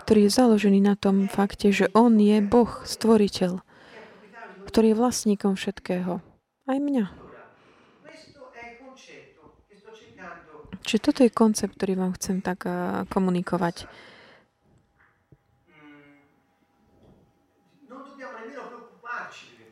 ktorý 0.08 0.32
je 0.32 0.38
založený 0.40 0.80
na 0.80 0.96
tom 0.96 1.28
fakte, 1.28 1.68
že 1.76 1.92
on 1.92 2.16
je 2.16 2.40
Boh, 2.40 2.72
stvoriteľ, 2.88 3.60
ktorý 4.72 4.96
je 4.96 5.00
vlastníkom 5.00 5.60
všetkého. 5.60 6.24
Aj 6.72 6.80
mňa. 6.80 7.27
Čiže 10.84 11.00
toto 11.02 11.20
je 11.26 11.32
koncept, 11.32 11.78
ktorý 11.78 11.98
vám 11.98 12.12
chcem 12.18 12.44
tak 12.44 12.68
uh, 12.68 13.08
komunikovať. 13.10 13.88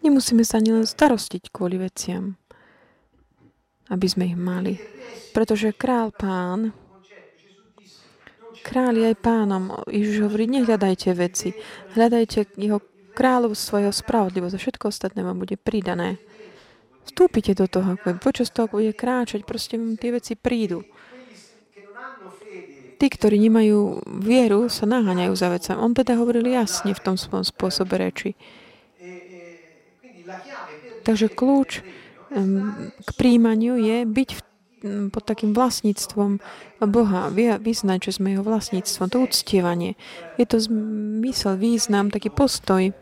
Nemusíme 0.06 0.46
sa 0.46 0.62
ani 0.62 0.70
len 0.70 0.86
starostiť 0.86 1.50
kvôli 1.50 1.82
veciam, 1.82 2.38
aby 3.90 4.06
sme 4.06 4.30
ich 4.30 4.38
mali. 4.38 4.78
Pretože 5.34 5.74
král 5.74 6.14
pán, 6.14 6.78
král 8.62 8.94
je 8.94 9.10
aj 9.10 9.18
pánom. 9.18 9.74
Ježiš 9.90 10.30
hovorí, 10.30 10.46
nehľadajte 10.46 11.10
veci. 11.18 11.58
Hľadajte 11.98 12.54
jeho 12.54 12.86
kráľov 13.18 13.58
svojho 13.58 13.90
spravodlivosť 13.90 14.54
a 14.54 14.62
všetko 14.62 14.84
ostatné 14.94 15.26
vám 15.26 15.42
bude 15.42 15.58
pridané. 15.58 16.22
Vstúpite 17.06 17.54
do 17.54 17.70
toho, 17.70 17.98
ako 17.98 18.18
počas 18.18 18.50
toho, 18.50 18.70
bude 18.70 18.94
kráčať, 18.94 19.42
proste 19.46 19.78
tie 19.78 20.10
veci 20.10 20.34
prídu. 20.34 20.86
Tí, 22.96 23.08
ktorí 23.12 23.36
nemajú 23.38 24.08
vieru, 24.24 24.72
sa 24.72 24.88
naháňajú 24.88 25.34
za 25.36 25.52
vecami. 25.52 25.78
On 25.84 25.92
teda 25.92 26.16
hovoril 26.16 26.48
jasne 26.48 26.96
v 26.96 27.04
tom 27.04 27.20
svojom 27.20 27.44
spôsobe 27.44 28.00
reči. 28.00 28.40
Takže 31.06 31.30
kľúč 31.30 31.86
k 33.06 33.10
príjmaniu 33.16 33.78
je 33.78 34.04
byť 34.04 34.30
pod 35.10 35.24
takým 35.26 35.56
vlastníctvom 35.56 36.38
Boha, 36.86 37.34
vyznať, 37.58 38.12
že 38.12 38.22
sme 38.22 38.38
jeho 38.38 38.46
vlastníctvom, 38.46 39.10
to 39.10 39.18
uctievanie. 39.24 39.98
Je 40.38 40.46
to 40.46 40.62
zmysel, 40.62 41.58
význam, 41.58 42.14
taký 42.14 42.30
postoj, 42.30 42.94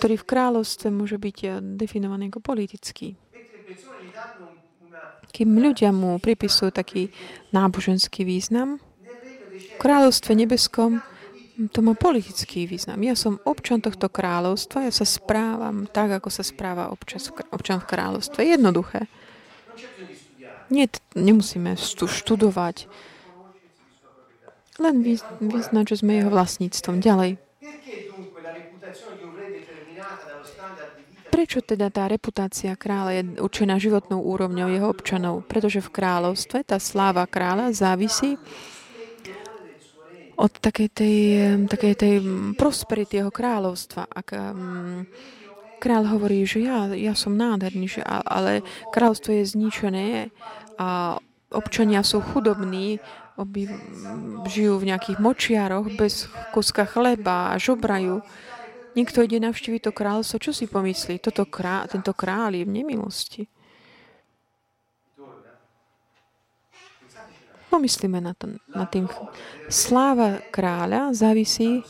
ktorý 0.00 0.16
v 0.16 0.28
kráľovstve 0.28 0.88
môže 0.88 1.20
byť 1.20 1.36
eh, 1.44 1.50
definovaný 1.60 2.32
ako 2.32 2.40
politický. 2.40 3.20
Kým 5.30 5.56
ľudia 5.62 5.94
mu 5.94 6.18
pripisujú 6.18 6.74
taký 6.74 7.14
náboženský 7.54 8.26
význam, 8.26 8.82
v 9.50 9.76
kráľovstve 9.78 10.36
nebeskom 10.36 11.00
to 11.68 11.84
má 11.84 11.92
politický 11.92 12.64
význam. 12.64 13.04
Ja 13.04 13.12
som 13.12 13.36
občan 13.44 13.84
tohto 13.84 14.08
kráľovstva, 14.08 14.88
ja 14.88 14.92
sa 14.94 15.04
správam 15.04 15.84
tak, 15.84 16.08
ako 16.16 16.32
sa 16.32 16.40
správa 16.40 16.88
občas, 16.88 17.28
občan 17.52 17.84
v 17.84 17.88
kráľovstve. 17.92 18.40
Jednoduché. 18.48 19.12
Nie, 20.72 20.88
nemusíme 21.12 21.76
študovať. 21.76 22.88
Len 24.80 25.04
vyznať, 25.42 25.84
že 25.84 25.96
sme 26.00 26.22
jeho 26.24 26.32
vlastníctvom. 26.32 27.04
Ďalej. 27.04 27.36
Prečo 31.40 31.64
teda 31.64 31.88
tá 31.88 32.04
reputácia 32.04 32.76
kráľa 32.76 33.16
je 33.16 33.22
určená 33.40 33.80
životnou 33.80 34.20
úrovňou 34.20 34.68
jeho 34.76 34.92
občanov? 34.92 35.48
Pretože 35.48 35.80
v 35.80 35.88
kráľovstve 35.88 36.68
tá 36.68 36.76
sláva 36.76 37.24
kráľa 37.24 37.72
závisí 37.72 38.36
od 40.36 40.52
takej 40.52 40.88
tej, 40.92 41.16
takej 41.64 41.94
tej 41.96 42.14
prosperity 42.60 43.24
jeho 43.24 43.32
kráľovstva. 43.32 44.12
Ak 44.12 44.36
um, 44.36 45.08
hovorí, 46.12 46.44
že 46.44 46.60
ja, 46.60 46.92
ja 46.92 47.16
som 47.16 47.32
nádherný, 47.32 47.88
že, 47.88 48.04
ale 48.04 48.60
kráľovstvo 48.92 49.32
je 49.32 49.48
zničené 49.48 50.28
a 50.76 51.16
občania 51.56 52.04
sú 52.04 52.20
chudobní, 52.20 53.00
oby, 53.40 53.64
žijú 54.44 54.76
v 54.76 54.92
nejakých 54.92 55.16
močiaroch 55.16 55.88
bez 55.96 56.28
kuska 56.52 56.84
chleba 56.84 57.56
a 57.56 57.56
žobrajú. 57.56 58.20
Niekto 58.90 59.22
ide 59.22 59.38
navštíviť 59.38 59.86
to 59.86 59.92
kráľstvo, 59.94 60.36
čo 60.42 60.50
si 60.50 60.66
pomyslí? 60.66 61.22
Toto 61.22 61.46
krá, 61.46 61.86
tento 61.86 62.10
kráľ 62.10 62.58
je 62.58 62.64
v 62.66 62.74
nemilosti. 62.82 63.42
Pomyslíme 67.70 68.18
na, 68.18 68.34
to, 68.34 68.58
na 68.74 68.82
tým. 68.90 69.06
Sláva 69.70 70.42
kráľa 70.50 71.14
závisí 71.14 71.86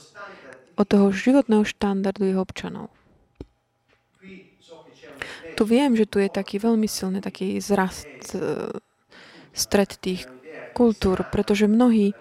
od 0.76 0.84
toho 0.84 1.08
životného 1.08 1.64
štandardu 1.64 2.28
jeho 2.28 2.44
občanov. 2.44 2.92
Tu 5.56 5.62
viem, 5.64 5.92
že 5.96 6.04
tu 6.04 6.20
je 6.20 6.28
taký 6.28 6.60
veľmi 6.60 6.88
silný 6.88 7.24
taký 7.24 7.60
zrast, 7.60 8.08
stred 9.52 9.96
tých 10.00 10.28
kultúr, 10.72 11.24
pretože 11.28 11.68
mnohí 11.68 12.12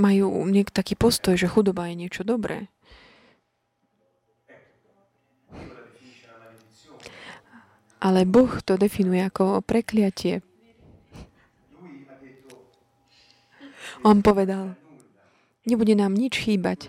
majú 0.00 0.32
niek 0.48 0.72
taký 0.72 0.96
postoj, 0.96 1.36
že 1.36 1.52
chudoba 1.52 1.92
je 1.92 2.00
niečo 2.00 2.24
dobré. 2.24 2.72
Ale 8.00 8.24
Boh 8.24 8.48
to 8.64 8.80
definuje 8.80 9.20
ako 9.20 9.60
prekliatie. 9.60 10.40
On 14.00 14.24
povedal, 14.24 14.80
nebude 15.68 15.92
nám 15.92 16.16
nič 16.16 16.40
chýbať. 16.40 16.88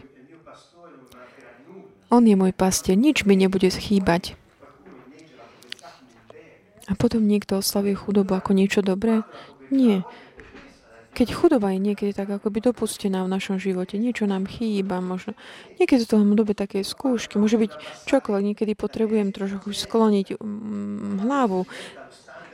On 2.08 2.24
je 2.24 2.36
môj 2.40 2.56
pastier, 2.56 2.96
nič 2.96 3.28
mi 3.28 3.36
nebude 3.36 3.68
chýbať. 3.68 4.40
A 6.88 6.96
potom 6.96 7.24
niekto 7.28 7.60
oslavuje 7.60 7.96
chudobu 7.96 8.36
ako 8.36 8.52
niečo 8.56 8.80
dobré? 8.80 9.24
Nie. 9.72 10.04
Keď 11.22 11.38
chudoba 11.38 11.70
je 11.70 11.78
niekedy 11.78 12.18
tak 12.18 12.34
akoby 12.34 12.66
dopustená 12.66 13.22
v 13.22 13.30
našom 13.30 13.62
živote, 13.62 14.02
niečo 14.02 14.26
nám 14.26 14.50
chýba, 14.50 15.06
možno. 15.06 15.38
Niekedy 15.78 16.10
to 16.10 16.18
v 16.18 16.34
dobe 16.34 16.58
také 16.58 16.82
skúšky, 16.82 17.38
môže 17.38 17.62
byť 17.62 17.78
čokoľvek, 18.10 18.42
niekedy 18.42 18.74
potrebujem 18.74 19.30
trošku 19.30 19.70
skloniť 19.70 20.42
mm, 20.42 21.22
hlavu, 21.22 21.70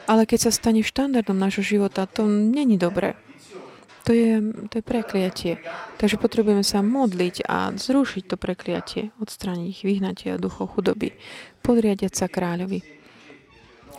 ale 0.03 0.27
keď 0.27 0.39
sa 0.43 0.51
stane 0.51 0.83
štandardom 0.83 1.39
našho 1.39 1.63
života, 1.63 2.11
to 2.11 2.27
není 2.27 2.75
dobré. 2.75 3.15
To 4.03 4.11
je, 4.11 4.43
to 4.67 4.79
je 4.79 4.83
prekliatie. 4.83 5.63
Takže 5.95 6.19
potrebujeme 6.19 6.67
sa 6.67 6.83
modliť 6.83 7.47
a 7.47 7.71
zrušiť 7.71 8.23
to 8.27 8.35
prekliatie, 8.35 9.15
odstrániť 9.23 9.67
ich, 9.71 9.81
vyhnať 9.87 10.43
duchov 10.43 10.75
chudoby, 10.75 11.15
podriadiať 11.63 12.19
sa 12.19 12.27
kráľovi. 12.27 12.83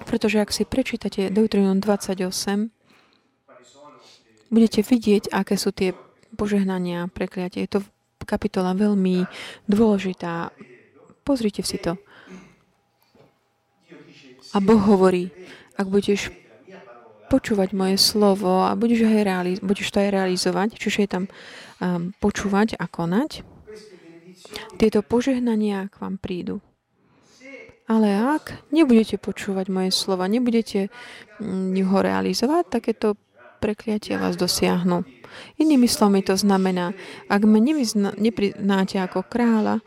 Pretože 0.05 0.45
ak 0.45 0.53
si 0.53 0.69
prečítate 0.69 1.33
Deuteronom 1.33 1.81
28, 1.81 2.77
budete 4.49 4.81
vidieť, 4.85 5.33
aké 5.33 5.55
sú 5.57 5.73
tie 5.73 5.93
požehnania, 6.37 7.09
prekliatie. 7.13 7.65
Je 7.65 7.79
to 7.79 7.81
kapitola 8.29 8.77
veľmi 8.77 9.25
dôležitá 9.71 10.53
Pozrite 11.29 11.61
si 11.61 11.77
to. 11.77 12.01
A 14.57 14.65
Boh 14.65 14.81
hovorí, 14.81 15.29
ak 15.77 15.85
budeš 15.93 16.33
počúvať 17.29 17.77
moje 17.77 18.01
slovo 18.01 18.65
a 18.65 18.73
budeš, 18.73 19.05
aj 19.05 19.29
realiz- 19.29 19.61
budeš 19.61 19.93
to 19.93 20.01
aj 20.01 20.09
realizovať, 20.09 20.81
čiže 20.81 21.05
je 21.05 21.11
tam 21.13 21.25
um, 21.29 22.17
počúvať 22.17 22.81
a 22.81 22.89
konať, 22.89 23.45
tieto 24.81 25.05
požehnania 25.05 25.93
k 25.93 26.01
vám 26.01 26.17
prídu. 26.17 26.65
Ale 27.85 28.09
ak 28.17 28.73
nebudete 28.73 29.21
počúvať 29.21 29.69
moje 29.69 29.93
slova, 29.93 30.25
nebudete 30.33 30.89
mm, 31.45 31.77
ho 31.93 31.99
realizovať, 32.01 32.73
takéto 32.73 33.21
prekliatia 33.59 34.23
vás 34.23 34.39
dosiahnu. 34.39 35.03
Inými 35.59 35.91
slovami 35.91 36.23
to 36.25 36.39
znamená, 36.39 36.95
ak 37.29 37.43
ma 37.45 37.59
nepriznáte 37.61 38.97
ako 39.03 39.27
kráľa, 39.27 39.83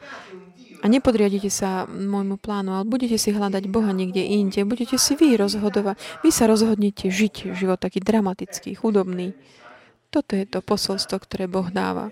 a 0.81 0.89
nepodriadite 0.89 1.53
sa 1.53 1.85
môjmu 1.85 2.41
plánu, 2.41 2.73
ale 2.73 2.89
budete 2.89 3.13
si 3.21 3.29
hľadať 3.29 3.69
Boha 3.69 3.93
niekde 3.93 4.25
inde, 4.25 4.65
budete 4.65 4.97
si 4.97 5.13
vy 5.13 5.37
rozhodovať. 5.37 5.93
Vy 6.25 6.33
sa 6.33 6.49
rozhodnete 6.49 7.13
žiť 7.13 7.53
život 7.53 7.77
taký 7.77 8.01
dramatický, 8.01 8.73
chudobný. 8.73 9.37
Toto 10.09 10.33
je 10.33 10.43
to 10.49 10.65
posolstvo, 10.65 11.21
ktoré 11.21 11.45
Boh 11.45 11.69
dáva. 11.69 12.09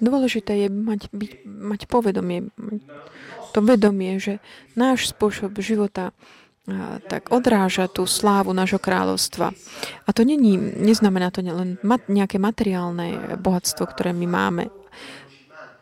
Dôležité 0.00 0.66
je 0.66 0.68
mať, 0.72 1.12
byť, 1.12 1.32
mať 1.44 1.80
povedomie, 1.90 2.48
to 3.52 3.60
vedomie, 3.60 4.16
že 4.16 4.40
náš 4.72 5.12
spôsob 5.12 5.58
života 5.60 6.16
tak 7.08 7.32
odráža 7.32 7.88
tú 7.88 8.04
slávu 8.04 8.52
nášho 8.52 8.76
kráľovstva. 8.76 9.56
A 10.04 10.08
to 10.12 10.22
není, 10.24 10.56
neznamená 10.56 11.32
to 11.32 11.40
len 11.40 11.80
mat, 11.80 12.04
nejaké 12.12 12.36
materiálne 12.36 13.40
bohatstvo, 13.40 13.88
ktoré 13.88 14.12
my 14.12 14.26
máme, 14.28 14.64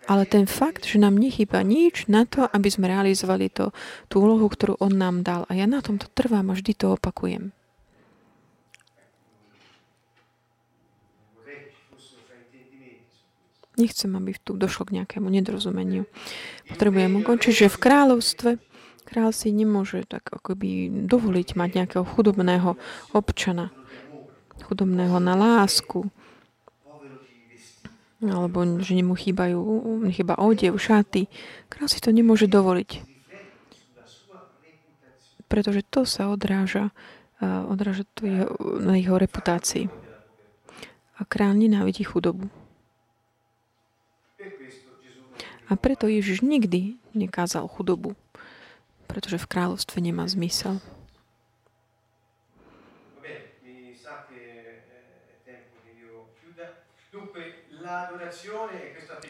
ale 0.06 0.22
ten 0.22 0.46
fakt, 0.46 0.86
že 0.86 1.02
nám 1.02 1.18
nechýba 1.18 1.66
nič 1.66 2.06
na 2.06 2.22
to, 2.22 2.46
aby 2.46 2.70
sme 2.70 2.86
realizovali 2.86 3.50
to, 3.50 3.74
tú 4.06 4.22
úlohu, 4.22 4.46
ktorú 4.46 4.78
on 4.78 4.94
nám 4.94 5.26
dal. 5.26 5.42
A 5.50 5.58
ja 5.58 5.66
na 5.66 5.82
tomto 5.82 6.06
trvám 6.14 6.54
a 6.54 6.54
vždy 6.54 6.72
to 6.78 6.94
opakujem. 6.94 7.50
Nechcem, 13.76 14.08
aby 14.16 14.32
tu 14.40 14.56
došlo 14.56 14.88
k 14.88 15.02
nejakému 15.02 15.28
nedorozumeniu. 15.28 16.08
Potrebujem 16.64 17.12
ukončiť, 17.20 17.52
že 17.66 17.74
v 17.74 17.82
kráľovstve 17.82 18.50
Král 19.06 19.30
si 19.30 19.54
nemôže 19.54 20.02
tak 20.02 20.26
akoby 20.26 20.90
dovoliť 21.06 21.48
mať 21.54 21.70
nejakého 21.78 22.02
chudobného 22.02 22.74
občana, 23.14 23.70
chudobného 24.66 25.22
na 25.22 25.38
lásku, 25.38 26.10
alebo 28.18 28.66
že 28.82 28.98
nemu 28.98 29.14
chýbajú, 29.14 29.60
chýba 30.10 30.34
odev, 30.42 30.74
šaty. 30.74 31.30
Král 31.70 31.86
si 31.86 32.02
to 32.02 32.10
nemôže 32.10 32.50
dovoliť. 32.50 33.14
Pretože 35.46 35.86
to 35.86 36.02
sa 36.02 36.26
odráža, 36.26 36.90
odráža 37.70 38.02
to 38.18 38.26
jeho, 38.26 38.50
na 38.82 38.98
jeho 38.98 39.14
reputácii. 39.14 39.86
A 41.16 41.22
král 41.22 41.54
nenávidí 41.54 42.02
chudobu. 42.02 42.50
A 45.70 45.78
preto 45.78 46.10
Ježiš 46.10 46.42
nikdy 46.42 46.98
nekázal 47.14 47.70
chudobu 47.70 48.18
pretože 49.06 49.38
v 49.38 49.46
kráľovstve 49.46 49.98
nemá 50.02 50.26
zmysel. 50.26 50.82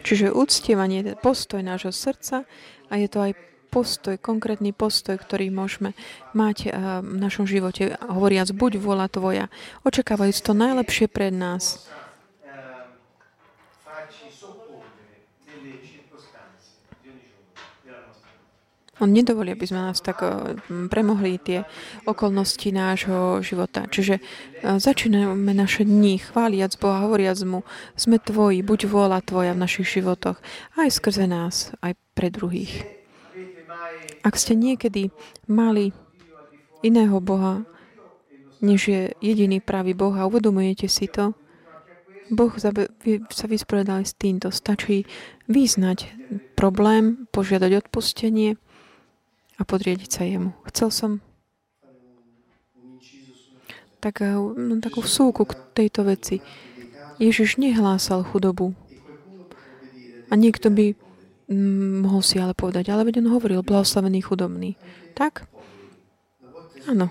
Čiže 0.06 0.32
uctievanie 0.32 1.04
je 1.04 1.18
postoj 1.18 1.60
nášho 1.60 1.92
srdca 1.92 2.48
a 2.88 2.94
je 2.96 3.08
to 3.10 3.18
aj 3.20 3.32
postoj, 3.68 4.16
konkrétny 4.16 4.72
postoj, 4.72 5.18
ktorý 5.20 5.52
môžeme 5.52 5.92
mať 6.32 6.72
v 7.04 7.16
našom 7.20 7.44
živote, 7.44 7.98
hovoriac 8.00 8.48
buď 8.54 8.80
vola 8.80 9.10
Tvoja, 9.10 9.52
očakávajúc 9.84 10.40
to 10.40 10.56
najlepšie 10.56 11.10
pred 11.12 11.34
nás. 11.34 11.84
On 18.96 19.12
nedovolí, 19.12 19.52
aby 19.52 19.68
sme 19.68 19.92
nás 19.92 20.00
tak 20.00 20.24
eh, 20.24 20.56
premohli 20.88 21.36
tie 21.36 21.68
okolnosti 22.08 22.68
nášho 22.72 23.44
života. 23.44 23.84
Čiže 23.84 24.14
eh, 24.16 24.22
začíname 24.80 25.52
naše 25.52 25.84
dni 25.84 26.16
chváliac 26.20 26.72
Boha, 26.80 27.04
hovoriac 27.04 27.36
mu, 27.44 27.60
sme 27.92 28.16
tvoji, 28.16 28.64
buď 28.64 28.88
vôľa 28.88 29.20
tvoja 29.20 29.52
v 29.52 29.62
našich 29.62 30.00
životoch, 30.00 30.40
aj 30.80 30.88
skrze 30.88 31.28
nás, 31.28 31.76
aj 31.84 31.92
pre 32.16 32.32
druhých. 32.32 32.88
Ak 34.24 34.34
ste 34.40 34.56
niekedy 34.56 35.12
mali 35.46 35.92
iného 36.80 37.20
Boha, 37.20 37.62
než 38.64 38.88
je 38.88 39.02
jediný 39.20 39.60
pravý 39.60 39.92
Boh 39.92 40.16
a 40.16 40.26
uvedomujete 40.26 40.88
si 40.88 41.06
to, 41.06 41.36
Boh 42.26 42.50
sa 43.30 43.46
vysporiadal 43.46 44.02
s 44.02 44.18
týmto. 44.18 44.50
Stačí 44.50 45.06
vyznať 45.46 46.10
problém, 46.58 47.30
požiadať 47.30 47.86
odpustenie 47.86 48.58
a 49.56 49.62
podriediť 49.64 50.10
sa 50.12 50.22
jemu. 50.28 50.52
Chcel 50.68 50.88
som 50.92 51.10
tak, 54.00 54.22
eh, 54.22 54.36
no, 54.36 54.78
takú 54.78 55.02
vsúku 55.02 55.48
k 55.48 55.58
tejto 55.74 56.06
veci. 56.06 56.38
Ježiš 57.16 57.56
nehlásal 57.56 58.22
chudobu. 58.22 58.76
A 60.28 60.36
niekto 60.36 60.68
by 60.68 60.92
mm, 61.48 62.04
mohol 62.04 62.20
si 62.20 62.36
ale 62.36 62.52
povedať, 62.52 62.92
ale 62.92 63.08
veď 63.08 63.24
on 63.24 63.32
hovoril, 63.32 63.64
blahoslavený 63.64 64.20
chudobný. 64.20 64.76
Tak? 65.16 65.48
Áno. 66.86 67.08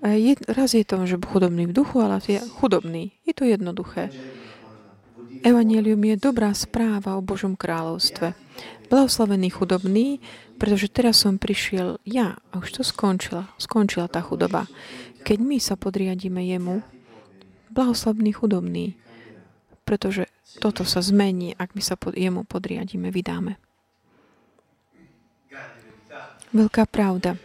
Je, 0.00 0.32
raz 0.48 0.72
je 0.72 0.80
to, 0.80 1.04
že 1.04 1.20
chudobný 1.20 1.68
v 1.68 1.76
duchu, 1.76 2.00
ale 2.00 2.24
je 2.24 2.40
chudobný. 2.56 3.12
Je 3.28 3.36
to 3.36 3.44
jednoduché. 3.44 4.08
Evangelium 5.44 6.00
je 6.04 6.16
dobrá 6.16 6.52
správa 6.56 7.20
o 7.20 7.24
Božom 7.24 7.52
kráľovstve. 7.52 8.32
Blahoslavený 8.88 9.52
chudobný, 9.52 10.20
pretože 10.60 10.92
teraz 10.92 11.24
som 11.24 11.40
prišiel 11.40 11.96
ja 12.04 12.36
a 12.52 12.60
už 12.60 12.68
to 12.76 12.82
skončila. 12.84 13.48
Skončila 13.56 14.12
tá 14.12 14.20
chudoba. 14.20 14.68
Keď 15.24 15.38
my 15.40 15.56
sa 15.56 15.72
podriadíme 15.80 16.44
jemu, 16.44 16.84
blahoslavný 17.72 18.36
chudobný, 18.36 18.92
pretože 19.88 20.28
toto 20.60 20.84
sa 20.84 21.00
zmení, 21.00 21.56
ak 21.56 21.72
my 21.72 21.80
sa 21.80 21.96
pod, 21.96 22.12
jemu 22.12 22.44
podriadíme, 22.44 23.08
vydáme. 23.08 23.56
Veľká 26.52 26.84
pravda, 26.84 27.40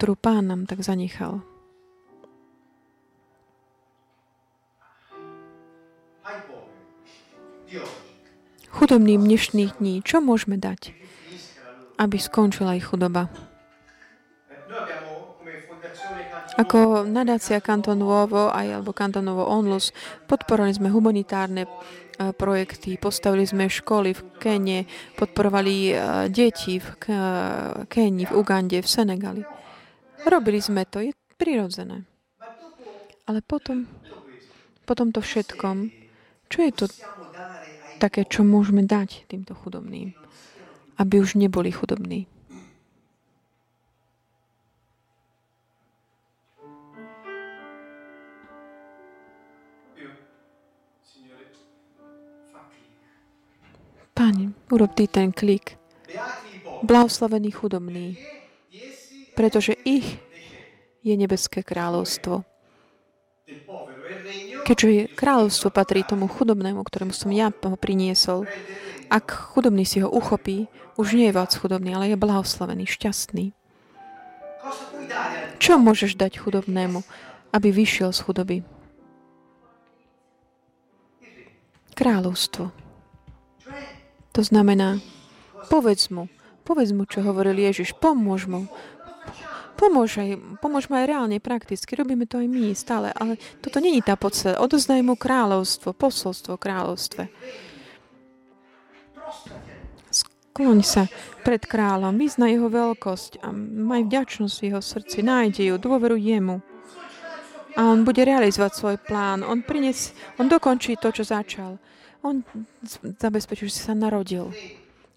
ktorú 0.00 0.16
pán 0.16 0.48
nám 0.48 0.64
tak 0.64 0.80
zanechal. 0.80 1.44
Chudobným 8.72 9.26
dnešných 9.26 9.82
dní, 9.82 10.00
čo 10.06 10.22
môžeme 10.22 10.56
dať? 10.56 10.96
Aby 11.98 12.16
skončila 12.16 12.78
ich 12.78 12.86
chudoba. 12.86 13.26
Ako 16.58 17.06
nadácia 17.06 17.62
Kanton 17.62 18.02
Nuovo 18.02 18.50
aj 18.50 18.82
alebo 18.82 18.90
Kanton 18.90 19.22
Nuovo 19.22 19.46
Onlus 19.46 19.94
podporovali 20.26 20.74
sme 20.74 20.90
humanitárne 20.90 21.66
e, 21.66 21.70
projekty, 22.34 22.98
postavili 22.98 23.46
sme 23.46 23.70
školy 23.70 24.10
v 24.10 24.20
Kene, 24.42 24.78
podporovali 25.14 25.74
e, 25.86 25.92
deti 26.34 26.82
v 26.82 26.88
Keni, 27.86 28.26
v 28.26 28.32
Ugande, 28.34 28.82
v 28.82 28.88
Senegali. 28.90 29.42
Robili 30.26 30.58
sme 30.58 30.82
to, 30.82 30.98
je 30.98 31.14
prirodzené. 31.38 32.02
Ale 33.30 33.38
potom, 33.38 33.86
potom 34.82 35.14
to 35.14 35.22
všetkom, 35.22 35.94
čo 36.50 36.58
je 36.58 36.72
to 36.74 36.84
také, 38.02 38.26
čo 38.26 38.42
môžeme 38.42 38.82
dať 38.82 39.30
týmto 39.30 39.54
chudobným? 39.54 40.10
Aby 40.98 41.20
už 41.22 41.34
neboli 41.34 41.70
chudobní. 41.70 42.26
Pane, 54.18 54.50
urob 54.74 54.90
ty 54.98 55.06
ten 55.06 55.30
klik. 55.30 55.78
Blahoslavený 56.82 57.50
chudobný, 57.50 58.18
pretože 59.34 59.78
ich 59.86 60.18
je 61.02 61.14
nebeské 61.14 61.62
kráľovstvo. 61.62 62.42
Keďže 64.66 65.14
kráľovstvo 65.14 65.70
patrí 65.70 66.02
tomu 66.02 66.26
chudobnému, 66.26 66.82
ktorému 66.82 67.14
som 67.14 67.30
ja 67.30 67.50
ho 67.50 67.78
priniesol, 67.78 68.46
ak 69.08 69.56
chudobný 69.56 69.88
si 69.88 70.04
ho 70.04 70.08
uchopí, 70.08 70.68
už 71.00 71.16
nie 71.16 71.32
je 71.32 71.36
viac 71.36 71.52
chudobný, 71.52 71.96
ale 71.96 72.12
je 72.12 72.20
blahoslavený, 72.20 72.84
šťastný. 72.84 73.56
Čo 75.58 75.80
môžeš 75.80 76.14
dať 76.14 76.38
chudobnému, 76.38 77.02
aby 77.52 77.68
vyšiel 77.72 78.12
z 78.12 78.20
chudoby? 78.22 78.56
Kráľovstvo. 81.98 82.70
To 84.36 84.42
znamená, 84.46 85.02
povedz 85.66 86.14
mu, 86.14 86.30
povedz 86.62 86.94
mu, 86.94 87.08
čo 87.10 87.26
hovoril 87.26 87.58
Ježiš, 87.58 87.96
pomôž 87.98 88.46
mu. 88.46 88.70
Pomôž, 89.78 90.18
aj, 90.18 90.38
pomôž 90.58 90.90
aj 90.90 91.06
reálne, 91.06 91.38
prakticky. 91.38 91.94
Robíme 91.94 92.26
to 92.26 92.42
aj 92.42 92.50
my 92.50 92.74
stále, 92.74 93.14
ale 93.14 93.38
toto 93.62 93.78
není 93.78 94.02
tá 94.02 94.18
podstata. 94.18 94.58
Odoznaj 94.58 95.06
mu 95.06 95.14
kráľovstvo, 95.14 95.94
posolstvo 95.94 96.58
kráľovstve. 96.58 97.30
Skloň 100.10 100.78
sa 100.82 101.06
pred 101.46 101.62
kráľom, 101.62 102.18
vyzna 102.18 102.50
jeho 102.50 102.66
veľkosť 102.66 103.46
a 103.46 103.54
maj 103.54 104.10
vďačnosť 104.10 104.56
v 104.58 104.66
jeho 104.72 104.82
srdci, 104.82 105.22
nájde 105.22 105.62
ju, 105.70 105.74
dôveruj 105.78 106.18
jemu. 106.18 106.58
A 107.78 107.94
on 107.94 108.02
bude 108.02 108.18
realizovať 108.26 108.74
svoj 108.74 108.96
plán. 108.98 109.46
On 109.46 109.62
prines, 109.62 110.10
on 110.34 110.50
dokončí 110.50 110.98
to, 110.98 111.14
čo 111.14 111.22
začal. 111.22 111.78
On 112.26 112.42
zabezpečí, 113.22 113.70
že 113.70 113.78
sa 113.78 113.94
narodil. 113.94 114.50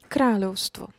Kráľovstvo. 0.05 0.93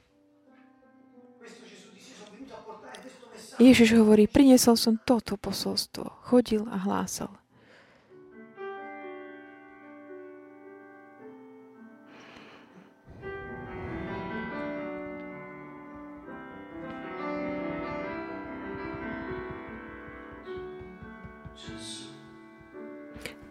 Ježiš 3.62 3.94
hovorí, 3.94 4.26
priniesol 4.26 4.74
som 4.74 4.98
toto 4.98 5.38
posolstvo. 5.38 6.26
Chodil 6.26 6.66
a 6.66 6.82
hlásal. 6.82 7.41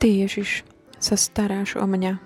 Ty, 0.02 0.10
Ježiš, 0.10 0.66
sa 0.98 1.14
staráš 1.14 1.78
o 1.78 1.86
mňa. 1.86 2.18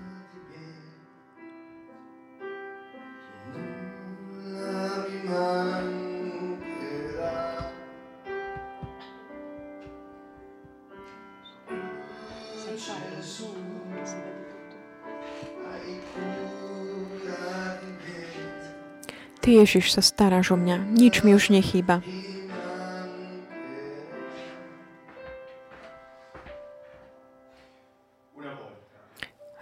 Ty, 19.46 19.62
Ježiš, 19.62 19.94
sa 19.94 20.02
staráš 20.02 20.50
o 20.50 20.58
mňa. 20.58 20.90
Nič 20.90 21.22
mi 21.22 21.30
už 21.36 21.54
nechýba. 21.54 22.02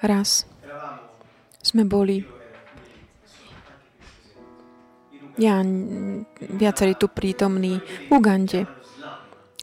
Raz 0.05 0.45
sme 1.65 1.89
boli 1.89 2.21
ja, 5.41 5.65
viacerí 6.39 6.95
tu 6.95 7.09
prítomní 7.09 7.81
v 7.81 8.11
Ugande. 8.13 8.69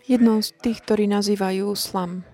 Jednou 0.10 0.42
z 0.44 0.52
tých, 0.60 0.84
ktorí 0.84 1.08
nazývajú 1.08 1.72
slam. 1.78 2.26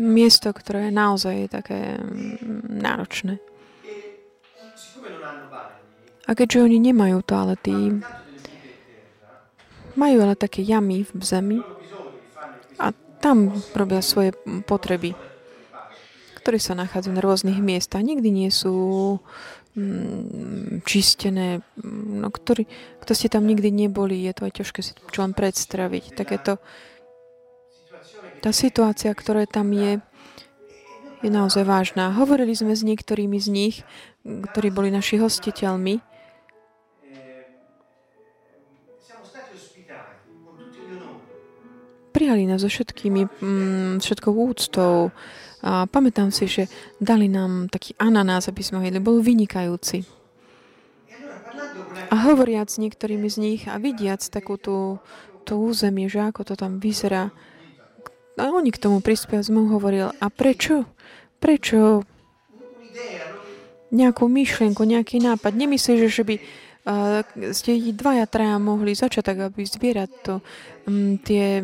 miesto, 0.00 0.48
ktoré 0.48 0.88
je 0.88 0.96
naozaj 0.96 1.36
také 1.52 2.00
mm, 2.00 2.72
náročné. 2.72 3.36
A 6.24 6.30
keďže 6.32 6.64
oni 6.64 6.78
nemajú 6.80 7.20
toalety, 7.20 8.00
majú 9.98 10.16
ale 10.24 10.34
také 10.40 10.64
jamy 10.64 11.04
v 11.04 11.20
zemi 11.20 11.58
tam 13.20 13.52
robia 13.76 14.00
svoje 14.00 14.32
potreby, 14.64 15.12
ktoré 16.40 16.56
sa 16.56 16.72
nachádzajú 16.72 17.12
na 17.12 17.22
rôznych 17.22 17.60
miestach. 17.60 18.00
Nikdy 18.00 18.28
nie 18.32 18.50
sú 18.50 18.74
mm, 19.76 20.82
čistené. 20.88 21.60
No, 21.84 22.32
ktorý, 22.32 22.64
kto 23.04 23.12
ste 23.12 23.28
tam 23.28 23.44
nikdy 23.44 23.68
neboli, 23.68 24.24
je 24.24 24.32
to 24.32 24.42
aj 24.48 24.52
ťažké 24.64 24.80
si 24.80 24.92
čo 25.12 25.20
len 25.20 25.36
predstaviť. 25.36 26.16
Takéto 26.16 26.58
tá 28.40 28.56
situácia, 28.56 29.12
ktorá 29.12 29.44
tam 29.44 29.76
je, 29.76 30.00
je 31.20 31.28
naozaj 31.28 31.68
vážna. 31.68 32.16
Hovorili 32.16 32.56
sme 32.56 32.72
s 32.72 32.80
niektorými 32.80 33.36
z 33.36 33.48
nich, 33.52 33.76
ktorí 34.24 34.72
boli 34.72 34.88
naši 34.88 35.20
hostiteľmi. 35.20 36.09
Prijali 42.10 42.46
nás 42.46 42.62
so 42.62 42.70
všetkými, 42.70 43.22
mm, 43.40 43.92
všetkou 44.02 44.32
úctou. 44.34 45.14
A 45.60 45.84
pamätám 45.86 46.32
si, 46.32 46.48
že 46.48 46.66
dali 46.98 47.28
nám 47.28 47.68
taký 47.68 47.92
ananás, 48.00 48.48
aby 48.48 48.62
sme 48.64 48.80
ho 48.80 48.84
jedli. 48.84 48.98
Bol 48.98 49.20
vynikajúci. 49.20 50.08
A 52.10 52.14
hovoriac 52.26 52.72
s 52.72 52.80
niektorými 52.80 53.28
z 53.28 53.36
nich 53.38 53.62
a 53.68 53.76
vidiac 53.76 54.24
takú 54.24 54.56
tú, 54.56 54.98
tú 55.44 55.60
územie, 55.60 56.08
že 56.08 56.24
ako 56.24 56.42
to 56.42 56.54
tam 56.56 56.80
vyzerá, 56.80 57.30
a 58.40 58.48
oni 58.48 58.72
k 58.72 58.80
tomu 58.80 59.04
prispia, 59.04 59.44
som 59.44 59.68
hovoril, 59.68 60.16
a 60.16 60.26
prečo? 60.32 60.88
Prečo 61.44 62.08
nejakú 63.92 64.24
myšlienku, 64.32 64.80
nejaký 64.80 65.20
nápad? 65.20 65.52
Nemyslíš, 65.52 66.08
že 66.08 66.24
by 66.24 66.34
ste 67.52 67.70
dvaja, 67.92 68.26
traja 68.26 68.56
mohli 68.56 68.96
začať 68.96 69.22
tak, 69.22 69.38
aby 69.52 69.62
zbierať 69.66 70.10
to, 70.22 70.34
um, 70.86 71.18
tie 71.20 71.60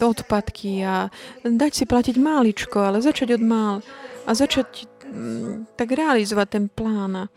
odpadky 0.00 0.84
a 0.84 1.08
dať 1.44 1.72
si 1.72 1.84
platiť 1.84 2.16
máličko, 2.18 2.80
ale 2.80 3.04
začať 3.04 3.38
od 3.38 3.42
mál 3.44 3.76
a 4.24 4.30
začať 4.32 4.88
um, 5.08 5.68
tak 5.76 5.92
realizovať 5.92 6.48
ten 6.48 6.64
plán. 6.70 7.28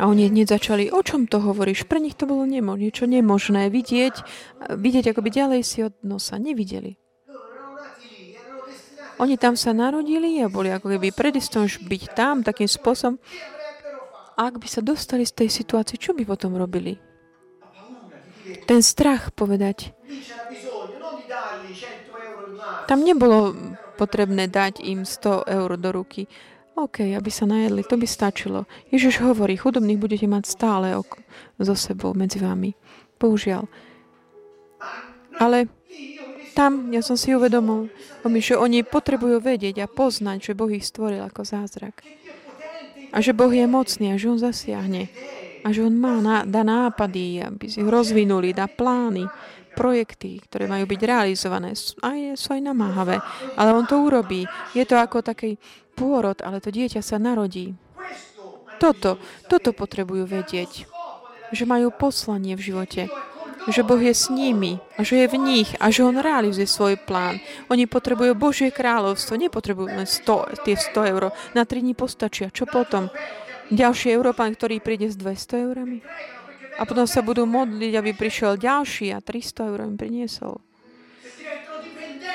A 0.00 0.02
oni 0.08 0.32
hneď 0.32 0.56
začali, 0.56 0.88
o 0.88 1.02
čom 1.04 1.28
to 1.28 1.42
hovoríš? 1.44 1.84
Pre 1.84 2.00
nich 2.00 2.16
to 2.16 2.24
bolo 2.24 2.48
nemo, 2.48 2.72
niečo 2.72 3.04
nemožné. 3.04 3.68
Vidieť, 3.68 4.16
vidieť 4.72 5.12
akoby 5.12 5.28
ďalej 5.28 5.60
si 5.60 5.84
od 5.84 5.92
nosa. 6.00 6.40
Nevideli. 6.40 6.96
Oni 9.20 9.36
tam 9.36 9.52
sa 9.52 9.76
narodili 9.76 10.40
a 10.40 10.48
boli 10.48 10.72
ako 10.72 10.96
keby 10.96 11.12
predistom 11.12 11.68
byť 11.68 12.02
tam 12.16 12.40
takým 12.40 12.64
spôsobom. 12.64 13.20
Ak 14.40 14.56
by 14.56 14.64
sa 14.64 14.80
dostali 14.80 15.28
z 15.28 15.36
tej 15.36 15.48
situácie, 15.52 16.00
čo 16.00 16.16
by 16.16 16.24
potom 16.24 16.56
robili? 16.56 16.96
Ten 18.64 18.80
strach 18.80 19.36
povedať. 19.36 19.92
Tam 22.88 23.04
nebolo 23.04 23.52
potrebné 24.00 24.48
dať 24.48 24.80
im 24.80 25.04
100 25.04 25.44
eur 25.44 25.70
do 25.76 25.90
ruky. 25.92 26.24
OK, 26.72 27.04
aby 27.12 27.28
sa 27.28 27.44
najedli, 27.44 27.84
to 27.84 28.00
by 28.00 28.08
stačilo. 28.08 28.64
Ježiš 28.88 29.20
hovorí, 29.20 29.60
chudobných 29.60 30.00
budete 30.00 30.24
mať 30.24 30.48
stále 30.48 30.96
ok- 30.96 31.20
so 31.60 31.76
sebou 31.76 32.16
medzi 32.16 32.40
vami. 32.40 32.72
Bohužiaľ. 33.20 33.68
Ale 35.36 35.68
tam 36.56 36.88
ja 36.88 37.04
som 37.04 37.20
si 37.20 37.36
uvedomil, 37.36 37.92
že 38.40 38.56
oni 38.56 38.80
potrebujú 38.88 39.44
vedieť 39.44 39.84
a 39.84 39.86
poznať, 39.90 40.50
že 40.50 40.56
Boh 40.56 40.72
ich 40.72 40.88
stvoril 40.88 41.20
ako 41.28 41.44
zázrak. 41.44 42.00
A 43.10 43.18
že 43.18 43.34
Boh 43.34 43.50
je 43.50 43.66
mocný 43.66 44.14
a 44.14 44.20
že 44.20 44.30
On 44.30 44.38
zasiahne. 44.38 45.10
A 45.60 45.74
že 45.74 45.84
On 45.84 45.92
má, 45.92 46.22
na, 46.22 46.46
dá 46.46 46.64
nápady, 46.64 47.44
aby 47.44 47.66
si 47.68 47.82
ich 47.82 47.90
rozvinuli, 47.90 48.56
dá 48.56 48.70
plány, 48.70 49.28
projekty, 49.74 50.42
ktoré 50.44 50.66
majú 50.66 50.86
byť 50.86 51.00
realizované. 51.04 51.74
A 52.02 52.08
sú 52.34 52.48
aj 52.54 52.62
namáhavé. 52.62 53.22
Ale 53.54 53.70
On 53.74 53.86
to 53.86 54.02
urobí. 54.02 54.46
Je 54.74 54.82
to 54.86 54.98
ako 54.98 55.22
taký 55.22 55.60
pôrod, 55.94 56.38
ale 56.42 56.58
to 56.58 56.72
dieťa 56.72 57.04
sa 57.04 57.20
narodí. 57.20 57.76
Toto, 58.80 59.20
toto 59.46 59.70
potrebujú 59.76 60.24
vedieť. 60.24 60.88
Že 61.50 61.64
majú 61.66 61.92
poslanie 61.92 62.56
v 62.56 62.72
živote 62.72 63.10
že 63.68 63.84
Boh 63.84 64.00
je 64.00 64.14
s 64.16 64.32
nimi 64.32 64.80
a 64.96 65.04
že 65.04 65.20
je 65.20 65.26
v 65.28 65.36
nich 65.36 65.68
a 65.76 65.92
že 65.92 66.00
On 66.00 66.16
realizuje 66.16 66.64
svoj 66.64 66.96
plán. 66.96 67.36
Oni 67.68 67.84
potrebujú 67.84 68.32
Božie 68.32 68.72
kráľovstvo, 68.72 69.36
nepotrebujú 69.36 69.92
len 69.92 70.08
100, 70.08 70.64
tie 70.64 70.76
100 70.80 71.12
eur. 71.12 71.22
Na 71.52 71.68
3 71.68 71.84
dní 71.84 71.92
postačia. 71.92 72.48
Čo 72.48 72.64
potom? 72.64 73.12
Ďalší 73.68 74.16
Európan, 74.16 74.56
ktorý 74.56 74.80
príde 74.80 75.12
s 75.12 75.16
200 75.20 75.66
eurami? 75.68 76.00
A 76.80 76.88
potom 76.88 77.04
sa 77.04 77.20
budú 77.20 77.44
modliť, 77.44 77.92
aby 78.00 78.16
prišiel 78.16 78.56
ďalší 78.56 79.12
a 79.12 79.20
300 79.20 79.68
eur 79.68 79.78
im 79.84 80.00
priniesol. 80.00 80.56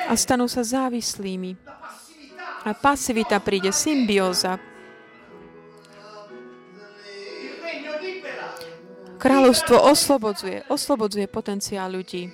A 0.05 0.13
stanú 0.13 0.45
sa 0.45 0.61
závislými. 0.61 1.57
A 2.65 2.73
pasivita 2.77 3.41
príde, 3.41 3.73
symbióza, 3.73 4.61
Kráľovstvo 9.25 9.81
oslobodzuje, 9.81 10.69
oslobodzuje 10.69 11.25
potenciál 11.25 11.89
ľudí. 11.89 12.29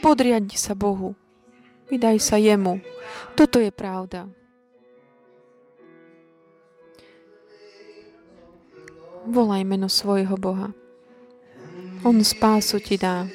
Podriadi 0.00 0.56
sa 0.56 0.72
Bohu. 0.72 1.12
Vydaj 1.92 2.16
sa 2.24 2.40
Jemu. 2.40 2.80
Toto 3.36 3.60
je 3.60 3.68
pravda. 3.68 4.24
Volaj 9.28 9.62
meno 9.68 9.92
svojho 9.92 10.40
Boha. 10.40 10.72
On 12.00 12.16
spásu 12.24 12.80
ti 12.80 12.96
dá. 12.96 13.28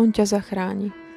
On 0.00 0.08
ťa 0.08 0.32
zachráni. 0.32 1.07